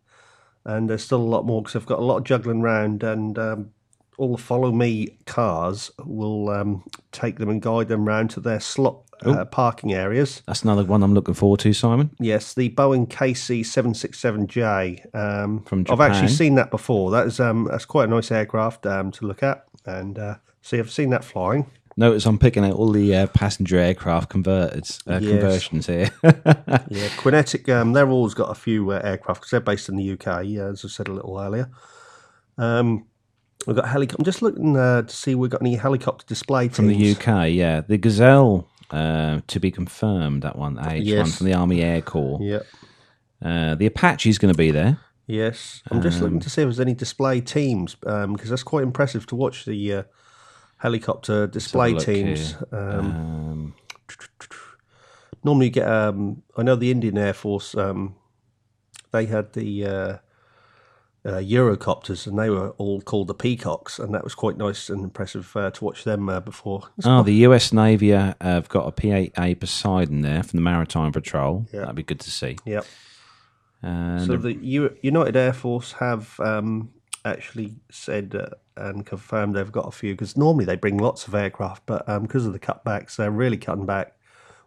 and 0.65 0.89
there's 0.89 1.03
still 1.03 1.22
a 1.22 1.24
lot 1.24 1.45
more 1.45 1.61
because 1.61 1.76
I've 1.76 1.86
got 1.86 1.99
a 1.99 2.03
lot 2.03 2.17
of 2.17 2.24
juggling 2.26 2.61
round, 2.61 3.01
and 3.03 3.38
um, 3.39 3.72
all 4.17 4.36
the 4.36 4.41
follow 4.41 4.72
me 4.72 5.17
cars 5.26 5.89
will 6.03 6.49
um, 6.49 6.84
take 7.11 7.38
them 7.39 7.49
and 7.49 7.61
guide 7.61 7.88
them 7.88 8.05
round 8.05 8.30
to 8.32 8.41
their 8.41 8.59
slot 8.59 9.03
uh, 9.26 9.45
parking 9.45 9.93
areas. 9.93 10.41
That's 10.45 10.63
another 10.63 10.84
one 10.84 11.03
I'm 11.03 11.13
looking 11.13 11.34
forward 11.34 11.61
to, 11.61 11.74
Simon. 11.74 12.11
Yes, 12.20 12.53
the 12.53 12.70
Boeing 12.70 13.07
KC 13.07 13.65
seven 13.65 13.93
six 13.93 14.20
seven 14.20 14.47
J. 14.47 15.03
Um, 15.13 15.63
From 15.63 15.86
I've 15.89 16.01
actually 16.01 16.28
seen 16.28 16.55
that 16.55 16.72
before. 16.72 17.11
That 17.11 17.28
is 17.28 17.39
um, 17.39 17.67
that's 17.72 17.86
quite 17.86 18.09
a 18.09 18.11
nice 18.11 18.32
aircraft 18.32 18.86
um, 18.86 19.11
to 19.11 19.26
look 19.26 19.43
at 19.43 19.65
and 19.98 20.18
uh, 20.20 20.36
see. 20.62 20.80
I've 20.80 20.92
seen 20.92 21.10
that 21.12 21.24
flying. 21.24 21.66
Notice 21.98 22.26
I'm 22.26 22.40
picking 22.40 22.64
out 22.64 22.74
all 22.76 22.92
the 22.92 23.14
uh, 23.14 23.28
passenger 23.28 23.78
aircraft 23.78 24.30
converted 24.30 24.90
uh, 25.06 25.20
Yes. 25.22 25.30
conversions 25.32 25.88
here. 25.88 26.10
Yeah, 26.24 27.08
QinetiQ. 27.18 27.70
Um, 27.76 27.92
they've 27.94 28.08
always 28.10 28.34
got 28.34 28.50
a 28.52 28.56
few 28.56 28.92
uh, 28.92 29.02
aircraft 29.04 29.42
because 29.42 29.52
they're 29.52 29.60
based 29.60 29.90
in 29.90 29.98
the 29.98 30.12
UK. 30.14 30.46
Yeah, 30.46 30.68
as 30.68 30.86
I 30.86 30.88
said 30.88 31.08
a 31.10 31.12
little 31.14 31.38
earlier. 31.40 31.70
Um, 32.58 33.06
we've 33.68 33.76
got 33.76 33.88
helicopter. 33.90 34.22
I'm 34.22 34.26
just 34.26 34.42
looking 34.42 34.78
uh, 34.78 35.02
to 35.02 35.14
see 35.16 35.32
if 35.32 35.38
we've 35.38 35.50
got 35.52 35.62
any 35.62 35.76
helicopter 35.76 36.26
display 36.26 36.66
teams 36.68 36.76
from 36.78 36.88
the 36.88 37.12
UK, 37.16 37.50
yeah. 37.52 37.82
The 37.82 37.98
Gazelle, 37.98 38.68
uh, 38.92 39.42
to 39.48 39.60
be 39.60 39.70
confirmed, 39.72 40.44
that 40.44 40.56
one, 40.58 40.78
H1 40.78 41.02
Yes. 41.06 41.38
from 41.38 41.48
the 41.48 41.54
Army 41.54 41.82
Air 41.82 42.02
Corps. 42.02 42.40
Uh, 43.44 43.76
the 43.76 43.86
Apache's 43.86 44.38
going 44.38 44.54
to 44.54 44.58
be 44.58 44.72
there. 44.72 45.00
Yes, 45.30 45.84
I'm 45.92 46.02
just 46.02 46.18
Um, 46.18 46.24
looking 46.24 46.40
to 46.40 46.50
see 46.50 46.64
if 46.64 46.66
there's 46.66 46.80
any 46.80 46.96
display 46.96 47.40
teams 47.40 47.94
because 47.94 48.50
that's 48.50 48.64
quite 48.64 48.82
impressive 48.82 49.28
to 49.28 49.36
watch 49.36 49.64
the 49.66 49.94
uh, 49.94 50.04
helicopter 50.78 51.46
display 51.46 51.94
teams. 51.94 52.56
Um, 52.72 52.80
Um, 52.80 53.76
normally, 55.44 55.68
you 55.68 55.72
get. 55.72 55.88
Um, 55.88 56.42
I 56.58 56.64
know 56.64 56.76
the 56.76 56.90
Indian 56.90 57.16
Air 57.18 57.34
Force. 57.34 57.76
Um, 57.76 58.16
they 59.12 59.28
had 59.28 59.54
the 59.54 59.86
uh, 59.86 60.18
uh, 61.26 61.40
Eurocopters, 61.42 62.26
and 62.26 62.40
they 62.40 62.50
were 62.50 62.72
all 62.72 63.00
called 63.02 63.28
the 63.28 63.36
Peacocks, 63.36 64.00
and 64.00 64.14
that 64.16 64.24
was 64.24 64.34
quite 64.34 64.58
nice 64.58 64.90
and 64.90 65.04
impressive 65.04 65.56
uh, 65.56 65.70
to 65.70 65.86
watch 65.86 66.06
them 66.06 66.28
uh, 66.28 66.40
before. 66.40 66.90
oh, 67.06 67.22
the 67.22 67.34
US 67.46 67.72
Navy 67.72 68.14
uh, 68.14 68.34
have 68.42 68.68
got 68.70 68.88
a 68.88 68.92
P-8A 68.92 69.60
Poseidon 69.60 70.22
there 70.22 70.42
from 70.42 70.58
the 70.58 70.64
Maritime 70.64 71.12
Patrol. 71.12 71.68
Yeah. 71.72 71.82
That'd 71.82 71.96
be 71.96 72.04
good 72.04 72.20
to 72.22 72.32
see. 72.32 72.58
Yep. 72.66 72.86
And 73.82 74.26
So 74.26 74.38
the 74.38 74.54
U- 74.54 74.96
United 75.02 75.36
Air 75.36 75.54
Force 75.54 75.94
have 75.94 76.40
um, 76.40 76.90
actually 77.26 77.76
said 77.92 78.36
uh, 78.36 78.50
and 78.76 79.06
confirmed 79.06 79.56
they've 79.56 79.72
got 79.72 79.88
a 79.88 79.92
few 79.92 80.14
because 80.14 80.36
normally 80.38 80.66
they 80.66 80.76
bring 80.76 80.98
lots 80.98 81.28
of 81.28 81.36
aircraft, 81.36 81.84
but 81.86 82.08
um, 82.10 82.24
because 82.24 82.46
of 82.46 82.54
the 82.54 82.60
cutbacks, 82.60 83.16
they're 83.16 83.32
really 83.32 83.58
cutting 83.58 83.86
back. 83.86 84.16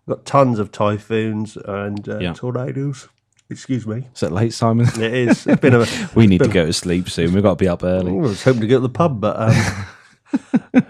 We've 0.06 0.16
got 0.16 0.24
tons 0.24 0.58
of 0.58 0.72
typhoons 0.72 1.56
and 1.56 2.08
uh, 2.08 2.18
Yeah. 2.18 2.32
tornadoes. 2.32 3.08
Excuse 3.50 3.86
me. 3.86 4.08
is 4.14 4.20
that 4.20 4.32
late, 4.32 4.54
Simon? 4.54 4.86
It 4.96 5.12
is. 5.12 5.46
It's 5.46 5.60
been 5.60 5.74
a. 5.74 5.84
we 6.14 6.26
need 6.26 6.42
to 6.42 6.48
go 6.48 6.64
to 6.64 6.72
sleep 6.72 7.10
soon. 7.10 7.34
We've 7.34 7.42
got 7.42 7.58
to 7.58 7.62
be 7.62 7.68
up 7.68 7.84
early. 7.84 8.10
I 8.10 8.14
was 8.14 8.42
hoping 8.42 8.62
to 8.62 8.66
go 8.66 8.76
to 8.76 8.80
the 8.80 8.88
pub, 8.88 9.20
but 9.20 9.36
um, 9.38 10.86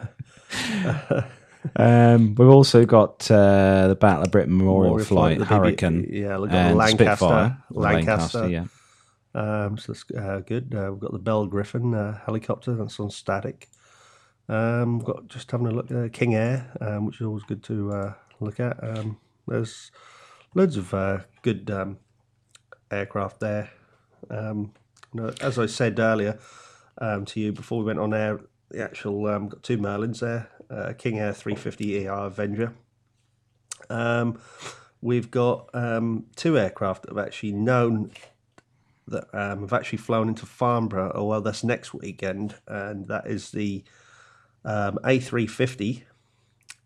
Um, 1.76 2.34
we've 2.34 2.48
also 2.48 2.84
got 2.84 3.30
uh, 3.30 3.88
the 3.88 3.94
Battle 3.96 4.24
of 4.24 4.30
Britain 4.30 4.56
Memorial, 4.56 4.82
Memorial 4.96 5.06
Flight, 5.06 5.36
Flight, 5.36 5.38
the 5.38 5.54
BB 5.54 5.58
Hurricane, 5.58 6.06
yeah, 6.10 6.38
we've 6.38 6.50
got 6.50 6.56
and 6.56 6.78
Lancaster- 6.78 7.04
Spitfire. 7.16 7.58
Lancaster. 7.70 8.48
yeah. 8.48 8.64
Um, 9.34 9.78
so 9.78 9.92
that's 9.92 10.04
uh, 10.10 10.40
good. 10.46 10.74
Uh, 10.74 10.90
we've 10.92 11.00
got 11.00 11.12
the 11.12 11.18
Bell 11.18 11.46
Griffin 11.46 11.94
uh, 11.94 12.18
helicopter 12.24 12.74
that's 12.74 13.00
on 13.00 13.10
static. 13.10 13.68
Um, 14.48 14.98
we've 14.98 15.06
got 15.06 15.28
just 15.28 15.50
having 15.50 15.68
a 15.68 15.70
look 15.70 15.90
at 15.90 16.12
King 16.12 16.34
Air, 16.34 16.70
um, 16.80 17.06
which 17.06 17.20
is 17.20 17.26
always 17.26 17.44
good 17.44 17.62
to 17.64 17.92
uh, 17.92 18.14
look 18.40 18.60
at. 18.60 18.82
Um, 18.82 19.18
there's 19.48 19.90
loads 20.54 20.76
of 20.76 20.92
uh, 20.92 21.20
good 21.42 21.70
um, 21.70 21.98
aircraft 22.90 23.40
there. 23.40 23.70
Um, 24.30 24.72
you 25.14 25.20
know, 25.22 25.32
as 25.40 25.58
I 25.58 25.66
said 25.66 25.98
earlier 25.98 26.38
um, 26.98 27.24
to 27.26 27.40
you 27.40 27.52
before 27.52 27.78
we 27.78 27.84
went 27.84 27.98
on 28.00 28.12
air, 28.12 28.40
the 28.70 28.82
actual 28.82 29.26
um, 29.26 29.48
got 29.48 29.62
two 29.62 29.78
Merlins 29.78 30.20
there, 30.20 30.48
uh, 30.73 30.93
King 30.95 31.18
Air 31.18 31.33
350 31.33 32.07
ER 32.07 32.12
Avenger. 32.12 32.73
Um, 33.91 34.41
we've 35.01 35.31
got 35.31 35.68
um, 35.75 36.27
two 36.37 36.59
aircraft 36.59 37.03
that 37.03 37.11
have 37.11 37.27
actually 37.27 37.53
known 37.53 38.11
that 39.09 39.25
um, 39.35 39.61
have 39.61 39.73
actually 39.73 39.99
flown 39.99 40.29
into 40.29 40.47
Farnborough. 40.47 41.12
Oh 41.14 41.25
well, 41.25 41.41
that's 41.41 41.64
next 41.64 41.93
weekend, 41.93 42.55
and 42.66 43.09
that 43.09 43.27
is 43.27 43.51
the 43.51 43.85
um, 44.64 44.99
A350 45.05 46.03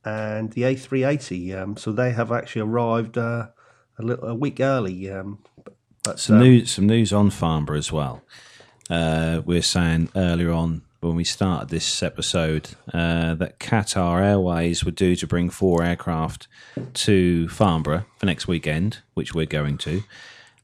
and 0.04 0.52
the 0.52 0.62
A380. 0.62 1.62
Um, 1.62 1.76
so 1.76 1.92
they 1.92 2.12
have 2.12 2.32
actually 2.32 2.62
arrived 2.62 3.18
uh, 3.18 3.48
a 3.98 4.02
little 4.02 4.28
a 4.28 4.34
week 4.34 4.60
early. 4.60 5.10
Um, 5.10 5.44
but, 5.64 5.76
but 6.02 6.18
Some 6.18 6.40
news, 6.40 6.70
some 6.70 6.86
news 6.86 7.12
on 7.12 7.30
Farnborough 7.30 7.78
as 7.78 7.92
well. 7.92 8.22
Uh, 8.88 9.42
we 9.44 9.56
were 9.56 9.62
saying 9.62 10.08
earlier 10.16 10.52
on 10.52 10.82
when 11.06 11.16
we 11.16 11.24
started 11.24 11.68
this 11.68 12.02
episode 12.02 12.70
uh, 12.92 13.34
that 13.36 13.60
Qatar 13.60 14.22
Airways 14.22 14.84
were 14.84 14.90
due 14.90 15.14
to 15.16 15.26
bring 15.26 15.50
four 15.50 15.82
aircraft 15.82 16.48
to 16.94 17.48
Farnborough 17.48 18.04
for 18.16 18.26
next 18.26 18.48
weekend, 18.48 18.98
which 19.14 19.34
we're 19.34 19.46
going 19.46 19.78
to. 19.78 20.02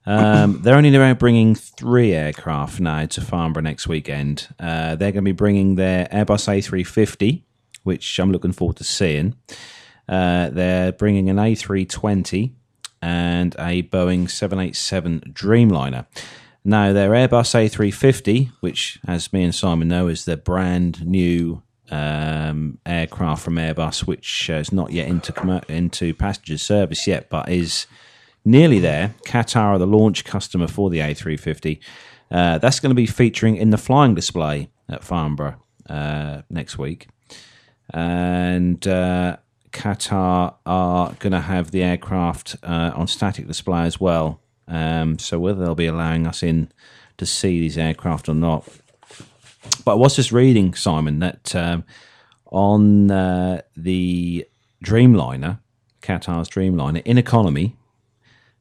Um, 0.05 0.61
they're 0.63 0.77
only 0.77 0.95
around 0.97 1.19
bringing 1.19 1.55
three 1.55 2.13
aircraft 2.13 2.81
now 2.81 3.07
to 3.07 3.21
Farnborough 3.21 3.63
next 3.63 3.87
weekend. 3.87 4.49
Uh, 4.59 4.97
they're 4.97 5.13
going 5.13 5.15
to 5.15 5.23
be 5.23 5.33
bringing 5.33 5.77
their 5.77 6.07
Airbus 6.07 6.49
A350, 6.49 7.43
which 7.85 8.19
I'm 8.19 8.33
looking 8.33 8.53
forward 8.53 8.77
to 8.79 8.85
seeing. 8.85 9.37
Uh, 10.09 10.51
they're 10.51 10.93
bringing 10.93 11.31
an 11.31 11.37
A320 11.37 12.53
and 13.01 13.55
a 13.59 13.83
Boeing 13.85 14.29
787 14.29 15.33
Dreamliner. 15.33 16.07
Now, 16.65 16.93
their 16.93 17.11
Airbus 17.11 17.55
A350, 17.55 18.53
which, 18.61 19.01
as 19.07 19.33
me 19.33 19.43
and 19.43 19.55
Simon 19.55 19.89
know, 19.89 20.07
is 20.07 20.25
their 20.25 20.37
brand 20.37 21.05
new 21.05 21.63
um, 21.91 22.79
aircraft 22.87 23.43
from 23.43 23.57
Airbus, 23.57 24.07
which 24.07 24.49
uh, 24.49 24.55
is 24.55 24.73
not 24.73 24.93
yet 24.93 25.09
into 25.09 25.63
into 25.69 26.15
passenger 26.15 26.59
service 26.59 27.07
yet, 27.07 27.29
but 27.29 27.49
is 27.49 27.87
nearly 28.45 28.79
there. 28.79 29.15
Qatar 29.27 29.75
are 29.75 29.79
the 29.79 29.87
launch 29.87 30.25
customer 30.25 30.69
for 30.69 30.89
the 30.89 30.99
A350. 30.99 31.81
Uh, 32.31 32.59
that's 32.59 32.81
going 32.81 32.91
to 32.91 32.95
be 32.95 33.07
featuring 33.07 33.57
in 33.57 33.71
the 33.71 33.79
flying 33.79 34.15
display 34.15 34.71
at 34.89 35.05
Farnborough 35.05 35.61
uh, 35.89 36.43
next 36.49 36.79
week. 36.79 37.09
And 37.93 38.87
uh, 38.87 39.37
Qatar 39.73 40.55
are 40.65 41.13
going 41.19 41.33
to 41.33 41.41
have 41.41 41.73
the 41.73 41.83
aircraft 41.83 42.57
uh, 42.63 42.93
on 42.95 43.07
static 43.07 43.47
display 43.47 43.83
as 43.83 44.01
well. 44.01 44.42
Um, 44.73 45.19
so 45.19 45.39
whether 45.39 45.63
they'll 45.63 45.75
be 45.75 45.87
allowing 45.87 46.27
us 46.27 46.43
in 46.43 46.73
to 47.19 47.27
see 47.27 47.61
these 47.61 47.77
aircraft 47.77 48.29
or 48.29 48.35
not. 48.35 48.67
But 49.85 49.93
I 49.93 49.95
was 49.97 50.17
just 50.17 50.33
reading, 50.33 50.75
Simon, 50.75 51.19
that 51.19 51.55
um, 51.55 51.85
on 52.47 53.11
uh, 53.11 53.61
the 53.77 54.47
Dreamliner, 54.83 55.61
Qatar's 56.01 56.49
Dreamliner, 56.49 57.03
in 57.05 57.19
economy, 57.19 57.77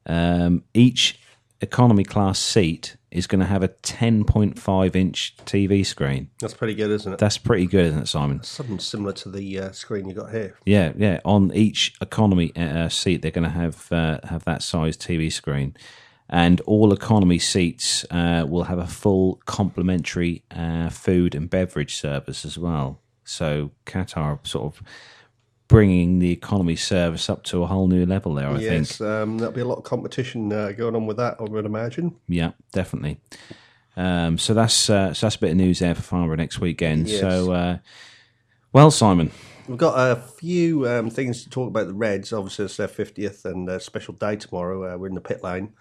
um, 0.04 0.64
each 0.74 1.18
economy 1.62 2.04
class 2.04 2.38
seat 2.38 2.96
is 3.10 3.26
going 3.26 3.40
to 3.40 3.46
have 3.46 3.62
a 3.62 3.68
10.5 3.68 4.96
inch 4.96 5.36
TV 5.44 5.84
screen. 5.84 6.30
that's 6.40 6.54
pretty 6.54 6.74
good, 6.74 6.90
isn't 6.90 7.12
it? 7.12 7.18
That's 7.18 7.38
pretty 7.38 7.66
good, 7.66 7.86
isn't 7.86 8.02
it, 8.02 8.08
Simon? 8.08 8.42
Something 8.42 8.78
similar 8.78 9.12
to 9.14 9.30
the 9.30 9.58
uh, 9.58 9.72
screen 9.72 10.08
you 10.08 10.14
got 10.14 10.30
here. 10.30 10.56
Yeah, 10.64 10.92
yeah. 10.96 11.20
On 11.24 11.52
each 11.54 11.94
economy 12.00 12.52
uh, 12.56 12.88
seat, 12.88 13.22
they're 13.22 13.30
going 13.30 13.44
to 13.44 13.50
have 13.50 13.90
uh, 13.92 14.18
have 14.24 14.44
that 14.44 14.62
size 14.62 14.96
TV 14.96 15.30
screen, 15.32 15.76
and 16.32 16.62
all 16.62 16.94
economy 16.94 17.38
seats 17.38 18.06
uh, 18.10 18.46
will 18.48 18.64
have 18.64 18.78
a 18.78 18.86
full 18.86 19.38
complimentary 19.44 20.42
uh, 20.50 20.88
food 20.88 21.34
and 21.34 21.50
beverage 21.50 21.94
service 21.94 22.46
as 22.46 22.58
well. 22.58 23.00
So 23.22 23.70
Qatar 23.84 24.44
sort 24.46 24.64
of 24.64 24.82
bringing 25.68 26.20
the 26.20 26.32
economy 26.32 26.74
service 26.74 27.28
up 27.28 27.44
to 27.44 27.62
a 27.62 27.66
whole 27.66 27.86
new 27.86 28.06
level 28.06 28.34
there. 28.34 28.48
I 28.48 28.56
think. 28.56 28.88
yes, 28.88 29.00
um, 29.02 29.36
there'll 29.36 29.52
be 29.52 29.60
a 29.60 29.66
lot 29.66 29.76
of 29.76 29.84
competition 29.84 30.50
uh, 30.50 30.72
going 30.72 30.96
on 30.96 31.06
with 31.06 31.18
that. 31.18 31.36
I 31.38 31.42
would 31.42 31.66
imagine. 31.66 32.16
Yeah, 32.28 32.52
definitely. 32.72 33.20
Um, 33.94 34.38
so 34.38 34.54
that's 34.54 34.88
uh, 34.88 35.12
so 35.12 35.26
that's 35.26 35.36
a 35.36 35.38
bit 35.38 35.50
of 35.50 35.58
news 35.58 35.80
there 35.80 35.94
for 35.94 36.00
Farnborough 36.00 36.36
next 36.36 36.60
weekend. 36.60 37.08
Yes. 37.08 37.20
So, 37.20 37.52
uh, 37.52 37.78
well, 38.72 38.90
Simon, 38.90 39.30
We've 39.68 39.78
got 39.78 39.94
a 39.96 40.16
few 40.16 40.88
um, 40.88 41.10
things 41.10 41.44
to 41.44 41.50
talk 41.50 41.68
about 41.68 41.86
the 41.86 41.94
Reds. 41.94 42.32
Obviously, 42.32 42.64
it's 42.64 42.76
their 42.78 42.88
50th 42.88 43.44
and 43.44 43.68
a 43.68 43.78
special 43.78 44.14
day 44.14 44.36
tomorrow. 44.36 44.94
Uh, 44.94 44.98
we're 44.98 45.08
in 45.08 45.14
the 45.14 45.20
pit 45.20 45.44
lane. 45.44 45.74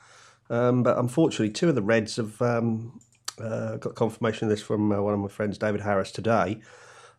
Um, 0.50 0.84
but 0.84 0.98
unfortunately, 0.98 1.52
two 1.52 1.70
of 1.70 1.76
the 1.76 1.82
Reds 1.82 2.18
have 2.18 2.42
um, 2.42 3.00
uh, 3.40 3.78
got 3.78 3.96
confirmation 3.96 4.46
of 4.46 4.50
this 4.50 4.62
from 4.62 4.92
uh, 4.92 5.02
one 5.02 5.14
of 5.14 5.20
my 5.20 5.28
friends, 5.28 5.58
David 5.58 5.82
Harris, 5.82 6.12
today. 6.12 6.60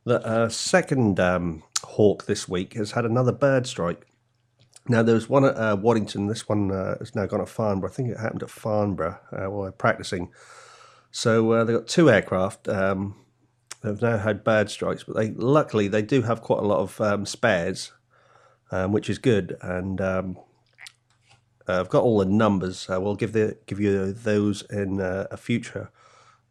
That 0.04 0.26
a 0.26 0.50
second 0.50 1.20
um, 1.20 1.62
hawk 1.84 2.26
this 2.26 2.48
week 2.48 2.74
has 2.74 2.92
had 2.92 3.04
another 3.04 3.32
bird 3.32 3.66
strike. 3.66 4.06
Now, 4.88 5.02
there 5.02 5.14
was 5.14 5.28
one 5.28 5.44
at 5.44 5.56
uh, 5.56 5.76
Waddington. 5.76 6.26
This 6.26 6.48
one 6.48 6.72
uh, 6.72 6.98
has 6.98 7.14
now 7.14 7.26
gone 7.26 7.40
at 7.40 7.48
Farnborough. 7.48 7.90
I 7.90 7.92
think 7.92 8.10
it 8.10 8.18
happened 8.18 8.42
at 8.42 8.50
Farnborough 8.50 9.18
uh, 9.30 9.48
while 9.48 9.62
they're 9.62 9.72
practicing. 9.72 10.30
So 11.12 11.52
uh, 11.52 11.64
they've 11.64 11.76
got 11.76 11.86
two 11.86 12.10
aircraft. 12.10 12.68
Um, 12.68 13.14
they've 13.82 14.02
now 14.02 14.18
had 14.18 14.42
bird 14.42 14.70
strikes, 14.70 15.04
but 15.04 15.14
they 15.14 15.30
luckily 15.30 15.86
they 15.86 16.02
do 16.02 16.22
have 16.22 16.40
quite 16.40 16.58
a 16.58 16.66
lot 16.66 16.80
of 16.80 17.00
um, 17.00 17.26
spares, 17.26 17.92
um, 18.72 18.90
which 18.92 19.08
is 19.08 19.18
good. 19.18 19.56
And 19.62 20.00
uh, 21.68 21.80
I've 21.80 21.88
got 21.88 22.02
all 22.02 22.18
the 22.18 22.24
numbers. 22.24 22.88
Uh, 22.90 23.00
we'll 23.00 23.14
give 23.14 23.32
the 23.32 23.56
give 23.66 23.80
you 23.80 24.12
those 24.12 24.62
in 24.70 25.00
uh, 25.00 25.26
a 25.30 25.36
future 25.36 25.90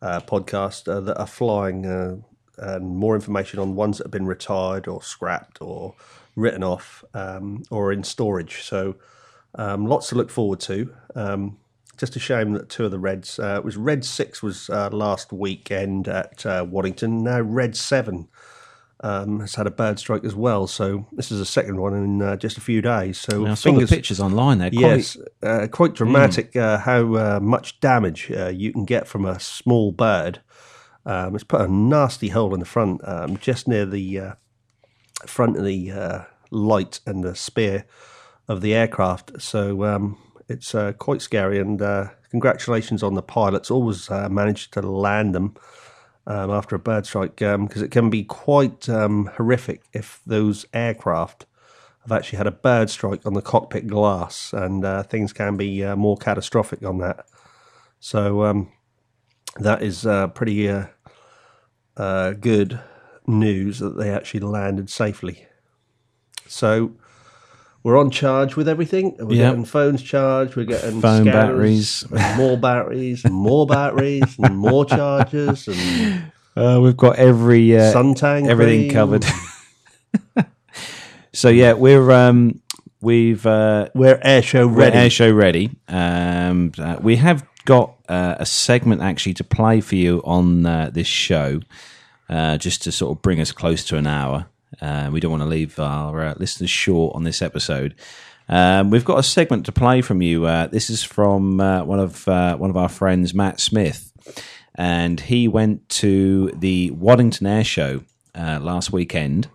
uh, 0.01 0.21
podcast 0.21 0.91
uh, 0.91 0.99
that 1.01 1.17
are 1.17 1.27
flying 1.27 1.85
uh, 1.85 2.17
and 2.57 2.95
more 2.95 3.15
information 3.15 3.59
on 3.59 3.75
ones 3.75 3.97
that 3.97 4.05
have 4.05 4.11
been 4.11 4.25
retired 4.25 4.87
or 4.87 5.01
scrapped 5.01 5.61
or 5.61 5.95
written 6.35 6.63
off 6.63 7.03
um, 7.13 7.63
or 7.69 7.91
in 7.91 8.03
storage. 8.03 8.61
So 8.61 8.95
um, 9.55 9.85
lots 9.85 10.09
to 10.09 10.15
look 10.15 10.29
forward 10.29 10.59
to. 10.61 10.93
Um, 11.15 11.57
just 11.97 12.15
a 12.15 12.19
shame 12.19 12.53
that 12.53 12.69
two 12.69 12.85
of 12.85 12.91
the 12.91 12.97
Reds 12.97 13.37
it 13.37 13.63
was 13.63 13.77
Red 13.77 14.03
Six 14.03 14.41
was 14.41 14.69
last 14.69 15.31
weekend 15.31 16.07
at 16.07 16.43
Waddington. 16.45 17.23
Now 17.23 17.41
Red 17.41 17.75
Seven 17.75 18.27
um, 19.01 19.39
has 19.39 19.55
had 19.55 19.67
a 19.67 19.71
bad 19.71 19.99
strike 19.99 20.23
as 20.23 20.35
well. 20.35 20.67
So 20.67 21.07
this 21.11 21.31
is 21.31 21.39
a 21.39 21.45
second 21.45 21.77
one 21.77 21.93
in 21.93 22.21
uh, 22.21 22.35
just 22.35 22.57
a 22.57 22.61
few 22.61 22.81
days. 22.81 23.17
So 23.17 23.45
I 23.47 23.53
saw 23.55 23.77
the 23.77 23.87
pictures 23.87 24.19
online. 24.19 24.59
Quite, 24.59 24.73
yes, 24.73 25.17
uh, 25.43 25.67
quite 25.71 25.93
dramatic. 25.93 26.55
Uh, 26.55 26.77
how 26.77 27.15
uh, 27.15 27.39
much 27.41 27.79
damage 27.79 28.31
uh, 28.31 28.49
you 28.49 28.71
can 28.71 28.85
get 28.85 29.07
from 29.07 29.25
a 29.25 29.39
small 29.39 29.91
bird. 29.91 30.41
Um, 31.05 31.33
it's 31.33 31.43
put 31.43 31.61
a 31.61 31.67
nasty 31.67 32.29
hole 32.29 32.53
in 32.53 32.59
the 32.59 32.65
front, 32.65 33.01
um, 33.07 33.37
just 33.37 33.67
near 33.67 33.87
the 33.87 34.19
uh, 34.19 34.33
front 35.25 35.57
of 35.57 35.65
the 35.65 35.91
uh, 35.91 36.23
light 36.51 36.99
and 37.07 37.23
the 37.23 37.35
spear 37.35 37.85
of 38.47 38.61
the 38.61 38.75
aircraft. 38.75 39.41
So 39.41 39.83
um, 39.83 40.17
it's 40.47 40.75
uh, 40.75 40.93
quite 40.93 41.23
scary. 41.23 41.57
And 41.57 41.81
uh, 41.81 42.09
congratulations 42.29 43.01
on 43.01 43.15
the 43.15 43.23
pilots. 43.23 43.71
Always 43.71 44.11
uh, 44.11 44.29
managed 44.29 44.73
to 44.73 44.81
land 44.81 45.33
them 45.33 45.55
um, 46.27 46.51
after 46.51 46.75
a 46.75 46.79
bird 46.79 47.05
strike 47.05 47.35
because 47.37 47.81
it 47.81 47.91
can 47.91 48.09
be 48.09 48.23
quite 48.23 48.87
um, 48.89 49.29
horrific 49.37 49.81
if 49.93 50.21
those 50.25 50.65
aircraft 50.73 51.45
have 52.03 52.11
actually 52.11 52.37
had 52.37 52.47
a 52.47 52.51
bird 52.51 52.89
strike 52.89 53.25
on 53.25 53.33
the 53.33 53.41
cockpit 53.41 53.87
glass, 53.87 54.53
and 54.53 54.83
uh, 54.83 55.03
things 55.03 55.33
can 55.33 55.55
be 55.55 55.83
uh, 55.83 55.95
more 55.95 56.17
catastrophic 56.17 56.83
on 56.83 56.97
that. 56.97 57.25
So 57.99 58.43
um, 58.43 58.71
that 59.57 59.83
is 59.83 60.05
uh, 60.05 60.27
pretty 60.29 60.67
uh, 60.67 60.87
uh, 61.97 62.31
good 62.31 62.79
news 63.27 63.79
that 63.79 63.97
they 63.97 64.09
actually 64.09 64.39
landed 64.39 64.89
safely. 64.89 65.45
So 66.47 66.93
we're 67.83 67.97
on 67.97 68.11
charge 68.11 68.55
with 68.55 68.67
everything. 68.69 69.15
We're 69.19 69.35
Yep. 69.37 69.49
getting 69.51 69.65
phones 69.65 70.01
charged. 70.03 70.55
We're 70.55 70.65
getting 70.65 71.01
Phone 71.01 71.23
scanners, 71.23 71.33
batteries. 71.33 72.05
more 72.37 72.57
batteries, 72.57 73.25
more 73.29 73.65
batteries, 73.67 74.35
and 74.41 74.57
more 74.57 74.85
chargers, 74.85 75.67
and 75.67 76.31
uh, 76.55 76.79
we've 76.81 76.97
got 76.97 77.15
every 77.17 77.75
uh, 77.77 77.93
suntan 77.93 78.47
everything 78.47 78.81
cream. 78.81 78.91
covered. 78.91 79.25
so 81.33 81.49
yeah, 81.49 81.73
we're 81.73 82.11
um, 82.11 82.61
we've 83.01 83.45
uh, 83.45 83.89
We're 83.95 84.19
air 84.21 84.41
show 84.41 84.67
we're 84.67 84.75
ready. 84.79 84.97
air 84.97 85.09
show 85.09 85.31
ready. 85.31 85.71
Um, 85.87 86.71
uh, 86.77 86.97
we 87.01 87.15
have 87.17 87.45
got 87.65 87.95
uh, 88.09 88.35
a 88.39 88.45
segment 88.45 89.01
actually 89.01 89.33
to 89.35 89.43
play 89.43 89.81
for 89.81 89.95
you 89.95 90.21
on 90.25 90.65
uh, 90.65 90.89
this 90.93 91.07
show, 91.07 91.61
uh, 92.29 92.57
just 92.57 92.83
to 92.83 92.91
sort 92.91 93.15
of 93.17 93.21
bring 93.21 93.39
us 93.39 93.51
close 93.51 93.83
to 93.85 93.97
an 93.97 94.07
hour. 94.07 94.47
Uh, 94.79 95.09
we 95.11 95.19
don't 95.19 95.31
want 95.31 95.43
to 95.43 95.49
leave 95.49 95.79
our 95.79 96.21
uh, 96.27 96.33
listeners 96.37 96.69
short 96.69 97.15
on 97.15 97.23
this 97.23 97.41
episode. 97.41 97.95
Um, 98.47 98.89
we've 98.89 99.05
got 99.05 99.19
a 99.19 99.23
segment 99.23 99.65
to 99.65 99.71
play 99.71 100.01
from 100.01 100.21
you. 100.21 100.45
Uh, 100.45 100.67
this 100.67 100.89
is 100.89 101.03
from 101.03 101.59
uh, 101.59 101.83
one 101.83 101.99
of 101.99 102.27
uh, 102.27 102.57
one 102.57 102.69
of 102.69 102.77
our 102.77 102.89
friends, 102.89 103.33
Matt 103.33 103.59
Smith, 103.59 104.11
and 104.75 105.19
he 105.19 105.47
went 105.47 105.87
to 105.89 106.51
the 106.51 106.91
Waddington 106.91 107.47
Air 107.47 107.63
Show 107.63 108.03
uh, 108.35 108.59
last 108.61 108.91
weekend 108.91 109.49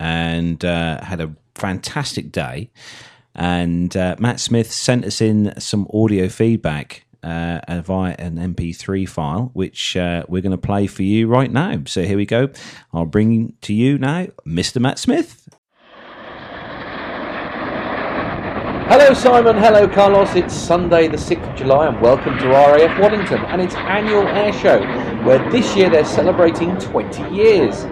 and 0.00 0.62
had 0.62 1.20
a 1.20 1.34
fantastic 1.54 2.30
day. 2.30 2.70
And 3.34 3.94
Matt 3.94 4.40
Smith 4.40 4.70
sent 4.72 5.04
us 5.04 5.20
in 5.20 5.58
some 5.60 5.88
audio 5.92 6.28
feedback 6.28 7.04
uh, 7.22 7.82
via 7.84 8.14
an 8.18 8.36
MP3 8.36 9.08
file, 9.08 9.50
which 9.52 9.96
uh, 9.96 10.24
we're 10.28 10.42
going 10.42 10.52
to 10.52 10.58
play 10.58 10.86
for 10.86 11.02
you 11.02 11.26
right 11.26 11.50
now. 11.50 11.82
So 11.86 12.02
here 12.02 12.16
we 12.16 12.26
go. 12.26 12.50
I'll 12.92 13.06
bring 13.06 13.54
to 13.62 13.72
you 13.72 13.98
now 13.98 14.26
Mr. 14.46 14.80
Matt 14.80 14.98
Smith. 14.98 15.48
Hello, 18.88 19.12
Simon. 19.12 19.58
Hello, 19.58 19.86
Carlos. 19.86 20.34
It's 20.34 20.54
Sunday, 20.54 21.08
the 21.08 21.18
6th 21.18 21.50
of 21.50 21.56
July, 21.56 21.88
and 21.88 22.00
welcome 22.00 22.38
to 22.38 22.48
RAF 22.48 22.98
Waddington 22.98 23.38
and 23.44 23.60
its 23.60 23.74
annual 23.74 24.26
air 24.26 24.50
show, 24.50 24.80
where 25.24 25.38
this 25.50 25.76
year 25.76 25.90
they're 25.90 26.06
celebrating 26.06 26.74
20 26.78 27.34
years. 27.34 27.84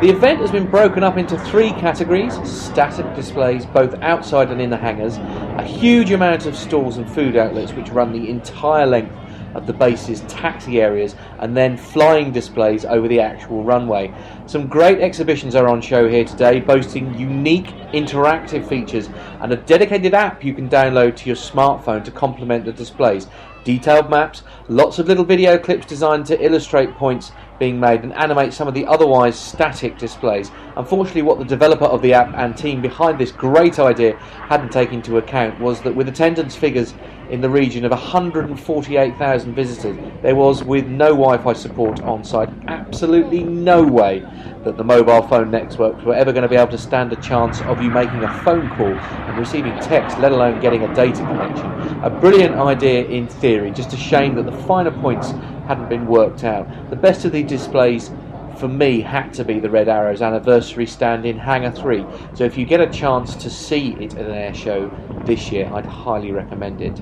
The 0.00 0.10
event 0.10 0.38
has 0.38 0.52
been 0.52 0.70
broken 0.70 1.02
up 1.02 1.16
into 1.16 1.36
three 1.36 1.72
categories 1.72 2.32
static 2.48 3.16
displays, 3.16 3.66
both 3.66 3.94
outside 3.96 4.52
and 4.52 4.60
in 4.60 4.70
the 4.70 4.76
hangars, 4.76 5.16
a 5.16 5.64
huge 5.64 6.12
amount 6.12 6.46
of 6.46 6.54
stalls 6.54 6.98
and 6.98 7.10
food 7.10 7.34
outlets 7.34 7.72
which 7.72 7.88
run 7.88 8.12
the 8.12 8.30
entire 8.30 8.86
length 8.86 9.12
of 9.56 9.66
the 9.66 9.72
base's 9.72 10.20
taxi 10.28 10.80
areas, 10.80 11.16
and 11.40 11.56
then 11.56 11.76
flying 11.76 12.30
displays 12.30 12.84
over 12.84 13.08
the 13.08 13.18
actual 13.18 13.64
runway. 13.64 14.14
Some 14.46 14.68
great 14.68 15.00
exhibitions 15.00 15.56
are 15.56 15.66
on 15.66 15.80
show 15.80 16.08
here 16.08 16.24
today, 16.24 16.60
boasting 16.60 17.18
unique 17.18 17.74
interactive 17.92 18.68
features 18.68 19.08
and 19.40 19.52
a 19.52 19.56
dedicated 19.56 20.14
app 20.14 20.44
you 20.44 20.54
can 20.54 20.68
download 20.68 21.16
to 21.16 21.26
your 21.26 21.34
smartphone 21.34 22.04
to 22.04 22.12
complement 22.12 22.66
the 22.66 22.72
displays. 22.72 23.26
Detailed 23.64 24.08
maps, 24.08 24.44
lots 24.68 25.00
of 25.00 25.08
little 25.08 25.24
video 25.24 25.58
clips 25.58 25.86
designed 25.86 26.24
to 26.26 26.40
illustrate 26.40 26.94
points 26.94 27.32
being 27.58 27.78
made 27.78 28.02
and 28.02 28.12
animate 28.14 28.52
some 28.52 28.68
of 28.68 28.74
the 28.74 28.86
otherwise 28.86 29.38
static 29.38 29.98
displays. 29.98 30.50
Unfortunately, 30.76 31.22
what 31.22 31.38
the 31.38 31.44
developer 31.44 31.84
of 31.84 32.02
the 32.02 32.14
app 32.14 32.32
and 32.36 32.56
team 32.56 32.80
behind 32.80 33.18
this 33.18 33.32
great 33.32 33.78
idea 33.78 34.16
hadn't 34.48 34.70
taken 34.70 34.96
into 34.96 35.18
account 35.18 35.58
was 35.60 35.80
that 35.82 35.94
with 35.94 36.08
attendance 36.08 36.54
figures 36.54 36.94
in 37.30 37.40
the 37.40 37.50
region 37.50 37.84
of 37.84 37.90
148,000 37.90 39.54
visitors, 39.54 39.96
there 40.22 40.34
was, 40.34 40.64
with 40.64 40.86
no 40.86 41.10
Wi 41.10 41.36
Fi 41.38 41.52
support 41.52 42.00
on 42.00 42.24
site, 42.24 42.48
absolutely 42.68 43.44
no 43.44 43.82
way 43.82 44.20
that 44.64 44.76
the 44.76 44.84
mobile 44.84 45.22
phone 45.22 45.50
networks 45.50 46.04
were 46.04 46.14
ever 46.14 46.32
going 46.32 46.42
to 46.42 46.48
be 46.48 46.56
able 46.56 46.70
to 46.70 46.78
stand 46.78 47.12
a 47.12 47.16
chance 47.16 47.60
of 47.62 47.82
you 47.82 47.90
making 47.90 48.22
a 48.24 48.44
phone 48.44 48.68
call 48.76 48.86
and 48.86 49.38
receiving 49.38 49.72
text, 49.80 50.18
let 50.18 50.32
alone 50.32 50.60
getting 50.60 50.82
a 50.84 50.94
data 50.94 51.18
connection. 51.18 51.66
A 52.02 52.10
brilliant 52.10 52.54
idea 52.54 53.04
in 53.04 53.28
theory, 53.28 53.70
just 53.70 53.92
a 53.92 53.96
shame 53.96 54.34
that 54.36 54.46
the 54.46 54.52
finer 54.52 54.90
points 54.90 55.32
hadn't 55.68 55.90
been 55.90 56.06
worked 56.06 56.44
out. 56.44 56.66
The 56.88 56.96
best 56.96 57.26
of 57.26 57.32
the 57.32 57.42
displays 57.42 58.10
for 58.56 58.68
me 58.68 59.02
had 59.02 59.34
to 59.34 59.44
be 59.44 59.60
the 59.60 59.68
Red 59.68 59.86
Arrows 59.86 60.22
anniversary 60.22 60.86
stand 60.86 61.26
in 61.26 61.38
Hangar 61.38 61.70
3. 61.70 62.06
So 62.34 62.44
if 62.44 62.56
you 62.56 62.64
get 62.64 62.80
a 62.80 62.86
chance 62.86 63.36
to 63.36 63.50
see 63.50 63.90
it 64.00 64.14
at 64.16 64.24
an 64.24 64.32
air 64.32 64.54
show 64.54 64.90
this 65.26 65.52
year, 65.52 65.70
I'd 65.72 65.84
highly 65.84 66.32
recommend 66.32 66.80
it. 66.80 67.00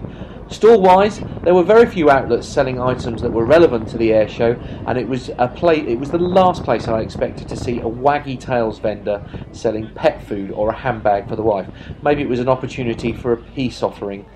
Store 0.49 0.81
wise, 0.81 1.21
there 1.45 1.55
were 1.55 1.63
very 1.63 1.87
few 1.87 2.11
outlets 2.11 2.47
selling 2.47 2.81
items 2.81 3.23
that 3.23 3.33
were 3.33 3.45
relevant 3.45 3.89
to 3.89 3.99
the 3.99 4.13
air 4.13 4.29
show, 4.29 4.53
and 4.87 4.99
it 4.99 5.07
was 5.07 5.31
a 5.39 5.49
play. 5.49 5.79
It 5.81 5.99
was 5.99 6.11
the 6.11 6.19
last 6.19 6.65
place 6.65 6.89
I 6.89 7.01
expected 7.01 7.49
to 7.49 7.57
see 7.57 7.79
a 7.79 7.85
waggy 7.85 8.39
tails 8.39 8.81
vendor 8.81 9.25
selling 9.53 9.91
pet 9.95 10.23
food 10.25 10.51
or 10.51 10.71
a 10.71 10.77
handbag 10.77 11.29
for 11.29 11.37
the 11.37 11.43
wife. 11.43 11.69
Maybe 12.03 12.23
it 12.23 12.29
was 12.29 12.41
an 12.41 12.49
opportunity 12.49 13.13
for 13.13 13.33
a 13.33 13.37
peace 13.37 13.83
offering. 13.83 14.27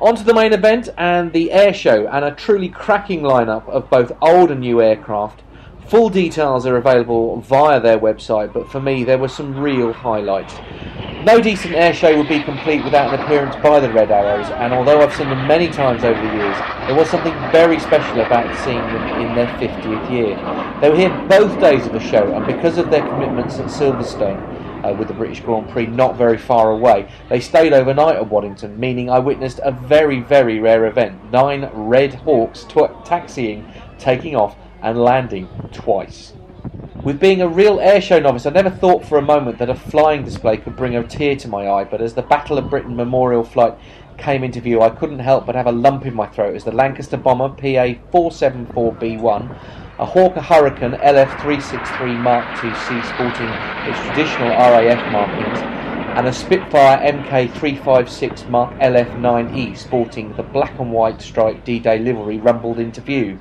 On 0.00 0.16
to 0.16 0.24
the 0.24 0.34
main 0.34 0.52
event 0.52 0.88
and 0.98 1.32
the 1.32 1.52
air 1.52 1.72
show, 1.72 2.08
and 2.08 2.24
a 2.24 2.32
truly 2.32 2.68
cracking 2.68 3.20
lineup 3.20 3.68
of 3.68 3.88
both 3.88 4.10
old 4.20 4.50
and 4.50 4.60
new 4.60 4.82
aircraft. 4.82 5.42
Full 5.86 6.08
details 6.08 6.66
are 6.66 6.76
available 6.76 7.40
via 7.42 7.78
their 7.78 7.98
website, 7.98 8.52
but 8.52 8.70
for 8.70 8.80
me, 8.80 9.04
there 9.04 9.18
were 9.18 9.28
some 9.28 9.56
real 9.56 9.92
highlights. 9.92 10.54
No 11.24 11.40
decent 11.40 11.74
air 11.74 11.94
show 11.94 12.16
would 12.16 12.28
be 12.28 12.42
complete 12.42 12.82
without 12.84 13.14
an 13.14 13.20
appearance 13.20 13.54
by 13.62 13.78
the 13.78 13.90
Red 13.92 14.10
Arrows, 14.10 14.50
and 14.50 14.72
although 14.72 15.00
I've 15.00 15.14
seen 15.14 15.30
them 15.30 15.46
many 15.46 15.68
times 15.68 16.02
over 16.02 16.20
the 16.20 16.34
years, 16.34 16.58
there 16.86 16.96
was 16.96 17.08
something 17.08 17.32
very 17.52 17.78
special 17.78 18.20
about 18.20 18.52
seeing 18.64 18.78
them 18.78 19.20
in 19.20 19.34
their 19.36 19.46
50th 19.58 20.10
year. 20.10 20.36
They 20.80 20.90
were 20.90 20.96
here 20.96 21.26
both 21.28 21.60
days 21.60 21.86
of 21.86 21.92
the 21.92 22.00
show, 22.00 22.34
and 22.34 22.44
because 22.46 22.78
of 22.78 22.90
their 22.90 23.06
commitments 23.08 23.58
at 23.58 23.66
Silverstone, 23.66 24.53
uh, 24.84 24.94
with 24.94 25.08
the 25.08 25.14
British 25.14 25.40
Grand 25.40 25.68
Prix 25.70 25.86
not 25.86 26.16
very 26.16 26.38
far 26.38 26.70
away. 26.70 27.08
They 27.28 27.40
stayed 27.40 27.72
overnight 27.72 28.16
at 28.16 28.28
Waddington, 28.28 28.78
meaning 28.78 29.08
I 29.08 29.18
witnessed 29.18 29.60
a 29.62 29.72
very, 29.72 30.20
very 30.20 30.60
rare 30.60 30.86
event 30.86 31.32
nine 31.32 31.70
Red 31.72 32.14
Hawks 32.14 32.64
tw- 32.64 33.04
taxiing, 33.04 33.66
taking 33.98 34.36
off, 34.36 34.56
and 34.82 34.98
landing 34.98 35.48
twice. 35.72 36.34
With 37.02 37.20
being 37.20 37.42
a 37.42 37.48
real 37.48 37.78
airshow 37.78 38.22
novice, 38.22 38.46
I 38.46 38.50
never 38.50 38.70
thought 38.70 39.04
for 39.04 39.18
a 39.18 39.22
moment 39.22 39.58
that 39.58 39.68
a 39.68 39.74
flying 39.74 40.24
display 40.24 40.56
could 40.56 40.76
bring 40.76 40.96
a 40.96 41.02
tear 41.02 41.36
to 41.36 41.48
my 41.48 41.68
eye, 41.68 41.84
but 41.84 42.00
as 42.00 42.14
the 42.14 42.22
Battle 42.22 42.56
of 42.56 42.70
Britain 42.70 42.96
Memorial 42.96 43.44
flight 43.44 43.74
came 44.16 44.44
into 44.44 44.60
view, 44.60 44.80
I 44.80 44.90
couldn't 44.90 45.18
help 45.18 45.44
but 45.46 45.54
have 45.54 45.66
a 45.66 45.72
lump 45.72 46.06
in 46.06 46.14
my 46.14 46.26
throat 46.26 46.54
as 46.54 46.64
the 46.64 46.72
Lancaster 46.72 47.16
Bomber 47.16 47.50
PA 47.50 48.00
474B1, 48.10 49.58
a 50.00 50.04
Hawker 50.04 50.40
Hurricane 50.40 50.92
LF363 50.92 52.20
Mark 52.20 52.44
II-C 52.64 53.00
sporting 53.14 53.46
its 53.88 54.00
traditional 54.06 54.48
RAF 54.48 55.12
markings, 55.12 55.58
and 56.18 56.26
a 56.26 56.32
Spitfire 56.32 56.98
MK356 57.12 58.48
Mark 58.48 58.74
LF9E 58.80 59.76
sporting 59.76 60.34
the 60.34 60.42
black 60.42 60.76
and 60.80 60.90
white 60.92 61.22
striped 61.22 61.64
D-Day 61.64 62.00
livery 62.00 62.38
rumbled 62.38 62.80
into 62.80 63.00
view. 63.00 63.36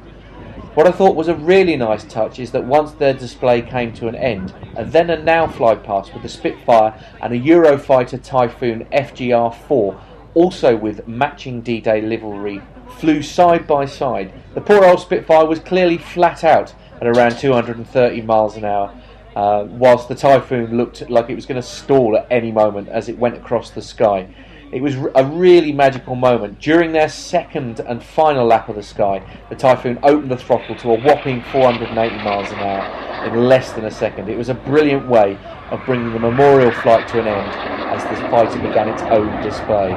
What 0.76 0.88
I 0.88 0.92
thought 0.92 1.16
was 1.16 1.28
a 1.28 1.36
really 1.36 1.76
nice 1.76 2.04
touch 2.04 2.38
is 2.38 2.52
that 2.52 2.66
once 2.66 2.92
their 2.92 3.14
display 3.14 3.64
came 3.64 3.92
to 3.94 4.08
an 4.08 4.16
end, 4.16 4.54
a 4.76 4.86
then 4.86 5.10
and 5.10 5.26
now 5.26 5.48
fly 5.48 5.74
past 5.74 6.14
with 6.14 6.22
the 6.22 6.30
Spitfire 6.30 6.94
and 7.22 7.34
a 7.34 7.40
Eurofighter 7.40 8.22
Typhoon 8.24 8.86
FGR-4, 8.92 10.00
also 10.36 10.76
with 10.76 11.08
matching 11.08 11.62
D-Day 11.62 12.02
livery, 12.02 12.62
flew 13.00 13.22
side 13.22 13.68
by 13.68 13.86
side. 13.86 14.34
The 14.54 14.62
poor 14.62 14.84
old 14.84 15.00
Spitfire 15.00 15.46
was 15.46 15.60
clearly 15.60 15.98
flat 15.98 16.44
out, 16.44 16.74
at 17.02 17.08
around 17.08 17.38
230 17.38 18.22
miles 18.22 18.56
an 18.56 18.66
hour. 18.66 18.94
Uh, 19.36 19.66
whilst 19.68 20.08
the 20.08 20.16
typhoon 20.16 20.78
looked 20.78 21.10
like 21.10 21.28
it 21.28 21.36
was 21.36 21.48
going 21.48 21.60
to 21.60 21.68
stall 21.68 22.16
at 22.16 22.28
any 22.30 22.52
moment 22.52 22.88
as 22.88 23.10
it 23.10 23.18
went 23.18 23.36
across 23.36 23.72
the 23.72 23.82
sky. 23.82 24.28
It 24.72 24.82
was 24.82 24.96
a 24.96 25.26
really 25.26 25.72
magical 25.72 26.16
moment. 26.16 26.60
During 26.60 26.92
their 26.92 27.10
second 27.10 27.80
and 27.80 28.04
final 28.04 28.46
lap 28.46 28.70
of 28.70 28.76
the 28.76 28.84
sky, 28.84 29.24
the 29.50 29.56
Typhoon 29.56 30.00
opened 30.04 30.32
the 30.32 30.38
throttle 30.38 30.76
to 30.76 30.94
a 30.94 31.02
whopping 31.02 31.42
480 31.52 32.16
miles 32.24 32.52
an 32.52 32.60
hour 32.60 33.28
in 33.28 33.48
less 33.48 33.72
than 33.74 33.86
a 33.86 33.92
second. 33.92 34.30
It 34.30 34.38
was 34.38 34.50
a 34.50 34.56
brilliant 34.56 35.08
way 35.08 35.38
of 35.70 35.84
bringing 35.86 36.12
the 36.14 36.20
memorial 36.20 36.72
flight 36.72 37.08
to 37.10 37.20
an 37.20 37.28
end 37.28 37.52
as 37.92 38.04
the 38.04 38.30
fighter 38.30 38.60
began 38.60 38.90
its 38.90 39.02
own 39.04 39.42
display. 39.44 39.92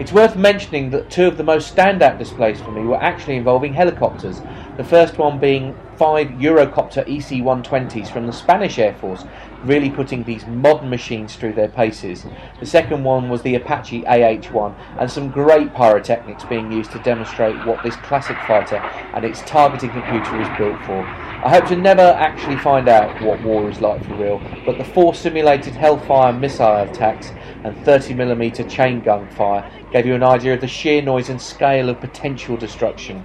It's 0.00 0.12
worth 0.12 0.34
mentioning 0.34 0.88
that 0.92 1.10
two 1.10 1.26
of 1.26 1.36
the 1.36 1.44
most 1.44 1.76
standout 1.76 2.18
displays 2.18 2.58
for 2.58 2.70
me 2.70 2.80
were 2.80 2.96
actually 3.02 3.36
involving 3.36 3.74
helicopters. 3.74 4.40
The 4.78 4.82
first 4.82 5.18
one 5.18 5.38
being 5.38 5.76
five 5.96 6.28
Eurocopter 6.28 7.02
EC 7.06 7.42
120s 7.42 8.10
from 8.10 8.26
the 8.26 8.32
Spanish 8.32 8.78
Air 8.78 8.94
Force, 8.94 9.24
really 9.64 9.90
putting 9.90 10.24
these 10.24 10.46
modern 10.46 10.88
machines 10.88 11.36
through 11.36 11.52
their 11.52 11.68
paces. 11.68 12.24
The 12.58 12.66
second 12.66 13.04
one 13.04 13.28
was 13.28 13.42
the 13.42 13.54
Apache 13.54 14.06
AH 14.06 14.52
1, 14.52 14.74
and 14.98 15.10
some 15.10 15.30
great 15.30 15.74
pyrotechnics 15.74 16.44
being 16.44 16.72
used 16.72 16.92
to 16.92 16.98
demonstrate 17.00 17.66
what 17.66 17.82
this 17.82 17.96
classic 17.96 18.36
fighter 18.46 18.76
and 18.76 19.24
its 19.24 19.42
targeting 19.42 19.90
computer 19.90 20.40
is 20.40 20.58
built 20.58 20.80
for. 20.84 21.04
I 21.42 21.48
hope 21.48 21.66
to 21.68 21.76
never 21.76 22.02
actually 22.02 22.56
find 22.58 22.88
out 22.88 23.20
what 23.22 23.42
war 23.42 23.68
is 23.70 23.80
like 23.80 24.04
for 24.04 24.14
real, 24.14 24.40
but 24.64 24.78
the 24.78 24.84
four 24.84 25.14
simulated 25.14 25.74
Hellfire 25.74 26.32
missile 26.32 26.82
attacks 26.82 27.32
and 27.64 27.76
30mm 27.84 28.68
chain 28.70 29.00
gun 29.00 29.28
fire 29.30 29.70
gave 29.92 30.06
you 30.06 30.14
an 30.14 30.22
idea 30.22 30.54
of 30.54 30.60
the 30.60 30.66
sheer 30.66 31.02
noise 31.02 31.28
and 31.28 31.40
scale 31.40 31.88
of 31.88 32.00
potential 32.00 32.56
destruction. 32.56 33.24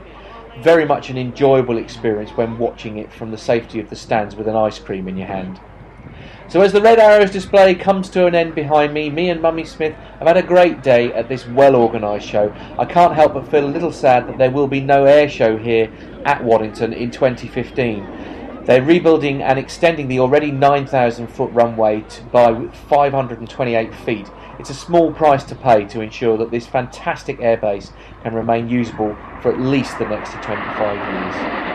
Very 0.62 0.86
much 0.86 1.10
an 1.10 1.18
enjoyable 1.18 1.78
experience 1.78 2.32
when 2.32 2.58
watching 2.58 2.98
it 2.98 3.12
from 3.12 3.32
the 3.32 3.38
safety 3.38 3.80
of 3.80 3.90
the 3.90 3.96
stands 3.96 4.36
with 4.36 4.48
an 4.48 4.56
ice 4.56 4.80
cream 4.80 5.08
in 5.08 5.18
your 5.18 5.28
hand. 5.28 5.60
So 6.48 6.62
as 6.62 6.72
the 6.72 6.82
Red 6.82 7.00
Arrows 7.00 7.32
display 7.32 7.74
comes 7.74 8.08
to 8.12 8.28
an 8.28 8.36
end 8.36 8.54
behind 8.54 8.94
me, 8.94 9.10
me 9.10 9.30
and 9.30 9.42
Mummy 9.42 9.66
Smith 9.66 9.96
have 10.20 10.28
had 10.28 10.38
a 10.38 10.44
great 10.44 10.84
day 10.84 11.12
at 11.12 11.28
this 11.28 11.48
well 11.48 11.76
organised 11.76 12.28
show. 12.28 12.54
I 12.78 12.86
can't 12.86 13.16
help 13.16 13.34
but 13.34 13.50
feel 13.50 13.66
a 13.66 13.68
little 13.68 13.92
sad 13.92 14.28
that 14.28 14.38
there 14.38 14.52
will 14.52 14.68
be 14.68 14.80
no 14.80 15.06
air 15.06 15.28
show 15.28 15.58
here 15.58 15.92
at 16.24 16.44
Waddington 16.44 16.94
in 16.94 17.10
2015. 17.10 18.64
They're 18.66 18.84
rebuilding 18.84 19.42
and 19.42 19.58
extending 19.58 20.08
the 20.08 20.20
already 20.20 20.52
9,000 20.52 21.28
foot 21.28 21.52
runway 21.52 22.06
by 22.32 22.68
528 22.90 23.94
feet. 23.94 24.30
It's 24.60 24.70
a 24.70 24.76
small 24.76 25.12
price 25.12 25.44
to 25.46 25.56
pay 25.56 25.86
to 25.86 26.02
ensure 26.02 26.38
that 26.38 26.52
this 26.52 26.68
fantastic 26.68 27.40
airbase 27.40 27.92
can 28.24 28.34
remain 28.34 28.70
usable 28.70 29.18
for 29.42 29.52
at 29.52 29.60
least 29.60 29.98
the 29.98 30.08
next 30.08 30.32
25 30.32 30.96
years. 30.96 31.66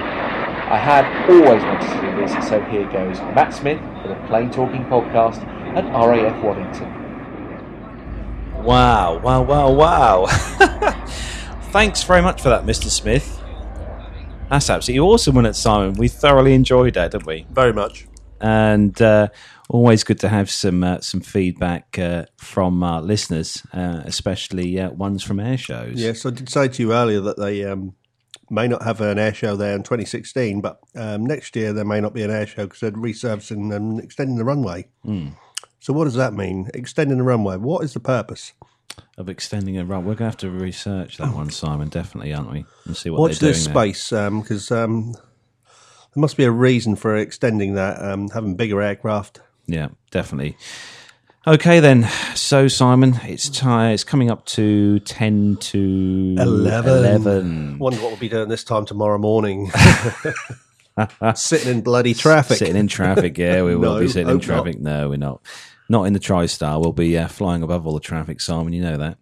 I 0.70 0.78
had 0.78 1.28
always 1.28 1.62
wanted 1.64 1.88
to 1.88 2.00
do 2.00 2.16
this, 2.20 2.48
so 2.48 2.60
here 2.62 2.88
goes. 2.92 3.18
Matt 3.34 3.52
Smith 3.52 3.80
Plane 4.30 4.48
Talking 4.48 4.84
Podcast 4.84 5.44
at 5.76 5.84
RAF 5.92 6.44
Waddington. 6.44 7.00
Wow, 8.62 9.18
wow, 9.18 9.42
wow, 9.42 9.72
wow. 9.72 10.26
Thanks 11.72 12.04
very 12.04 12.22
much 12.22 12.40
for 12.40 12.48
that, 12.48 12.64
Mr. 12.64 12.88
Smith. 12.88 13.42
That's 14.48 14.70
absolutely 14.70 15.00
awesome, 15.00 15.34
wasn't 15.34 15.48
it, 15.48 15.58
Simon? 15.58 15.94
We 15.94 16.06
thoroughly 16.06 16.54
enjoyed 16.54 16.94
that, 16.94 17.10
didn't 17.10 17.26
we? 17.26 17.44
Very 17.50 17.72
much. 17.72 18.06
And 18.40 19.00
uh, 19.02 19.28
always 19.68 20.04
good 20.04 20.20
to 20.20 20.28
have 20.28 20.48
some 20.48 20.84
uh, 20.84 21.00
some 21.00 21.20
feedback 21.20 21.98
uh, 21.98 22.26
from 22.36 22.84
our 22.84 23.02
listeners, 23.02 23.64
uh, 23.72 24.02
especially 24.04 24.78
uh, 24.78 24.90
ones 24.90 25.24
from 25.24 25.40
air 25.40 25.58
shows. 25.58 25.94
Yes, 25.96 26.24
I 26.24 26.30
did 26.30 26.48
say 26.48 26.68
to 26.68 26.82
you 26.82 26.92
earlier 26.92 27.20
that 27.20 27.36
they 27.36 27.64
um, 27.64 27.96
may 28.50 28.66
not 28.66 28.82
have 28.82 29.00
an 29.00 29.18
air 29.18 29.32
show 29.32 29.56
there 29.56 29.74
in 29.74 29.82
2016, 29.82 30.60
but 30.60 30.80
um, 30.96 31.24
next 31.24 31.54
year 31.54 31.72
there 31.72 31.84
may 31.84 32.00
not 32.00 32.12
be 32.12 32.22
an 32.22 32.30
air 32.30 32.46
show 32.46 32.64
because 32.64 32.80
they're 32.80 32.90
resurfacing 32.90 33.74
and 33.74 34.00
extending 34.00 34.36
the 34.36 34.44
runway. 34.44 34.88
Mm. 35.06 35.34
So 35.78 35.92
what 35.92 36.04
does 36.04 36.14
that 36.14 36.34
mean? 36.34 36.68
Extending 36.74 37.18
the 37.18 37.24
runway. 37.24 37.56
What 37.56 37.84
is 37.84 37.94
the 37.94 38.00
purpose? 38.00 38.52
Of 39.16 39.28
extending 39.28 39.78
a 39.78 39.84
runway, 39.84 40.08
we're 40.08 40.14
going 40.14 40.18
to 40.18 40.24
have 40.24 40.36
to 40.38 40.50
research 40.50 41.18
that 41.18 41.34
one, 41.34 41.50
Simon. 41.50 41.88
Definitely, 41.88 42.34
aren't 42.34 42.50
we? 42.50 42.64
And 42.86 42.96
see 42.96 43.08
what 43.08 43.20
Watch 43.20 43.38
they're 43.38 43.50
this 43.50 43.64
space 43.64 44.10
because 44.10 44.70
um, 44.70 45.12
there 45.12 46.20
must 46.20 46.36
be 46.36 46.44
a 46.44 46.50
reason 46.50 46.96
for 46.96 47.16
extending 47.16 47.74
that, 47.74 48.02
um, 48.02 48.28
having 48.30 48.56
bigger 48.56 48.82
aircraft. 48.82 49.40
Yeah, 49.66 49.88
definitely. 50.10 50.56
Okay, 51.46 51.80
then. 51.80 52.06
So, 52.34 52.68
Simon, 52.68 53.18
it's 53.24 53.48
time. 53.48 53.92
It's 53.94 54.04
coming 54.04 54.30
up 54.30 54.44
to 54.46 54.98
ten 55.00 55.56
to 55.56 56.36
11. 56.38 56.92
11. 56.98 57.78
Wonder 57.78 57.98
what 58.00 58.08
we'll 58.10 58.20
be 58.20 58.28
doing 58.28 58.48
this 58.50 58.62
time 58.62 58.84
tomorrow 58.84 59.16
morning. 59.16 59.70
Sitting 61.34 61.70
in 61.76 61.80
bloody 61.80 62.12
traffic. 62.12 62.58
Sitting 62.58 62.76
in 62.76 62.88
traffic, 62.88 63.38
yeah, 63.38 63.62
we 63.62 63.74
will 63.74 63.94
No, 63.94 64.00
be 64.00 64.08
sitting 64.08 64.28
in 64.28 64.34
hope 64.34 64.46
not. 64.46 64.54
traffic. 64.64 64.80
No, 64.80 65.08
we're 65.08 65.16
not. 65.16 65.40
Not 65.88 66.04
in 66.04 66.12
the 66.12 66.20
TriStar. 66.20 66.78
We'll 66.78 66.92
be 66.92 67.16
uh, 67.16 67.26
flying 67.28 67.62
above 67.62 67.86
all 67.86 67.94
the 67.94 68.00
traffic, 68.00 68.42
Simon. 68.42 68.74
You 68.74 68.82
know 68.82 68.96
that. 68.98 69.16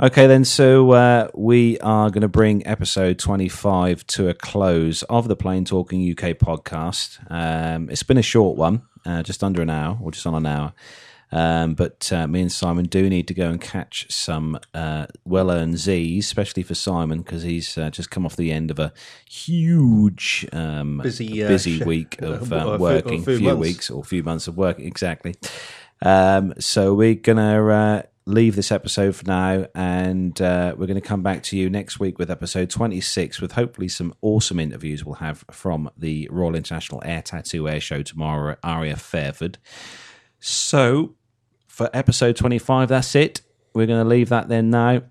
Okay, 0.00 0.28
then. 0.28 0.44
So 0.44 0.92
uh, 0.92 1.28
we 1.34 1.76
are 1.80 2.08
going 2.10 2.22
to 2.22 2.28
bring 2.28 2.64
episode 2.68 3.18
25 3.18 4.06
to 4.08 4.28
a 4.28 4.34
close 4.34 5.02
of 5.04 5.26
the 5.26 5.34
Plane 5.36 5.64
Talking 5.64 6.08
UK 6.08 6.38
podcast. 6.38 7.18
Um, 7.32 7.90
it's 7.90 8.04
been 8.04 8.16
a 8.18 8.22
short 8.22 8.56
one, 8.56 8.82
uh, 9.04 9.24
just 9.24 9.42
under 9.42 9.60
an 9.60 9.70
hour, 9.70 9.98
or 10.00 10.12
just 10.12 10.26
on 10.26 10.34
an 10.36 10.46
hour. 10.46 10.72
Um, 11.32 11.72
but 11.74 12.12
uh, 12.12 12.26
me 12.26 12.42
and 12.42 12.52
Simon 12.52 12.84
do 12.84 13.08
need 13.08 13.26
to 13.28 13.34
go 13.34 13.48
and 13.48 13.58
catch 13.58 14.06
some 14.12 14.58
uh, 14.74 15.06
well-earned 15.24 15.78
Z's, 15.78 16.26
especially 16.26 16.62
for 16.62 16.74
Simon 16.74 17.22
because 17.22 17.42
he's 17.42 17.78
uh, 17.78 17.88
just 17.88 18.10
come 18.10 18.26
off 18.26 18.36
the 18.36 18.52
end 18.52 18.70
of 18.70 18.78
a 18.78 18.92
huge, 19.28 20.46
um, 20.52 20.98
Busy, 21.02 21.42
uh, 21.42 21.48
busy 21.48 21.82
week 21.84 22.20
of 22.20 22.48
few- 22.48 22.76
working, 22.78 23.20
a 23.22 23.24
few 23.24 23.38
few 23.38 23.46
months. 23.48 23.60
weeks 23.60 23.90
or 23.90 24.00
a 24.02 24.04
few 24.04 24.22
months 24.22 24.46
of 24.46 24.56
work 24.58 24.78
exactly. 24.78 25.34
Um, 26.02 26.52
so 26.58 26.92
we're 26.94 27.14
gonna 27.14 27.66
uh, 27.66 28.02
leave 28.26 28.54
this 28.54 28.70
episode 28.70 29.16
for 29.16 29.24
now, 29.26 29.66
and 29.74 30.40
uh, 30.40 30.74
we're 30.76 30.86
going 30.86 31.00
to 31.00 31.06
come 31.06 31.22
back 31.22 31.42
to 31.44 31.56
you 31.56 31.70
next 31.70 31.98
week 31.98 32.18
with 32.18 32.30
episode 32.30 32.70
26, 32.70 33.40
with 33.40 33.52
hopefully 33.52 33.88
some 33.88 34.12
awesome 34.20 34.60
interviews 34.60 35.04
we'll 35.04 35.14
have 35.16 35.44
from 35.50 35.90
the 35.96 36.28
Royal 36.30 36.54
International 36.54 37.00
Air 37.04 37.22
Tattoo 37.22 37.68
Air 37.68 37.80
Show 37.80 38.02
tomorrow 38.02 38.56
at 38.62 38.80
RAF 38.80 39.00
Fairford. 39.00 39.58
So 40.40 41.14
for 41.72 41.90
episode 41.94 42.36
25, 42.36 42.90
that's 42.90 43.14
it. 43.14 43.40
We're 43.72 43.86
going 43.86 44.02
to 44.02 44.08
leave 44.08 44.28
that 44.28 44.48
then 44.48 44.68
now. 44.68 45.04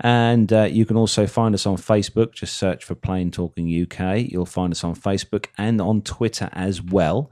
And 0.00 0.52
uh, 0.52 0.64
you 0.64 0.86
can 0.86 0.96
also 0.96 1.26
find 1.26 1.54
us 1.54 1.66
on 1.66 1.76
Facebook. 1.76 2.32
Just 2.32 2.54
search 2.54 2.84
for 2.84 2.94
Plane 2.94 3.30
Talking 3.30 3.66
UK. 3.66 4.30
You'll 4.30 4.46
find 4.46 4.72
us 4.72 4.84
on 4.84 4.94
Facebook 4.94 5.46
and 5.58 5.80
on 5.80 6.02
Twitter 6.02 6.48
as 6.52 6.80
well. 6.80 7.30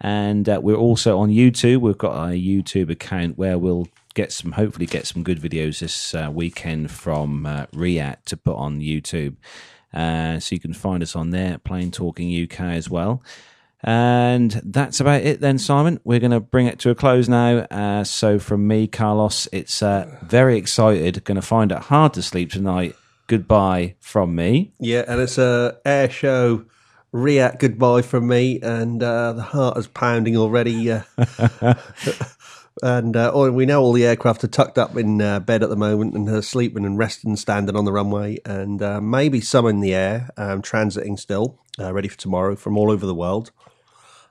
And 0.00 0.48
uh, 0.48 0.60
we're 0.62 0.76
also 0.76 1.18
on 1.18 1.30
YouTube. 1.30 1.80
We've 1.80 1.98
got 1.98 2.14
a 2.14 2.32
YouTube 2.32 2.90
account 2.90 3.36
where 3.36 3.58
we'll 3.58 3.88
get 4.14 4.32
some, 4.32 4.52
hopefully, 4.52 4.86
get 4.86 5.06
some 5.06 5.22
good 5.22 5.40
videos 5.40 5.80
this 5.80 6.14
uh, 6.14 6.30
weekend 6.32 6.90
from 6.90 7.44
uh, 7.44 7.66
RIAT 7.72 8.24
to 8.26 8.36
put 8.36 8.56
on 8.56 8.80
YouTube. 8.80 9.36
Uh, 9.92 10.38
so 10.40 10.54
you 10.54 10.60
can 10.60 10.74
find 10.74 11.02
us 11.02 11.16
on 11.16 11.30
there, 11.30 11.58
Plane 11.58 11.90
Talking 11.90 12.30
UK 12.42 12.60
as 12.60 12.90
well. 12.90 13.22
And 13.86 14.50
that's 14.64 14.98
about 14.98 15.22
it 15.22 15.40
then, 15.40 15.58
Simon. 15.58 16.00
We're 16.02 16.18
going 16.18 16.32
to 16.32 16.40
bring 16.40 16.66
it 16.66 16.80
to 16.80 16.90
a 16.90 16.94
close 16.96 17.28
now. 17.28 17.58
Uh, 17.70 18.02
so, 18.02 18.40
from 18.40 18.66
me, 18.66 18.88
Carlos, 18.88 19.48
it's 19.52 19.80
uh, 19.80 20.18
very 20.22 20.58
excited. 20.58 21.22
Going 21.22 21.36
to 21.36 21.42
find 21.42 21.70
it 21.70 21.78
hard 21.78 22.12
to 22.14 22.22
sleep 22.22 22.50
tonight. 22.50 22.96
Goodbye 23.28 23.94
from 24.00 24.34
me. 24.34 24.72
Yeah, 24.80 25.04
and 25.06 25.20
it's 25.20 25.38
a 25.38 25.78
air 25.84 26.10
show 26.10 26.64
RIAT 27.12 27.60
goodbye 27.60 28.02
from 28.02 28.26
me, 28.26 28.60
and 28.60 29.00
uh, 29.00 29.34
the 29.34 29.42
heart 29.42 29.78
is 29.78 29.86
pounding 29.86 30.36
already. 30.36 30.90
Uh, 30.90 31.02
and 32.82 33.16
uh, 33.16 33.50
we 33.52 33.66
know 33.66 33.82
all 33.82 33.92
the 33.92 34.04
aircraft 34.04 34.42
are 34.44 34.48
tucked 34.48 34.78
up 34.78 34.96
in 34.96 35.22
uh, 35.22 35.40
bed 35.40 35.62
at 35.62 35.70
the 35.70 35.76
moment 35.76 36.14
and 36.14 36.28
are 36.28 36.42
sleeping 36.42 36.84
and 36.84 36.98
resting, 36.98 37.36
standing 37.36 37.76
on 37.76 37.84
the 37.84 37.92
runway, 37.92 38.38
and 38.44 38.82
uh, 38.82 39.00
maybe 39.00 39.40
some 39.40 39.66
in 39.66 39.80
the 39.80 39.94
air, 39.94 40.28
um, 40.36 40.60
transiting 40.60 41.18
still, 41.18 41.58
uh, 41.78 41.92
ready 41.92 42.08
for 42.08 42.18
tomorrow 42.18 42.56
from 42.56 42.76
all 42.76 42.90
over 42.90 43.06
the 43.06 43.14
world. 43.14 43.52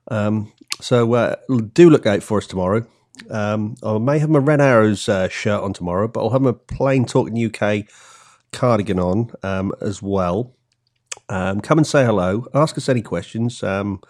Um, 0.10 0.52
so 0.82 1.14
uh, 1.14 1.36
do 1.74 1.90
look 1.90 2.06
out 2.06 2.24
for 2.24 2.38
us 2.38 2.48
tomorrow. 2.48 2.86
Um, 3.30 3.76
I 3.84 3.98
may 3.98 4.20
have 4.20 4.30
my 4.30 4.40
Red 4.40 4.62
Arrows 4.62 5.08
uh, 5.08 5.30
shirt 5.30 5.62
on 5.62 5.74
tomorrow, 5.74 6.08
but 6.08 6.22
I'll 6.22 6.32
have 6.32 6.42
my 6.42 6.52
plane 6.68 7.06
talking 7.06 7.38
UK 7.46 7.86
cardigan 8.52 9.00
on 9.00 9.32
um, 9.44 9.74
as 9.82 10.02
well. 10.02 10.54
Um, 11.30 11.62
come 11.62 11.78
and 11.78 11.88
say 11.88 12.06
hello. 12.06 12.48
Ask 12.54 12.78
us 12.78 12.90
any 12.90 13.02
questions. 13.02 13.64
Um, 13.64 14.02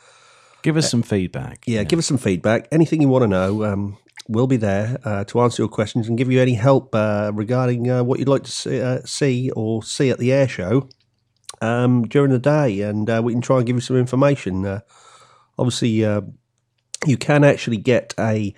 Give 0.64 0.78
us 0.78 0.90
some 0.90 1.04
feedback. 1.04 1.64
yeah, 1.68 1.84
give 1.84 2.00
us 2.00 2.08
some 2.08 2.18
feedback. 2.18 2.68
Anything 2.72 3.00
you 3.00 3.08
want 3.08 3.22
to 3.22 3.28
know. 3.28 3.64
Um, 3.64 3.98
we'll 4.28 4.48
be 4.48 4.58
there 4.58 4.98
uh, 5.06 5.24
to 5.26 5.40
answer 5.42 5.62
your 5.62 5.70
questions 5.70 6.08
and 6.08 6.18
give 6.18 6.32
you 6.32 6.42
any 6.42 6.56
help 6.56 6.96
uh, 6.96 7.30
regarding 7.36 7.90
uh, 7.92 8.04
what 8.04 8.18
you'd 8.18 8.28
like 8.28 8.44
to 8.46 8.52
see, 8.52 8.82
uh, 8.82 9.02
see 9.06 9.52
or 9.52 9.84
see 9.84 10.10
at 10.10 10.18
the 10.18 10.34
air 10.34 10.48
show 10.48 10.90
um, 11.62 12.08
during 12.08 12.32
the 12.32 12.40
day, 12.40 12.82
and 12.82 13.08
uh, 13.08 13.22
we 13.24 13.32
can 13.34 13.42
try 13.42 13.58
and 13.58 13.68
give 13.68 13.76
you 13.76 13.82
some 13.82 13.96
information. 13.98 14.82
Obviously, 15.58 16.04
uh, 16.04 16.22
you 17.06 17.18
can 17.18 17.44
actually 17.44 17.78
get 17.78 18.14
a 18.20 18.54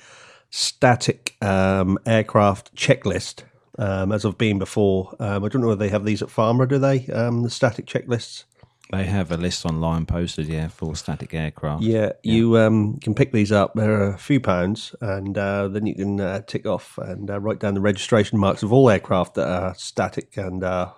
static 0.50 1.36
um, 1.42 1.98
aircraft 2.06 2.76
checklist. 2.76 3.44
Um, 3.80 4.12
as 4.12 4.26
I've 4.26 4.40
been 4.40 4.58
before, 4.58 5.16
um, 5.20 5.44
I 5.44 5.50
don't 5.50 5.62
know 5.62 5.68
whether 5.68 5.78
they 5.78 5.90
have 5.90 6.04
these 6.04 6.24
at 6.24 6.32
Farmer, 6.32 6.66
do 6.66 6.80
they? 6.80 7.06
Um, 7.08 7.44
the 7.44 7.50
static 7.50 7.86
checklists. 7.86 8.46
They 8.92 9.04
have 9.04 9.32
a 9.32 9.38
list 9.38 9.66
online 9.66 10.06
posted, 10.06 10.48
yeah, 10.48 10.70
for 10.70 10.96
static 10.96 11.34
aircraft. 11.34 11.84
Yeah, 11.84 12.14
you 12.24 12.58
um, 12.58 12.98
can 13.00 13.14
pick 13.14 13.34
these 13.34 13.52
up. 13.52 13.74
They're 13.76 14.12
a 14.12 14.18
few 14.18 14.40
pounds, 14.40 14.96
and 15.02 15.38
uh, 15.38 15.68
then 15.68 15.86
you 15.86 15.94
can 15.94 16.22
uh, 16.22 16.42
tick 16.48 16.66
off 16.66 16.98
and 16.98 17.30
uh, 17.30 17.40
write 17.40 17.60
down 17.60 17.74
the 17.74 17.82
registration 17.82 18.40
marks 18.40 18.64
of 18.64 18.72
all 18.72 18.90
aircraft 18.90 19.36
that 19.36 19.48
are 19.48 19.76
static 19.76 20.38
and 20.38 20.64
uh, 20.64 20.94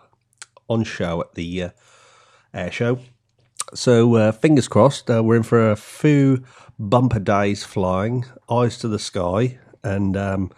on 0.70 0.84
show 0.84 1.22
at 1.22 1.34
the 1.34 1.64
uh, 1.64 1.70
air 2.54 2.72
show. 2.72 3.00
So, 3.74 4.15
uh, 4.15 4.32
fingers 4.32 4.67
crossed, 4.67 5.09
uh, 5.09 5.24
we're 5.24 5.36
in 5.38 5.43
for 5.43 5.72
a 5.72 5.76
few 5.76 6.43
bumper 6.80 7.20
days 7.20 7.63
flying, 7.63 8.26
eyes 8.49 8.78
to 8.80 8.88
the 8.88 8.99
sky, 8.99 9.59
and 9.84 10.17
um, 10.17 10.51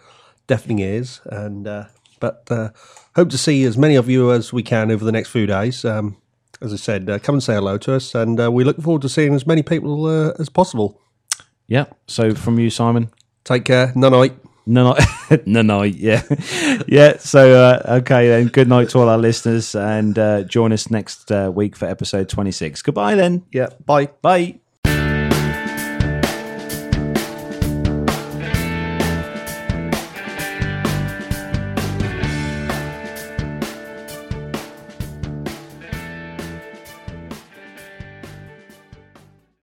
deafening 0.46 0.78
ears. 0.78 1.20
And 1.26 1.66
uh, 1.66 1.86
but 2.20 2.46
uh, 2.50 2.70
hope 3.16 3.30
to 3.30 3.38
see 3.38 3.64
as 3.64 3.76
many 3.76 3.96
of 3.96 4.08
you 4.08 4.32
as 4.32 4.52
we 4.52 4.62
can 4.62 4.90
over 4.90 5.04
the 5.04 5.12
next 5.12 5.30
few 5.30 5.46
days. 5.46 5.84
Um, 5.84 6.16
as 6.60 6.72
I 6.72 6.76
said, 6.76 7.10
uh, 7.10 7.18
come 7.18 7.34
and 7.34 7.42
say 7.42 7.54
hello 7.54 7.76
to 7.78 7.94
us, 7.94 8.14
and 8.14 8.40
uh, 8.40 8.50
we 8.50 8.64
look 8.64 8.80
forward 8.80 9.02
to 9.02 9.08
seeing 9.08 9.34
as 9.34 9.46
many 9.46 9.62
people 9.62 10.06
uh, 10.06 10.32
as 10.38 10.48
possible. 10.48 11.00
Yeah. 11.66 11.86
So 12.06 12.34
from 12.34 12.58
you, 12.58 12.70
Simon. 12.70 13.10
Take 13.44 13.64
care. 13.64 13.92
No 13.96 14.08
night. 14.08 14.41
No, 14.66 14.92
night. 14.92 15.46
no, 15.46 15.62
night. 15.62 15.94
Yeah, 15.96 16.22
yeah. 16.88 17.18
So, 17.18 17.60
uh, 17.62 17.98
okay 18.00 18.28
then. 18.28 18.46
Good 18.48 18.68
night 18.68 18.90
to 18.90 18.98
all 19.00 19.08
our 19.08 19.18
listeners, 19.18 19.74
and 19.74 20.18
uh, 20.18 20.42
join 20.44 20.72
us 20.72 20.90
next 20.90 21.30
uh, 21.32 21.50
week 21.54 21.76
for 21.76 21.86
episode 21.86 22.28
twenty-six. 22.28 22.82
Goodbye 22.82 23.14
then. 23.16 23.44
Yeah. 23.52 23.68
Bye. 23.84 24.06
Bye. 24.22 24.61